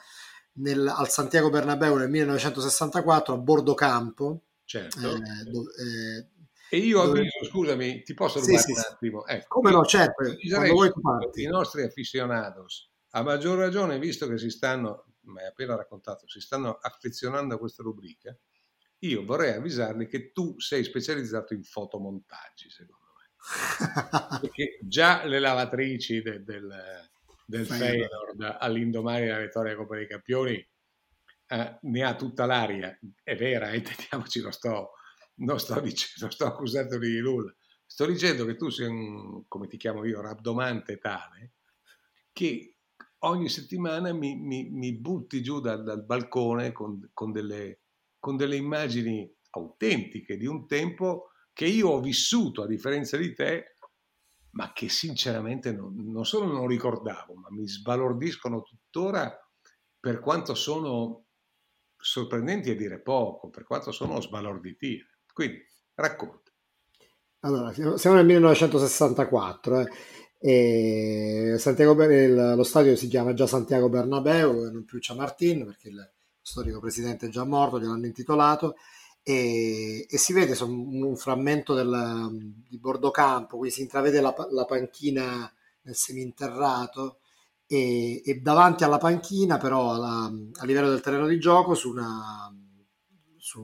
nel, 0.54 0.86
al 0.86 1.08
Santiago 1.08 1.50
Bernabeu 1.50 1.96
nel 1.96 2.10
1964 2.10 3.34
a 3.34 3.38
bordo 3.38 3.74
campo. 3.74 4.42
Certo. 4.64 4.98
Eh, 4.98 5.44
dove, 5.50 5.70
eh, 5.76 6.28
e 6.72 6.78
io 6.78 7.02
dove... 7.02 7.18
avviso, 7.18 7.44
scusami, 7.44 8.02
ti 8.02 8.14
posso 8.14 8.38
rubare 8.38 8.58
sì, 8.58 8.70
un 8.70 8.78
attimo? 8.78 9.26
Ecco, 9.26 9.60
Come 9.60 9.72
no, 9.72 9.84
certo, 9.84 10.22
I 10.24 11.46
nostri 11.46 11.82
aficionados, 11.82 12.90
a 13.10 13.22
maggior 13.22 13.58
ragione, 13.58 13.98
visto 13.98 14.28
che 14.28 14.38
si 14.38 14.50
stanno, 14.50 15.06
mi 15.22 15.40
hai 15.40 15.48
appena 15.48 15.74
raccontato, 15.74 16.28
si 16.28 16.40
stanno 16.40 16.78
affezionando 16.80 17.56
a 17.56 17.58
questa 17.58 17.82
rubrica, 17.82 18.36
io 19.00 19.24
vorrei 19.24 19.54
avvisarli 19.54 20.06
che 20.06 20.30
tu 20.30 20.60
sei 20.60 20.84
specializzato 20.84 21.54
in 21.54 21.64
fotomontaggi, 21.64 22.70
secondo 22.70 23.06
me. 23.16 24.38
Perché 24.40 24.78
già 24.82 25.24
le 25.24 25.40
lavatrici 25.40 26.22
de, 26.22 26.44
del, 26.44 27.10
del 27.50 27.66
Feyenoord 27.66 28.56
all'indomani 28.58 29.26
della 29.26 29.40
vittoria 29.40 29.76
Coppa 29.76 29.96
dei 29.96 30.06
Campioni 30.06 30.54
eh, 31.48 31.78
ne 31.80 32.02
ha 32.04 32.14
tutta 32.14 32.46
l'aria. 32.46 32.98
È 33.22 33.36
vera, 33.36 33.74
intendiamoci, 33.74 34.40
non 34.40 34.52
sto, 34.52 34.92
non 35.36 35.58
sto, 35.58 35.80
dicendo, 35.80 36.14
non 36.22 36.30
sto 36.30 36.46
accusando 36.46 36.98
di 36.98 37.20
nulla. 37.20 37.54
Sto 37.84 38.06
dicendo 38.06 38.44
che 38.46 38.56
tu 38.56 38.68
sei 38.68 38.86
un, 38.86 39.48
come 39.48 39.66
ti 39.66 39.76
chiamo 39.76 40.04
io, 40.04 40.20
rabdomante 40.20 40.98
tale, 40.98 41.54
che 42.32 42.76
ogni 43.20 43.48
settimana 43.48 44.12
mi, 44.12 44.36
mi, 44.36 44.70
mi 44.70 44.96
butti 44.96 45.42
giù 45.42 45.60
dal, 45.60 45.82
dal 45.82 46.04
balcone 46.04 46.72
con, 46.72 47.10
con 47.12 47.32
delle 47.32 47.80
con 48.20 48.36
delle 48.36 48.56
immagini 48.56 49.34
autentiche 49.52 50.36
di 50.36 50.46
un 50.46 50.68
tempo 50.68 51.30
che 51.52 51.64
io 51.64 51.88
ho 51.88 52.00
vissuto 52.00 52.62
a 52.62 52.66
differenza 52.66 53.16
di 53.16 53.34
te, 53.34 53.76
ma 54.52 54.72
che 54.72 54.88
sinceramente 54.88 55.72
non, 55.72 55.94
non 55.96 56.24
solo 56.24 56.46
non 56.46 56.66
ricordavo, 56.66 57.34
ma 57.34 57.48
mi 57.50 57.66
sbalordiscono 57.68 58.62
tuttora 58.62 59.32
per 59.98 60.20
quanto 60.20 60.54
sono 60.54 61.26
sorprendenti 61.96 62.70
a 62.70 62.76
dire 62.76 63.00
poco, 63.00 63.50
per 63.50 63.64
quanto 63.64 63.92
sono 63.92 64.20
sbalorditive. 64.20 65.18
Quindi 65.32 65.58
racconta. 65.94 66.50
Allora, 67.40 67.72
siamo 67.72 68.16
nel 68.16 68.26
1964 68.26 69.80
eh, 69.80 71.52
e 71.52 71.54
Santiago, 71.58 71.94
lo 71.94 72.62
stadio 72.64 72.96
si 72.96 73.08
chiama 73.08 73.34
già 73.34 73.46
Santiago 73.46 73.88
Bernabeu, 73.88 74.70
non 74.70 74.84
più 74.84 74.98
Chamartin 75.00 75.64
perché 75.64 75.88
il, 75.88 76.12
storico 76.42 76.80
presidente 76.80 77.28
già 77.28 77.44
morto, 77.44 77.78
gliel'hanno 77.78 78.06
intitolato, 78.06 78.76
e, 79.30 80.06
e 80.10 80.18
si 80.18 80.32
vede 80.32 80.60
un, 80.64 81.02
un 81.04 81.16
frammento 81.16 81.72
del, 81.72 82.52
di 82.68 82.78
Bordocampo, 82.78 83.58
qui 83.58 83.70
si 83.70 83.82
intravede 83.82 84.20
la, 84.20 84.34
la 84.50 84.64
panchina 84.64 85.52
nel 85.82 85.94
seminterrato 85.94 87.20
e, 87.66 88.22
e, 88.24 88.40
davanti 88.40 88.82
alla 88.82 88.98
panchina 88.98 89.56
però 89.56 89.92
alla, 89.92 90.24
a 90.24 90.64
livello 90.64 90.88
del 90.88 91.00
terreno 91.00 91.28
di 91.28 91.38
gioco 91.38 91.74
su 91.74 91.90
una, 91.90 92.52
su 93.36 93.60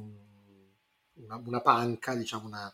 una, 1.15 1.43
una 1.45 1.61
panca, 1.61 2.15
diciamo 2.15 2.47
una, 2.47 2.73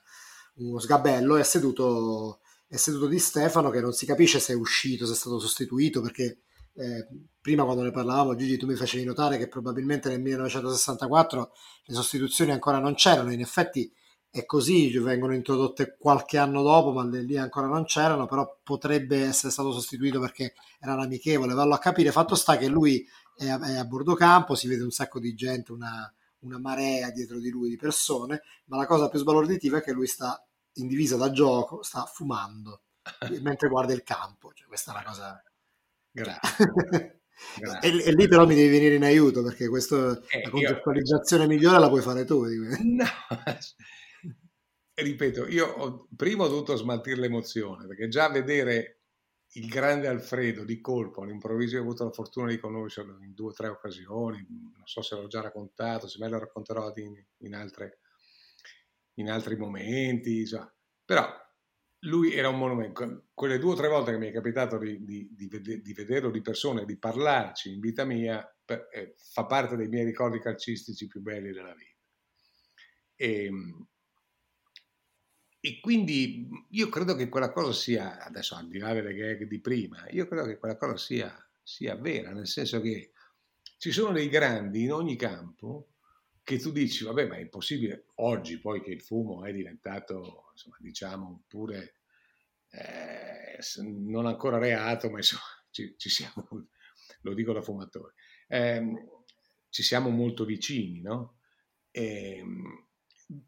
uno 0.56 0.78
sgabello, 0.78 1.36
è 1.36 1.42
seduto, 1.44 2.40
è 2.66 2.76
seduto 2.76 3.06
Di 3.06 3.18
Stefano 3.18 3.70
che 3.70 3.80
non 3.80 3.94
si 3.94 4.04
capisce 4.04 4.38
se 4.38 4.52
è 4.52 4.56
uscito, 4.56 5.06
se 5.06 5.12
è 5.12 5.16
stato 5.16 5.38
sostituito 5.38 6.02
perché 6.02 6.42
eh, 6.74 7.06
prima 7.40 7.64
quando 7.64 7.82
ne 7.82 7.90
parlavamo 7.90 8.34
Gigi 8.34 8.56
tu 8.56 8.66
mi 8.66 8.76
facevi 8.76 9.04
notare 9.04 9.36
che 9.36 9.48
probabilmente 9.48 10.08
nel 10.08 10.20
1964 10.20 11.52
le 11.84 11.94
sostituzioni 11.94 12.52
ancora 12.52 12.78
non 12.78 12.94
c'erano, 12.94 13.32
in 13.32 13.40
effetti 13.40 13.92
è 14.34 14.46
così, 14.46 14.96
vengono 14.98 15.34
introdotte 15.34 15.94
qualche 15.98 16.38
anno 16.38 16.62
dopo, 16.62 16.90
ma 16.92 17.04
lì 17.04 17.36
ancora 17.36 17.66
non 17.66 17.84
c'erano, 17.84 18.24
però 18.26 18.60
potrebbe 18.62 19.24
essere 19.24 19.52
stato 19.52 19.72
sostituito 19.72 20.20
perché 20.20 20.54
era 20.80 20.94
un 20.94 21.00
amichevole, 21.00 21.52
vallo 21.52 21.74
a 21.74 21.78
capire. 21.78 22.12
Fatto 22.12 22.34
sta 22.34 22.56
che 22.56 22.66
lui 22.66 23.06
è 23.36 23.48
a, 23.48 23.60
è 23.60 23.76
a 23.76 23.84
bordo 23.84 24.14
campo, 24.14 24.54
si 24.54 24.68
vede 24.68 24.84
un 24.84 24.90
sacco 24.90 25.20
di 25.20 25.34
gente, 25.34 25.72
una, 25.72 26.10
una, 26.40 26.58
marea 26.58 27.10
dietro 27.10 27.38
di 27.38 27.50
lui 27.50 27.68
di 27.68 27.76
persone, 27.76 28.40
ma 28.66 28.78
la 28.78 28.86
cosa 28.86 29.10
più 29.10 29.18
sbalorditiva 29.18 29.78
è 29.78 29.82
che 29.82 29.92
lui 29.92 30.06
sta 30.06 30.42
in 30.76 30.86
divisa 30.86 31.18
da 31.18 31.30
gioco, 31.30 31.82
sta 31.82 32.06
fumando 32.06 32.84
mentre 33.42 33.68
guarda 33.68 33.92
il 33.92 34.02
campo, 34.02 34.50
cioè, 34.54 34.66
questa 34.66 34.92
è 34.92 34.94
una 34.94 35.04
cosa 35.04 35.42
Grazie. 36.12 37.22
E, 37.80 38.04
e, 38.04 38.12
lì 38.12 38.28
però 38.28 38.46
mi 38.46 38.54
devi 38.54 38.68
venire 38.68 38.94
in 38.94 39.04
aiuto 39.04 39.42
perché 39.42 39.68
questo, 39.68 40.22
eh, 40.28 40.42
la 40.42 40.50
contestualizzazione 40.50 41.42
io... 41.44 41.48
migliore 41.48 41.78
la 41.78 41.88
puoi 41.88 42.02
fare 42.02 42.24
tu. 42.24 42.44
No, 42.54 43.04
ripeto, 44.94 45.48
io 45.48 45.66
ho, 45.66 46.08
prima 46.14 46.44
ho 46.44 46.48
dovuto 46.48 46.76
smaltire 46.76 47.18
l'emozione 47.18 47.86
perché 47.86 48.08
già 48.08 48.28
vedere 48.28 49.00
il 49.54 49.68
grande 49.68 50.06
Alfredo 50.06 50.64
di 50.64 50.80
colpo 50.80 51.22
all'improvviso 51.22 51.76
ho 51.76 51.80
avuto 51.80 52.04
la 52.04 52.12
fortuna 52.12 52.48
di 52.48 52.58
conoscerlo 52.58 53.18
in 53.22 53.34
due 53.34 53.48
o 53.48 53.52
tre 53.52 53.68
occasioni, 53.68 54.46
non 54.48 54.82
so 54.84 55.02
se 55.02 55.14
l'ho 55.16 55.26
già 55.26 55.40
raccontato, 55.40 56.06
se 56.08 56.18
me 56.20 56.28
lo 56.28 56.38
racconterò 56.38 56.92
in, 56.96 57.22
in, 57.38 57.54
altre, 57.54 58.00
in 59.14 59.30
altri 59.30 59.56
momenti, 59.56 60.40
insomma. 60.40 60.72
però 61.04 61.26
lui 62.04 62.32
era 62.32 62.48
un 62.48 62.58
monumento. 62.58 63.26
Quelle 63.34 63.58
due 63.58 63.72
o 63.72 63.76
tre 63.76 63.88
volte 63.88 64.12
che 64.12 64.18
mi 64.18 64.28
è 64.28 64.32
capitato 64.32 64.78
di, 64.78 65.04
di, 65.04 65.28
di, 65.32 65.82
di 65.82 65.92
vederlo 65.92 66.30
di 66.30 66.40
persona, 66.40 66.84
di 66.84 66.96
parlarci 66.96 67.72
in 67.72 67.80
vita 67.80 68.04
mia, 68.04 68.44
per, 68.64 68.88
eh, 68.90 69.14
fa 69.16 69.46
parte 69.46 69.76
dei 69.76 69.88
miei 69.88 70.04
ricordi 70.04 70.40
calcistici 70.40 71.06
più 71.06 71.20
belli 71.20 71.52
della 71.52 71.74
vita. 71.74 71.90
E, 73.14 73.44
ehm, 73.44 73.86
e 75.64 75.78
quindi 75.78 76.48
io 76.70 76.88
credo 76.88 77.14
che 77.14 77.28
quella 77.28 77.52
cosa 77.52 77.72
sia, 77.72 78.20
adesso 78.24 78.56
al 78.56 78.66
di 78.66 78.78
là 78.78 78.92
delle 78.92 79.14
gag 79.14 79.46
di 79.46 79.60
prima, 79.60 80.08
io 80.10 80.26
credo 80.26 80.44
che 80.44 80.58
quella 80.58 80.76
cosa 80.76 80.96
sia, 80.96 81.50
sia 81.62 81.94
vera, 81.94 82.32
nel 82.32 82.48
senso 82.48 82.80
che 82.80 83.12
ci 83.78 83.92
sono 83.92 84.12
dei 84.12 84.28
grandi 84.28 84.82
in 84.82 84.92
ogni 84.92 85.14
campo 85.14 85.91
che 86.44 86.58
tu 86.58 86.72
dici, 86.72 87.04
vabbè, 87.04 87.26
ma 87.26 87.36
è 87.36 87.40
impossibile 87.40 88.06
oggi 88.16 88.58
poi 88.58 88.82
che 88.82 88.90
il 88.90 89.00
fumo 89.00 89.44
è 89.44 89.52
diventato, 89.52 90.46
insomma, 90.52 90.76
diciamo, 90.80 91.44
pure 91.46 92.00
eh, 92.70 93.58
non 93.82 94.26
ancora 94.26 94.58
reato, 94.58 95.10
ma 95.10 95.18
insomma, 95.18 95.42
ci, 95.70 95.94
ci 95.96 96.08
siamo, 96.08 96.48
lo 97.22 97.34
dico 97.34 97.52
da 97.52 97.62
fumatore, 97.62 98.14
eh, 98.48 99.08
ci 99.68 99.82
siamo 99.82 100.10
molto 100.10 100.44
vicini, 100.44 101.00
no? 101.00 101.38
E, 101.90 102.38
ehm, 102.38 102.88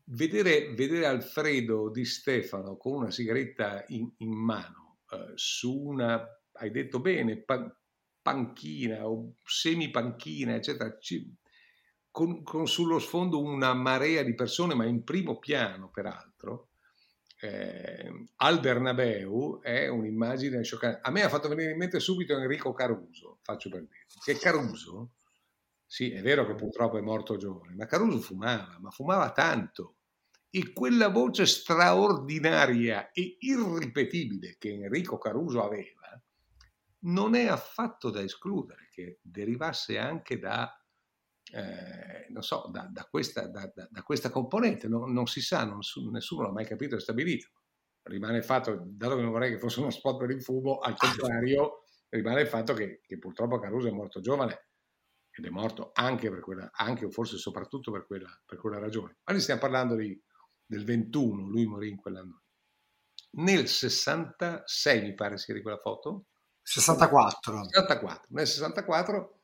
vedere, 0.04 0.72
vedere, 0.74 1.06
Alfredo 1.06 1.90
Di 1.90 2.04
Stefano 2.04 2.76
con 2.76 2.94
una 2.94 3.10
sigaretta 3.10 3.84
in, 3.88 4.10
in 4.18 4.32
mano 4.32 5.00
eh, 5.10 5.32
su 5.34 5.76
una, 5.78 6.24
hai 6.52 6.70
detto 6.70 7.00
bene, 7.00 7.42
pa- 7.42 7.76
panchina 8.22 9.06
o 9.06 9.34
semi-panchina, 9.44 10.54
eccetera, 10.54 10.96
ci, 10.98 11.34
con, 12.14 12.44
con, 12.44 12.68
sullo 12.68 13.00
sfondo 13.00 13.42
una 13.42 13.74
marea 13.74 14.22
di 14.22 14.36
persone, 14.36 14.76
ma 14.76 14.84
in 14.84 15.02
primo 15.02 15.40
piano 15.40 15.90
peraltro, 15.90 16.68
eh, 17.40 18.28
al 18.36 18.60
Bernabeu 18.60 19.58
è 19.60 19.88
un'immagine 19.88 20.62
scioccante. 20.62 21.00
A 21.02 21.10
me 21.10 21.24
ha 21.24 21.28
fatto 21.28 21.48
venire 21.48 21.72
in 21.72 21.76
mente 21.76 21.98
subito 21.98 22.38
Enrico 22.38 22.72
Caruso, 22.72 23.38
faccio 23.42 23.68
per 23.68 23.80
dire, 23.80 24.06
che 24.22 24.38
Caruso 24.38 25.14
sì, 25.84 26.12
è 26.12 26.22
vero 26.22 26.46
che 26.46 26.54
purtroppo 26.54 26.98
è 26.98 27.00
morto 27.00 27.36
giovane, 27.36 27.74
ma 27.74 27.86
Caruso 27.86 28.20
fumava, 28.20 28.78
ma 28.78 28.90
fumava 28.90 29.32
tanto. 29.32 29.96
E 30.50 30.72
quella 30.72 31.08
voce 31.08 31.46
straordinaria 31.46 33.10
e 33.10 33.38
irripetibile 33.40 34.54
che 34.56 34.68
Enrico 34.68 35.18
Caruso 35.18 35.64
aveva 35.64 36.22
non 37.06 37.34
è 37.34 37.48
affatto 37.48 38.10
da 38.10 38.22
escludere 38.22 38.88
che 38.92 39.18
derivasse 39.20 39.98
anche 39.98 40.38
da, 40.38 40.72
eh, 41.54 42.26
non 42.30 42.42
so, 42.42 42.68
da, 42.72 42.88
da, 42.90 43.04
questa, 43.04 43.46
da, 43.46 43.70
da 43.72 44.02
questa, 44.02 44.28
componente. 44.30 44.88
Non, 44.88 45.12
non 45.12 45.26
si 45.26 45.40
sa, 45.40 45.64
non, 45.64 45.78
nessuno 46.10 46.42
l'ha 46.42 46.50
mai 46.50 46.66
capito 46.66 46.96
e 46.96 47.00
stabilito. 47.00 47.50
Rimane 48.02 48.38
il 48.38 48.44
fatto, 48.44 48.82
dato 48.84 49.14
che 49.14 49.22
non 49.22 49.30
vorrei 49.30 49.52
che 49.52 49.58
fosse 49.58 49.78
uno 49.78 49.90
spot 49.90 50.18
per 50.18 50.30
il 50.30 50.42
fumo, 50.42 50.78
al 50.78 50.96
contrario, 50.96 51.84
rimane 52.08 52.40
il 52.40 52.48
fatto 52.48 52.74
che, 52.74 53.00
che 53.06 53.18
purtroppo 53.18 53.60
Caruso 53.60 53.86
è 53.88 53.92
morto 53.92 54.20
giovane 54.20 54.66
ed 55.30 55.44
è 55.46 55.48
morto 55.48 55.90
anche 55.94 56.28
per 56.28 56.40
quella, 56.40 56.70
anche 56.72 57.06
o 57.06 57.10
forse 57.10 57.38
soprattutto 57.38 57.92
per 57.92 58.04
quella, 58.04 58.28
per 58.44 58.58
quella 58.58 58.78
ragione. 58.78 59.18
Ma 59.24 59.32
noi 59.32 59.40
stiamo 59.40 59.60
parlando 59.60 59.94
di, 59.94 60.20
del 60.66 60.84
21, 60.84 61.48
lui 61.48 61.66
morì 61.66 61.88
in 61.88 61.96
quell'anno. 61.96 62.42
Nel 63.36 63.68
66 63.68 65.02
mi 65.02 65.14
pare 65.14 65.38
sia 65.38 65.54
di 65.54 65.62
quella 65.62 65.78
foto. 65.78 66.26
64. 66.62 67.64
64. 67.64 68.26
Nel 68.30 68.46
64 68.46 69.43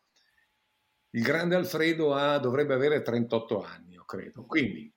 il 1.10 1.22
grande 1.22 1.54
Alfredo 1.54 2.14
ha, 2.14 2.38
dovrebbe 2.38 2.74
avere 2.74 3.02
38 3.02 3.62
anni, 3.62 3.92
io 3.94 4.04
credo. 4.04 4.44
Quindi 4.44 4.92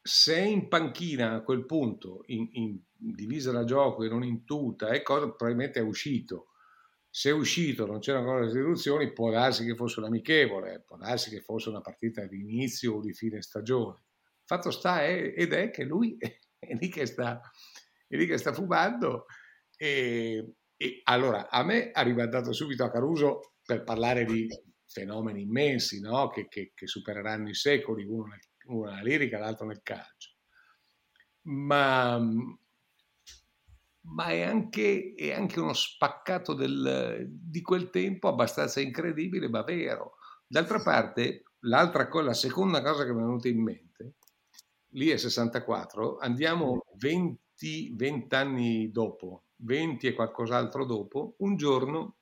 se 0.00 0.38
in 0.38 0.68
panchina 0.68 1.34
a 1.34 1.42
quel 1.42 1.66
punto, 1.66 2.22
in, 2.26 2.48
in 2.52 2.80
divisa 2.92 3.52
da 3.52 3.64
gioco 3.64 4.04
e 4.04 4.08
non 4.08 4.24
in 4.24 4.44
tuta, 4.44 4.88
e 4.90 5.02
probabilmente 5.02 5.80
è 5.80 5.82
uscito 5.82 6.48
se 7.10 7.30
è 7.30 7.32
uscito 7.32 7.86
non 7.86 8.00
c'erano 8.00 8.26
ancora 8.26 8.44
le 8.44 8.48
istituzioni, 8.48 9.12
può 9.12 9.30
darsi 9.30 9.64
che 9.64 9.74
fosse 9.74 10.00
un 10.00 10.06
amichevole, 10.06 10.84
può 10.86 10.96
darsi 10.96 11.30
che 11.30 11.40
fosse 11.40 11.68
una 11.68 11.80
partita 11.80 12.24
di 12.26 12.38
inizio 12.40 12.94
o 12.94 13.00
di 13.00 13.12
fine 13.12 13.42
stagione. 13.42 14.04
Fatto 14.44 14.70
sta 14.70 15.02
è, 15.02 15.34
ed 15.36 15.52
è 15.52 15.70
che 15.70 15.84
lui 15.84 16.16
è 16.20 16.74
lì 16.74 16.88
che 16.88 17.06
sta, 17.06 17.40
è 18.06 18.16
lì 18.16 18.26
che 18.26 18.38
sta 18.38 18.52
fumando 18.52 19.26
e, 19.76 20.54
e, 20.76 21.00
allora 21.04 21.48
a 21.48 21.64
me 21.64 21.90
ha 21.90 22.02
ribaltato 22.02 22.52
subito 22.52 22.84
a 22.84 22.90
Caruso 22.90 23.54
per 23.64 23.84
parlare 23.84 24.24
di 24.24 24.46
fenomeni 24.88 25.42
immensi 25.42 26.00
no? 26.00 26.28
che, 26.28 26.48
che, 26.48 26.72
che, 26.74 26.86
supereranno 26.86 27.48
i 27.48 27.54
secoli, 27.54 28.04
uno, 28.04 28.26
nel, 28.26 28.40
uno 28.66 28.90
nella 28.90 29.02
lirica, 29.02 29.38
l'altro 29.38 29.66
nel 29.66 29.82
calcio. 29.82 30.32
Ma 31.42 32.18
ma 34.10 34.26
è 34.28 34.42
anche, 34.42 35.14
è 35.14 35.32
anche 35.32 35.60
uno 35.60 35.72
spaccato 35.72 36.54
del, 36.54 37.26
di 37.28 37.60
quel 37.60 37.90
tempo 37.90 38.28
abbastanza 38.28 38.80
incredibile, 38.80 39.48
ma 39.48 39.62
vero. 39.62 40.14
D'altra 40.46 40.80
parte, 40.80 41.44
l'altra 41.60 42.08
cosa, 42.08 42.26
la 42.26 42.34
seconda 42.34 42.82
cosa 42.82 43.04
che 43.04 43.12
mi 43.12 43.20
è 43.20 43.24
venuta 43.24 43.48
in 43.48 43.62
mente, 43.62 44.14
lì 44.92 45.08
è 45.08 45.16
64, 45.16 46.18
andiamo 46.18 46.84
20, 46.96 47.92
20 47.94 48.34
anni 48.34 48.90
dopo, 48.90 49.44
20 49.56 50.06
e 50.06 50.14
qualcos'altro 50.14 50.84
dopo, 50.84 51.34
un 51.38 51.56
giorno, 51.56 52.17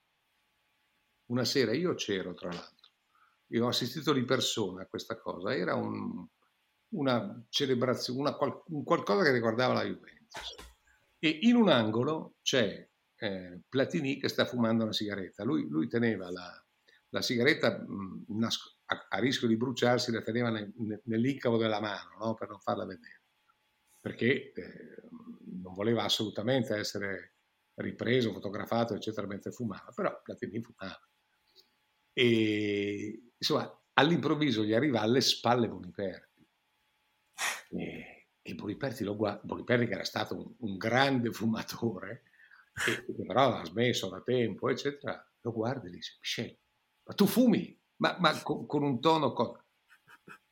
una 1.26 1.44
sera, 1.44 1.72
io 1.72 1.94
c'ero 1.94 2.34
tra 2.34 2.48
l'altro, 2.48 2.92
io 3.48 3.64
ho 3.64 3.68
assistito 3.68 4.12
di 4.12 4.24
persona 4.24 4.82
a 4.82 4.86
questa 4.86 5.18
cosa, 5.18 5.54
era 5.54 5.74
un, 5.74 6.26
una 6.94 7.44
celebrazione, 7.48 8.20
una, 8.20 8.36
un 8.68 8.84
qualcosa 8.84 9.22
che 9.22 9.32
riguardava 9.32 9.74
la 9.74 9.84
Juventus 9.84 10.54
e 11.18 11.38
in 11.42 11.56
un 11.56 11.68
angolo 11.68 12.36
c'è 12.42 12.88
eh, 13.18 13.60
Platini 13.68 14.18
che 14.18 14.28
sta 14.28 14.44
fumando 14.44 14.84
una 14.84 14.92
sigaretta. 14.92 15.44
Lui, 15.44 15.66
lui 15.68 15.88
teneva 15.88 16.30
la, 16.30 16.64
la 17.08 17.22
sigaretta 17.22 17.82
mh, 17.82 18.44
a, 18.86 19.06
a, 19.08 19.18
rischio 19.18 19.48
di 19.48 19.56
bruciarsi, 19.56 20.12
la 20.12 20.22
teneva 20.22 20.50
nel, 20.50 20.72
nell'incavo 21.04 21.56
della 21.56 21.80
mano 21.80 22.16
no? 22.18 22.34
per 22.34 22.48
non 22.48 22.60
farla 22.60 22.84
vedere, 22.84 23.22
perché 24.00 24.52
eh, 24.52 25.02
non 25.60 25.74
voleva 25.74 26.04
assolutamente 26.04 26.76
essere 26.76 27.34
ripreso, 27.76 28.32
fotografato, 28.32 28.94
eccetera, 28.94 29.26
mentre 29.26 29.50
fumava, 29.50 29.90
però 29.94 30.20
Platini 30.22 30.62
fumava. 30.62 31.00
E 32.18 33.32
insomma, 33.36 33.70
all'improvviso 33.92 34.64
gli 34.64 34.72
arriva 34.72 35.02
alle 35.02 35.20
spalle 35.20 35.68
Boniperti. 35.68 36.48
E, 37.68 38.28
e 38.40 38.54
Boniperti, 38.54 39.04
lo 39.04 39.16
guarda, 39.16 39.42
Boniperti 39.44 39.86
che 39.86 39.92
era 39.92 40.04
stato 40.04 40.34
un, 40.34 40.54
un 40.70 40.76
grande 40.78 41.30
fumatore, 41.30 42.22
e, 42.86 43.04
che 43.04 43.26
però 43.26 43.56
ha 43.56 43.64
smesso 43.66 44.08
da 44.08 44.22
tempo, 44.22 44.70
eccetera, 44.70 45.22
lo 45.42 45.52
guarda 45.52 45.88
e 45.88 45.90
dice, 45.90 46.16
Michel, 46.20 46.58
ma 47.04 47.14
tu 47.14 47.26
fumi? 47.26 47.78
Ma, 47.96 48.16
ma 48.18 48.40
con, 48.40 48.66
con, 48.66 48.82
un 48.82 48.98
tono... 48.98 49.34
Con... 49.34 49.62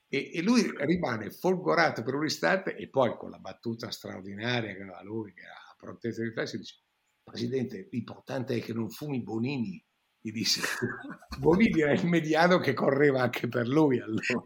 E, 0.06 0.32
e, 0.34 0.42
lui 0.42 0.70
rimane 0.84 1.30
folgorato 1.30 2.02
per 2.02 2.14
un 2.14 2.26
istante 2.26 2.76
e 2.76 2.90
poi 2.90 3.16
con 3.16 3.30
la 3.30 3.38
battuta 3.38 3.90
straordinaria 3.90 4.74
che 4.74 4.82
aveva 4.82 5.02
lui, 5.02 5.32
che 5.32 5.46
ha 5.46 5.74
prontezza 5.78 6.20
di 6.20 6.28
riflessi, 6.28 6.58
dice, 6.58 6.82
Presidente, 7.22 7.88
l'importante 7.90 8.54
è 8.54 8.60
che 8.60 8.74
non 8.74 8.90
fumi 8.90 9.22
Bonini 9.22 9.82
gli 10.24 10.32
disse. 10.32 10.62
Bonini 11.38 11.82
era 11.82 11.92
il 11.92 12.06
mediano 12.06 12.58
che 12.58 12.72
correva 12.72 13.20
anche 13.20 13.46
per 13.46 13.68
lui 13.68 14.00
allora. 14.00 14.42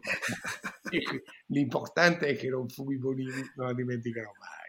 L'importante 1.47 2.27
è 2.27 2.35
che 2.35 2.49
non 2.49 2.67
fumi 2.67 2.97
Bonini 2.97 3.31
non 3.55 3.67
la 3.67 3.73
dimenticherò 3.73 4.29
mai. 4.29 4.67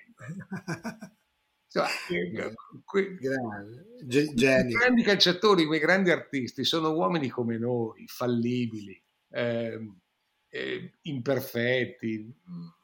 Insomma, 1.64 1.88
que, 2.14 2.54
quei 2.84 3.16
grandi 3.16 5.02
calciatori 5.02 5.66
quei 5.66 5.78
grandi 5.78 6.10
artisti 6.10 6.64
sono 6.64 6.92
uomini 6.92 7.28
come 7.28 7.58
noi 7.58 8.04
fallibili 8.08 9.00
eh, 9.30 9.78
eh, 10.48 10.92
imperfetti 11.02 12.34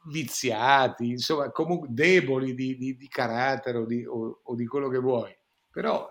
viziati 0.09 1.11
insomma 1.11 1.51
comunque 1.51 1.89
deboli 1.91 2.55
di, 2.55 2.77
di, 2.77 2.97
di 2.97 3.09
carattere 3.09 3.79
o 3.79 3.87
di, 3.87 4.05
o, 4.05 4.41
o 4.43 4.55
di 4.55 4.67
quello 4.67 4.89
che 4.89 4.99
vuoi. 4.99 5.37
Però 5.71 6.11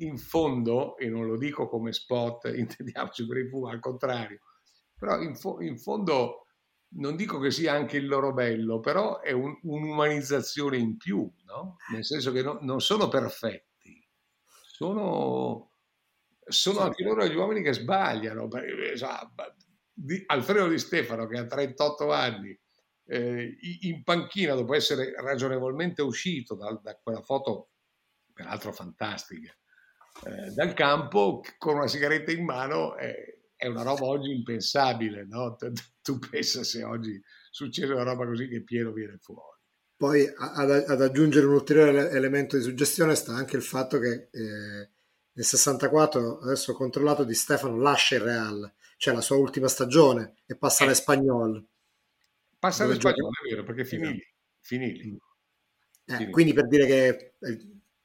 in 0.00 0.18
fondo, 0.18 0.96
e 0.96 1.08
non 1.08 1.26
lo 1.26 1.36
dico 1.36 1.68
come 1.68 1.92
spot, 1.92 2.52
intendiamoci 2.54 3.26
per 3.26 3.38
il 3.38 3.48
fumo, 3.48 3.68
al 3.68 3.80
contrario, 3.80 4.40
però 4.96 5.20
in, 5.20 5.34
fo- 5.34 5.60
in, 5.60 5.78
fondo 5.78 6.46
non 6.96 7.16
dico 7.16 7.38
che 7.38 7.50
sia 7.50 7.72
anche 7.72 7.96
il 7.96 8.06
loro 8.06 8.32
bello, 8.32 8.80
però 8.80 9.20
è 9.20 9.32
un, 9.32 9.58
un'umanizzazione 9.62 10.76
in 10.76 10.96
più, 10.96 11.30
no? 11.46 11.76
nel 11.92 12.04
senso 12.04 12.32
che 12.32 12.42
no, 12.42 12.58
non 12.62 12.80
sono 12.80 13.08
perfetti, 13.08 14.06
sono, 14.44 15.72
sono 16.44 16.80
anche 16.80 17.02
loro 17.02 17.26
gli 17.26 17.34
uomini 17.34 17.62
che 17.62 17.72
sbagliano. 17.72 18.48
Alfredo 20.26 20.68
Di 20.68 20.78
Stefano, 20.78 21.26
che 21.26 21.38
ha 21.38 21.46
38 21.46 22.12
anni, 22.12 22.58
eh, 23.04 23.56
in 23.80 24.02
panchina 24.02 24.54
dopo 24.54 24.74
essere 24.74 25.12
ragionevolmente 25.20 26.00
uscito 26.00 26.54
da, 26.54 26.72
da 26.82 26.96
quella 26.96 27.22
foto, 27.22 27.70
peraltro 28.32 28.72
fantastica, 28.72 29.54
eh, 30.26 30.50
dal 30.52 30.74
campo 30.74 31.42
con 31.58 31.76
una 31.76 31.86
sigaretta 31.86 32.30
in 32.30 32.44
mano 32.44 32.96
è, 32.96 33.14
è 33.56 33.66
una 33.66 33.82
roba 33.82 34.04
oggi 34.06 34.32
impensabile, 34.32 35.26
no? 35.26 35.56
Tu 36.02 36.18
pensa 36.18 36.64
se 36.64 36.82
oggi 36.82 37.20
succede 37.50 37.92
una 37.92 38.02
roba 38.02 38.26
così 38.26 38.48
che 38.48 38.62
pieno 38.62 38.92
viene 38.92 39.18
fuori. 39.18 39.58
Poi 39.96 40.26
ad, 40.34 40.70
ad 40.70 41.02
aggiungere 41.02 41.44
un 41.44 41.52
ulteriore 41.52 42.10
elemento 42.10 42.56
di 42.56 42.62
suggestione 42.62 43.14
sta 43.14 43.34
anche 43.34 43.56
il 43.56 43.62
fatto 43.62 43.98
che 43.98 44.28
eh, 44.30 44.90
nel 45.32 45.44
64, 45.44 46.40
adesso 46.40 46.72
ho 46.72 46.74
controllato, 46.74 47.24
Di 47.24 47.34
Stefano 47.34 47.76
lascia 47.76 48.16
il 48.16 48.22
Real, 48.22 48.72
cioè 48.96 49.14
la 49.14 49.20
sua 49.20 49.36
ultima 49.36 49.68
stagione, 49.68 50.36
e 50.46 50.56
passa 50.56 50.82
eh. 50.82 50.86
all'Espagnol. 50.86 51.66
Passa 52.58 52.84
all'Espagnol, 52.84 53.30
è 53.44 53.48
vero, 53.48 53.62
perché 53.62 53.84
finì. 53.84 54.18
Finì 54.60 54.92
lì. 54.92 55.18
Eh, 56.06 56.30
quindi 56.30 56.52
per 56.52 56.66
dire 56.66 56.86
che 56.86 57.34
eh, 57.38 57.58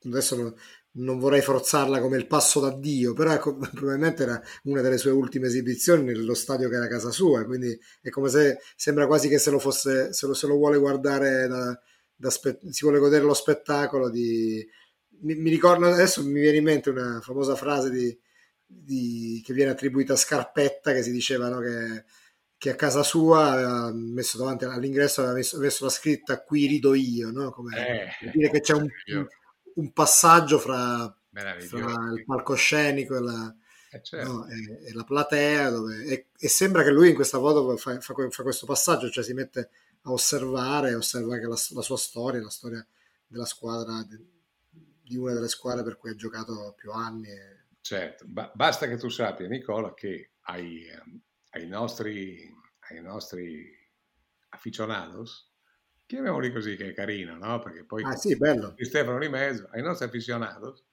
adesso 0.06 0.58
non, 0.96 1.20
vorrei 1.20 1.42
forzarla 1.42 2.00
come 2.00 2.18
il 2.18 2.28
passo 2.28 2.60
da 2.60 2.72
Dio, 2.72 3.14
però 3.14 3.32
ecco, 3.34 3.58
probabilmente 3.74 4.24
era 4.24 4.42
una 4.64 4.82
delle 4.82 4.98
sue 4.98 5.12
ultime 5.12 5.48
esibizioni 5.48 6.04
nello 6.04 6.34
stadio 6.34 6.70
che 6.70 6.76
era 6.76 6.88
casa 6.88 7.12
sua, 7.12 7.44
quindi 7.46 7.78
è 8.02 8.10
come 8.10 8.30
se 8.30 8.60
sembra 8.76 9.08
quasi 9.08 9.28
che 9.28 9.38
se 9.38 9.52
lo 9.52 9.60
fosse, 9.60 10.14
se 10.14 10.28
lo, 10.28 10.34
se 10.34 10.48
lo 10.48 10.56
vuole 10.56 10.78
guardare 10.78 11.48
da, 11.48 11.80
da 12.16 12.30
spe, 12.30 12.60
si 12.70 12.84
vuole 12.84 13.00
godere 13.00 13.24
lo 13.24 13.34
spettacolo 13.34 14.10
di 14.10 14.66
mi, 15.22 15.36
mi, 15.36 15.50
ricordo 15.50 15.86
adesso 15.86 16.24
mi 16.24 16.40
viene 16.40 16.58
in 16.58 16.64
mente 16.64 16.90
una 16.90 17.20
famosa 17.22 17.56
frase 17.56 17.90
di, 17.90 18.18
di, 18.66 19.42
che 19.46 19.54
viene 19.54 19.72
attribuita 19.72 20.14
a 20.14 20.18
Scarpetta 20.18 20.94
che 20.94 21.04
si 21.04 21.12
diceva 21.12 21.50
no, 21.50 21.60
che, 21.60 22.04
che, 22.58 22.72
a 22.72 22.76
casa 22.76 23.04
sua 23.04 23.52
aveva 23.52 23.92
messo 23.94 24.38
davanti 24.38 24.66
all'ingresso 24.66 25.22
aveva 25.22 25.36
messo, 25.36 25.58
messo 25.60 25.86
la 25.86 25.90
scritta 25.90 26.42
qui 26.44 26.68
rido 26.68 26.94
io 26.94 27.32
no? 27.32 27.52
come 27.52 27.76
eh, 27.78 28.32
dire 28.34 28.50
che 28.50 28.62
c'è 28.62 28.74
un, 28.74 28.88
un 29.76 29.94
passaggio 29.94 30.60
fra, 30.60 31.16
fra, 31.32 32.12
il 32.14 32.24
palcoscenico 32.26 33.16
e 33.16 33.22
la, 33.22 33.56
eh 33.92 34.02
certo. 34.02 34.32
no, 34.32 34.48
e, 34.48 34.88
e 34.88 34.94
la 34.94 35.04
platea 35.04 35.70
dove, 35.70 36.04
e, 36.06 36.28
e, 36.38 36.48
sembra 36.48 36.84
che 36.84 36.92
lui 36.92 37.10
in 37.10 37.16
questa 37.16 37.38
foto 37.38 37.78
fa, 37.78 38.00
fa, 38.00 38.14
fa, 38.30 38.44
questo 38.44 38.66
passaggio 38.66 39.10
cioè 39.10 39.24
si 39.24 39.34
mette 39.34 39.70
a 40.02 40.12
osservare 40.12 40.94
osserva 40.94 41.34
anche 41.36 41.48
la, 41.48 41.58
la 41.74 41.82
sua 41.82 41.98
storia 41.98 42.42
la 42.42 42.50
storia 42.50 42.86
della 43.28 43.46
squadra 43.46 44.06
di 45.06 45.18
una 45.18 45.34
delle 45.34 45.48
squadre 45.48 45.84
per 45.84 45.98
cui 45.98 46.10
ha 46.10 46.16
giocato 46.16 46.74
più 46.76 46.92
anni. 46.92 47.30
Certo, 47.82 48.26
ba- 48.28 48.52
basta 48.56 48.88
che 48.88 48.98
tu 48.98 49.10
sappia, 49.10 49.48
Nicola, 49.48 49.94
che 49.94 50.32
ai, 50.42 50.88
ehm, 50.88 51.22
ai 51.52 51.68
nostri, 51.68 52.52
ai 52.90 53.02
nostri 53.02 53.72
aficionados, 54.50 55.54
chiamiamoli 56.06 56.52
così 56.52 56.76
che 56.76 56.90
è 56.90 56.94
carino, 56.94 57.36
no? 57.38 57.60
Perché 57.60 57.86
poi 57.86 58.04
ah, 58.04 58.16
sì, 58.16 58.38
bello. 58.38 58.74
Stefano 58.78 59.20
di 59.20 59.30
mezzo, 59.30 59.68
ai 59.72 59.82
nostri 59.82 60.06
aficionados, 60.06 60.86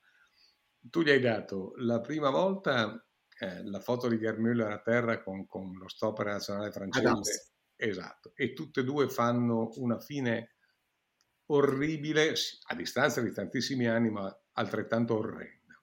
tu 0.78 1.02
gli 1.02 1.10
hai 1.10 1.20
dato 1.20 1.72
la 1.76 2.00
prima 2.00 2.30
volta 2.30 3.04
eh, 3.38 3.64
la 3.64 3.80
foto 3.80 4.08
di 4.08 4.18
Gerd 4.18 4.38
Müller 4.38 4.70
a 4.70 4.78
terra 4.78 5.22
con, 5.22 5.46
con 5.46 5.72
lo 5.76 5.88
stopper 5.88 6.26
nazionale 6.26 6.70
francese. 6.70 7.06
Adams. 7.06 7.52
Esatto, 7.74 8.32
e 8.36 8.52
tutte 8.52 8.80
e 8.80 8.84
due 8.84 9.08
fanno 9.08 9.70
una 9.76 9.98
fine 9.98 10.54
orribile, 11.46 12.34
a 12.68 12.74
distanza 12.76 13.20
di 13.20 13.32
tantissimi 13.32 13.88
anni, 13.88 14.10
ma 14.10 14.32
altrettanto 14.52 15.18
orrenda. 15.18 15.80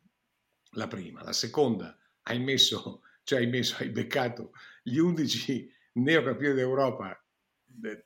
La 0.73 0.87
prima. 0.87 1.21
La 1.23 1.33
seconda, 1.33 1.97
hai 2.23 2.39
messo, 2.39 3.01
cioè 3.23 3.39
hai 3.39 3.47
messo, 3.47 3.75
hai 3.79 3.89
beccato 3.89 4.51
gli 4.81 4.97
11 4.97 5.69
neocampioni 5.93 6.53
d'Europa 6.53 7.21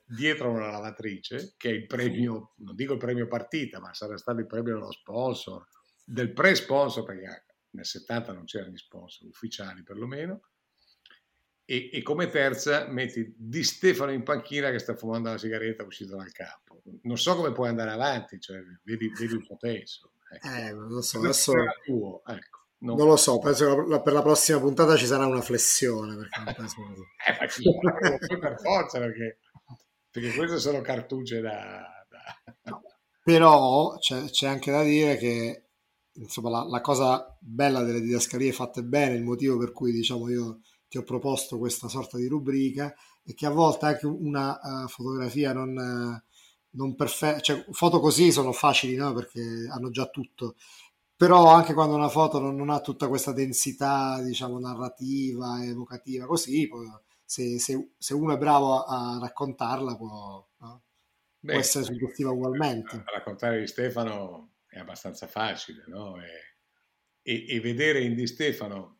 dietro 0.04 0.50
una 0.50 0.70
lavatrice, 0.70 1.54
che 1.56 1.70
è 1.70 1.72
il 1.72 1.86
premio, 1.86 2.54
non 2.58 2.74
dico 2.74 2.92
il 2.92 2.98
premio 2.98 3.26
partita, 3.26 3.80
ma 3.80 3.92
sarà 3.92 4.16
stato 4.16 4.40
il 4.40 4.46
premio 4.46 4.74
dello 4.74 4.92
sponsor, 4.92 5.66
del 6.04 6.32
pre-sponsor, 6.32 7.04
perché 7.04 7.46
nel 7.70 7.86
70 7.86 8.32
non 8.32 8.44
c'erano 8.44 8.72
gli 8.72 8.78
sponsor 8.78 9.28
ufficiali 9.28 9.82
perlomeno, 9.82 10.42
e, 11.66 11.88
e, 11.92 12.02
come 12.02 12.28
terza 12.28 12.86
metti 12.88 13.34
Di 13.36 13.64
Stefano 13.64 14.12
in 14.12 14.22
panchina 14.22 14.70
che 14.70 14.78
sta 14.78 14.94
fumando 14.94 15.30
la 15.30 15.38
sigaretta 15.38 15.82
uscito 15.82 16.16
dal 16.16 16.30
campo. 16.30 16.82
Non 17.02 17.16
so 17.16 17.34
come 17.36 17.52
puoi 17.52 17.68
andare 17.68 17.90
avanti, 17.90 18.38
cioè, 18.38 18.62
vedi, 18.82 19.10
vedi 19.18 19.32
un 19.32 19.46
po' 19.46 19.56
teso. 19.58 20.12
Ecco. 20.30 20.46
Eh, 20.46 20.72
non 20.72 20.88
lo 20.88 21.00
so, 21.00 21.18
adesso... 21.18 21.52
Tuo, 21.84 22.22
ecco. 22.26 22.63
Non... 22.84 22.96
non... 22.96 23.06
lo 23.06 23.16
so, 23.16 23.38
penso 23.38 23.86
che 23.86 24.02
per 24.02 24.12
la 24.12 24.22
prossima 24.22 24.60
puntata 24.60 24.96
ci 24.96 25.06
sarà 25.06 25.26
una 25.26 25.40
flessione. 25.40 26.16
Perché 26.16 26.42
non 26.44 26.54
penso 26.54 26.76
eh, 27.26 27.36
ma 27.40 27.48
sarà 27.48 28.38
per 28.38 28.60
forza, 28.60 28.98
perché, 28.98 29.38
perché 30.10 30.34
queste 30.34 30.58
sono 30.58 30.80
cartucce 30.82 31.40
da... 31.40 31.82
da... 32.08 32.52
No, 32.64 32.82
però 33.22 33.96
c'è, 33.96 34.24
c'è, 34.24 34.46
anche 34.46 34.70
da 34.70 34.82
dire 34.82 35.16
che 35.16 35.64
insomma, 36.12 36.50
la, 36.50 36.64
la 36.64 36.80
cosa 36.82 37.36
bella 37.40 37.82
delle 37.82 38.02
didascalie 38.02 38.52
fatte 38.52 38.82
bene, 38.82 39.14
il 39.14 39.24
motivo 39.24 39.56
per 39.56 39.72
cui 39.72 39.90
diciamo 39.90 40.28
io 40.28 40.60
ti 40.88 40.98
ho 40.98 41.02
proposto 41.02 41.58
questa 41.58 41.88
sorta 41.88 42.18
di 42.18 42.28
rubrica 42.28 42.94
e 43.24 43.34
che 43.34 43.46
a 43.46 43.50
volte 43.50 43.86
anche 43.86 44.06
una 44.06 44.58
uh, 44.62 44.88
fotografia 44.88 45.52
non, 45.54 45.70
uh, 45.70 46.32
non 46.76 46.94
perfetta, 46.94 47.40
cioè 47.40 47.64
foto 47.70 47.98
così 47.98 48.30
sono 48.30 48.52
facili 48.52 48.94
no? 48.94 49.12
perché 49.14 49.40
hanno 49.70 49.90
già 49.90 50.06
tutto, 50.06 50.56
però 51.24 51.46
anche 51.48 51.72
quando 51.72 51.94
una 51.94 52.10
foto 52.10 52.38
non, 52.38 52.54
non 52.54 52.68
ha 52.68 52.82
tutta 52.82 53.08
questa 53.08 53.32
densità 53.32 54.22
diciamo 54.22 54.58
narrativa, 54.58 55.64
evocativa, 55.64 56.26
così 56.26 56.68
poi, 56.68 56.86
se, 57.24 57.58
se, 57.58 57.92
se, 57.96 58.12
uno 58.12 58.34
è 58.34 58.36
bravo 58.36 58.84
a, 58.84 59.14
a 59.14 59.18
raccontarla 59.20 59.96
può, 59.96 60.46
no? 60.58 60.82
Beh, 61.40 61.52
può 61.52 61.60
essere 61.60 61.84
suggestiva 61.84 62.30
ugualmente. 62.30 63.04
Raccontare 63.06 63.58
di 63.58 63.66
Stefano 63.66 64.56
è 64.66 64.78
abbastanza 64.78 65.26
facile, 65.26 65.84
no? 65.86 66.22
E, 66.22 66.58
e, 67.22 67.56
e 67.56 67.60
vedere 67.60 68.02
in 68.02 68.14
Di 68.14 68.26
Stefano 68.26 68.98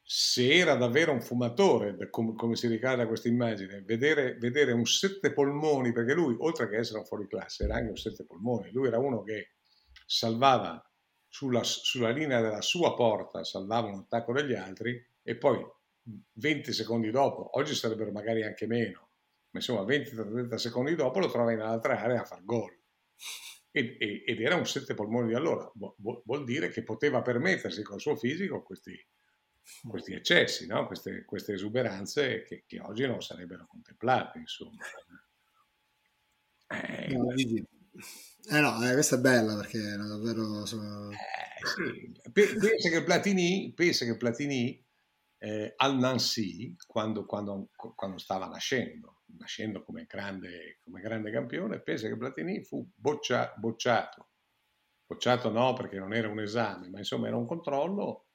se 0.00 0.48
era 0.48 0.76
davvero 0.76 1.10
un 1.10 1.22
fumatore, 1.22 2.08
come, 2.08 2.34
come 2.36 2.54
si 2.54 2.68
ricorda 2.68 3.08
questa 3.08 3.26
immagine, 3.26 3.82
vedere, 3.82 4.36
vedere, 4.36 4.70
un 4.70 4.86
sette 4.86 5.32
polmoni, 5.32 5.90
perché 5.90 6.14
lui, 6.14 6.36
oltre 6.38 6.68
che 6.68 6.76
essere 6.76 7.00
un 7.00 7.04
fuoriclasse, 7.04 7.64
era 7.64 7.74
anche 7.74 7.88
un 7.88 7.96
sette 7.96 8.24
polmoni, 8.24 8.70
lui 8.70 8.86
era 8.86 8.98
uno 8.98 9.22
che 9.22 9.54
salvava 10.06 10.80
sulla, 11.32 11.62
sulla 11.62 12.10
linea 12.10 12.42
della 12.42 12.60
sua 12.60 12.94
porta, 12.94 13.42
salvava 13.42 13.88
un 13.88 14.00
attacco 14.00 14.34
degli 14.34 14.52
altri 14.52 15.02
e 15.22 15.34
poi 15.34 15.66
20 16.32 16.72
secondi 16.74 17.10
dopo, 17.10 17.56
oggi 17.58 17.74
sarebbero 17.74 18.12
magari 18.12 18.42
anche 18.42 18.66
meno, 18.66 19.08
ma 19.50 19.60
insomma 19.60 19.80
20-30 19.80 20.54
secondi 20.56 20.94
dopo 20.94 21.20
lo 21.20 21.30
trova 21.30 21.52
in 21.52 21.60
un'altra 21.60 21.98
area 21.98 22.20
a 22.20 22.26
far 22.26 22.44
gol. 22.44 22.76
Ed, 23.70 23.96
ed, 23.98 24.40
era 24.42 24.56
un 24.56 24.66
sette 24.66 24.92
polmoni 24.92 25.28
di 25.28 25.34
allora, 25.34 25.72
vuol 25.72 26.44
dire 26.44 26.68
che 26.68 26.82
poteva 26.82 27.22
permettersi 27.22 27.82
col 27.82 27.98
suo 27.98 28.14
fisico 28.14 28.62
questi, 28.62 28.94
questi 29.88 30.12
eccessi, 30.12 30.66
no? 30.66 30.86
queste, 30.86 31.24
queste, 31.24 31.54
esuberanze 31.54 32.42
che, 32.42 32.64
che, 32.66 32.78
oggi 32.78 33.06
non 33.06 33.22
sarebbero 33.22 33.66
contemplate, 33.66 34.38
insomma. 34.38 34.84
Eh, 36.68 37.16
eh 38.50 38.60
no, 38.60 38.82
eh, 38.88 38.92
questa 38.92 39.16
è 39.16 39.20
bella 39.20 39.56
perché 39.56 39.78
davvero 39.78 40.66
sono... 40.66 41.10
eh, 41.10 41.16
sì. 41.64 42.12
pensa 42.32 42.88
che 42.88 43.02
Platini, 43.04 43.72
pensa 43.74 44.04
che 44.04 44.16
Platini 44.16 44.84
eh, 45.38 45.74
al 45.76 45.96
Nancy, 45.98 46.74
quando, 46.86 47.26
quando, 47.26 47.70
quando, 47.74 48.18
stava 48.18 48.46
nascendo, 48.46 49.22
nascendo 49.38 49.82
come 49.82 50.04
grande, 50.04 50.78
come 50.82 51.00
grande 51.00 51.30
campione, 51.30 51.80
pensa 51.80 52.08
che 52.08 52.16
Platini 52.16 52.62
fu 52.64 52.88
boccia, 52.94 53.54
bocciato. 53.56 54.28
Bocciato 55.06 55.50
no 55.50 55.74
perché 55.74 55.98
non 55.98 56.14
era 56.14 56.28
un 56.28 56.40
esame, 56.40 56.88
ma 56.88 56.98
insomma 56.98 57.26
era 57.26 57.36
un 57.36 57.46
controllo 57.46 58.28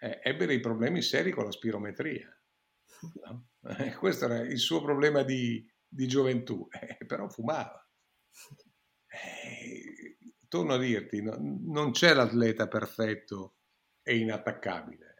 eh, 0.00 0.20
ebbe 0.22 0.46
dei 0.46 0.60
problemi 0.60 1.02
seri 1.02 1.30
con 1.30 1.44
la 1.44 1.52
spirometria. 1.52 2.28
No? 3.24 3.48
Eh, 3.78 3.94
questo 3.94 4.24
era 4.24 4.40
il 4.40 4.58
suo 4.58 4.80
problema 4.80 5.22
di, 5.22 5.66
di 5.86 6.06
gioventù, 6.06 6.66
eh, 6.70 7.04
però 7.04 7.28
fumava. 7.28 7.86
Eh, 9.10 10.16
torno 10.48 10.74
a 10.74 10.78
dirti, 10.78 11.22
no, 11.22 11.36
non 11.38 11.90
c'è 11.90 12.14
l'atleta 12.14 12.68
perfetto 12.68 13.56
e 14.02 14.16
inattaccabile, 14.18 15.14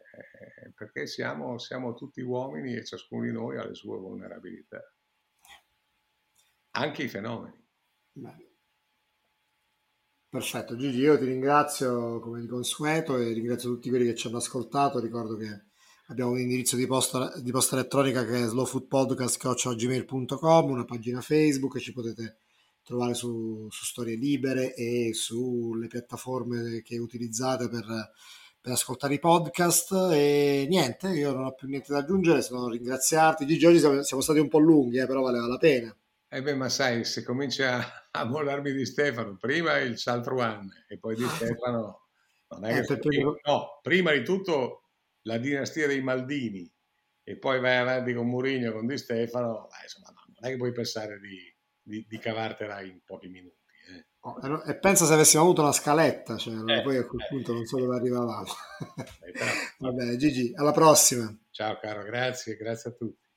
eh, 0.65 0.71
perché 0.73 1.07
siamo, 1.07 1.57
siamo 1.57 1.93
tutti 1.93 2.21
uomini 2.21 2.75
e 2.75 2.85
ciascuno 2.85 3.23
di 3.23 3.31
noi 3.31 3.57
ha 3.57 3.65
le 3.65 3.75
sue 3.75 3.97
vulnerabilità, 3.97 4.81
anche 6.71 7.03
i 7.03 7.09
fenomeni. 7.09 7.59
Beh. 8.13 8.49
Perfetto, 10.29 10.77
Gigi, 10.77 10.99
io 10.99 11.17
ti 11.17 11.25
ringrazio 11.25 12.21
come 12.21 12.39
di 12.39 12.47
consueto 12.47 13.17
e 13.17 13.33
ringrazio 13.33 13.73
tutti 13.73 13.89
quelli 13.89 14.05
che 14.05 14.15
ci 14.15 14.27
hanno 14.27 14.37
ascoltato. 14.37 15.01
Ricordo 15.01 15.35
che 15.35 15.65
abbiamo 16.07 16.31
un 16.31 16.39
indirizzo 16.39 16.77
di 16.77 16.87
posta, 16.87 17.37
di 17.41 17.51
posta 17.51 17.75
elettronica 17.75 18.23
che 18.23 18.43
è 18.43 18.47
slowfoodpodcast.gmail.com, 18.47 20.71
una 20.71 20.85
pagina 20.85 21.19
Facebook, 21.19 21.79
ci 21.79 21.91
potete 21.91 22.37
trovare 22.83 23.13
su, 23.13 23.67
su, 23.69 23.85
Storie 23.85 24.15
Libere 24.15 24.73
e 24.73 25.11
sulle 25.13 25.87
piattaforme 25.87 26.81
che 26.83 26.97
utilizzate 26.97 27.69
per, 27.69 27.85
per, 28.59 28.71
ascoltare 28.73 29.15
i 29.15 29.19
podcast. 29.19 30.09
E 30.11 30.65
niente, 30.69 31.09
io 31.09 31.33
non 31.33 31.45
ho 31.45 31.53
più 31.53 31.67
niente 31.67 31.91
da 31.93 31.99
aggiungere, 31.99 32.41
se 32.41 32.53
non 32.53 32.69
ringraziarti. 32.69 33.45
Gigi, 33.45 33.65
oggi 33.65 33.79
siamo, 33.79 34.01
siamo 34.03 34.21
stati 34.21 34.39
un 34.39 34.47
po' 34.47 34.59
lunghi, 34.59 34.97
eh, 34.97 35.05
però 35.05 35.21
valeva 35.21 35.47
la 35.47 35.57
pena. 35.57 35.95
Eh 36.33 36.41
beh, 36.41 36.55
ma 36.55 36.69
sai, 36.69 37.03
se 37.03 37.23
comincia 37.23 38.07
a 38.11 38.25
volarmi 38.25 38.71
di 38.71 38.85
Stefano, 38.85 39.37
prima 39.37 39.77
il 39.79 39.97
Saltruan 39.97 40.69
e 40.87 40.97
poi 40.97 41.15
di 41.15 41.25
Stefano, 41.27 42.07
non 42.49 42.65
è 42.65 42.81
che... 42.83 42.93
Eh, 42.93 43.23
no, 43.45 43.79
prima 43.81 44.11
di 44.13 44.23
tutto 44.23 44.83
la 45.23 45.37
dinastia 45.37 45.87
dei 45.87 46.01
Maldini 46.01 46.71
e 47.23 47.37
poi 47.37 47.59
vai 47.59 47.77
avanti 47.77 48.13
con 48.13 48.27
Murigno, 48.27 48.71
con 48.71 48.87
Di 48.87 48.97
Stefano, 48.97 49.67
beh, 49.69 49.83
insomma, 49.83 50.09
no, 50.09 50.23
non 50.27 50.49
è 50.49 50.51
che 50.51 50.57
puoi 50.57 50.71
pensare 50.71 51.19
di, 51.19 51.50
di, 51.81 52.05
di 52.07 52.17
cavartela 52.17 52.81
in 52.81 52.99
pochi 53.05 53.27
minuti. 53.27 53.55
Eh. 53.89 54.05
Oh, 54.21 54.63
e 54.63 54.77
pensa 54.77 55.05
se 55.05 55.13
avessimo 55.13 55.43
avuto 55.43 55.61
una 55.61 55.71
scaletta, 55.71 56.37
cioè, 56.37 56.53
eh, 56.53 56.81
poi 56.81 56.97
a 56.97 57.05
quel 57.05 57.23
eh, 57.23 57.27
punto 57.27 57.53
non 57.53 57.65
so 57.65 57.77
dove 57.79 57.95
arrivavamo. 57.95 58.45
Va 59.79 59.91
bene, 59.91 60.15
Gigi, 60.17 60.51
alla 60.55 60.71
prossima. 60.71 61.35
Ciao 61.49 61.77
caro, 61.79 62.03
grazie, 62.03 62.55
grazie 62.55 62.91
a 62.91 62.93
tutti. 62.93 63.29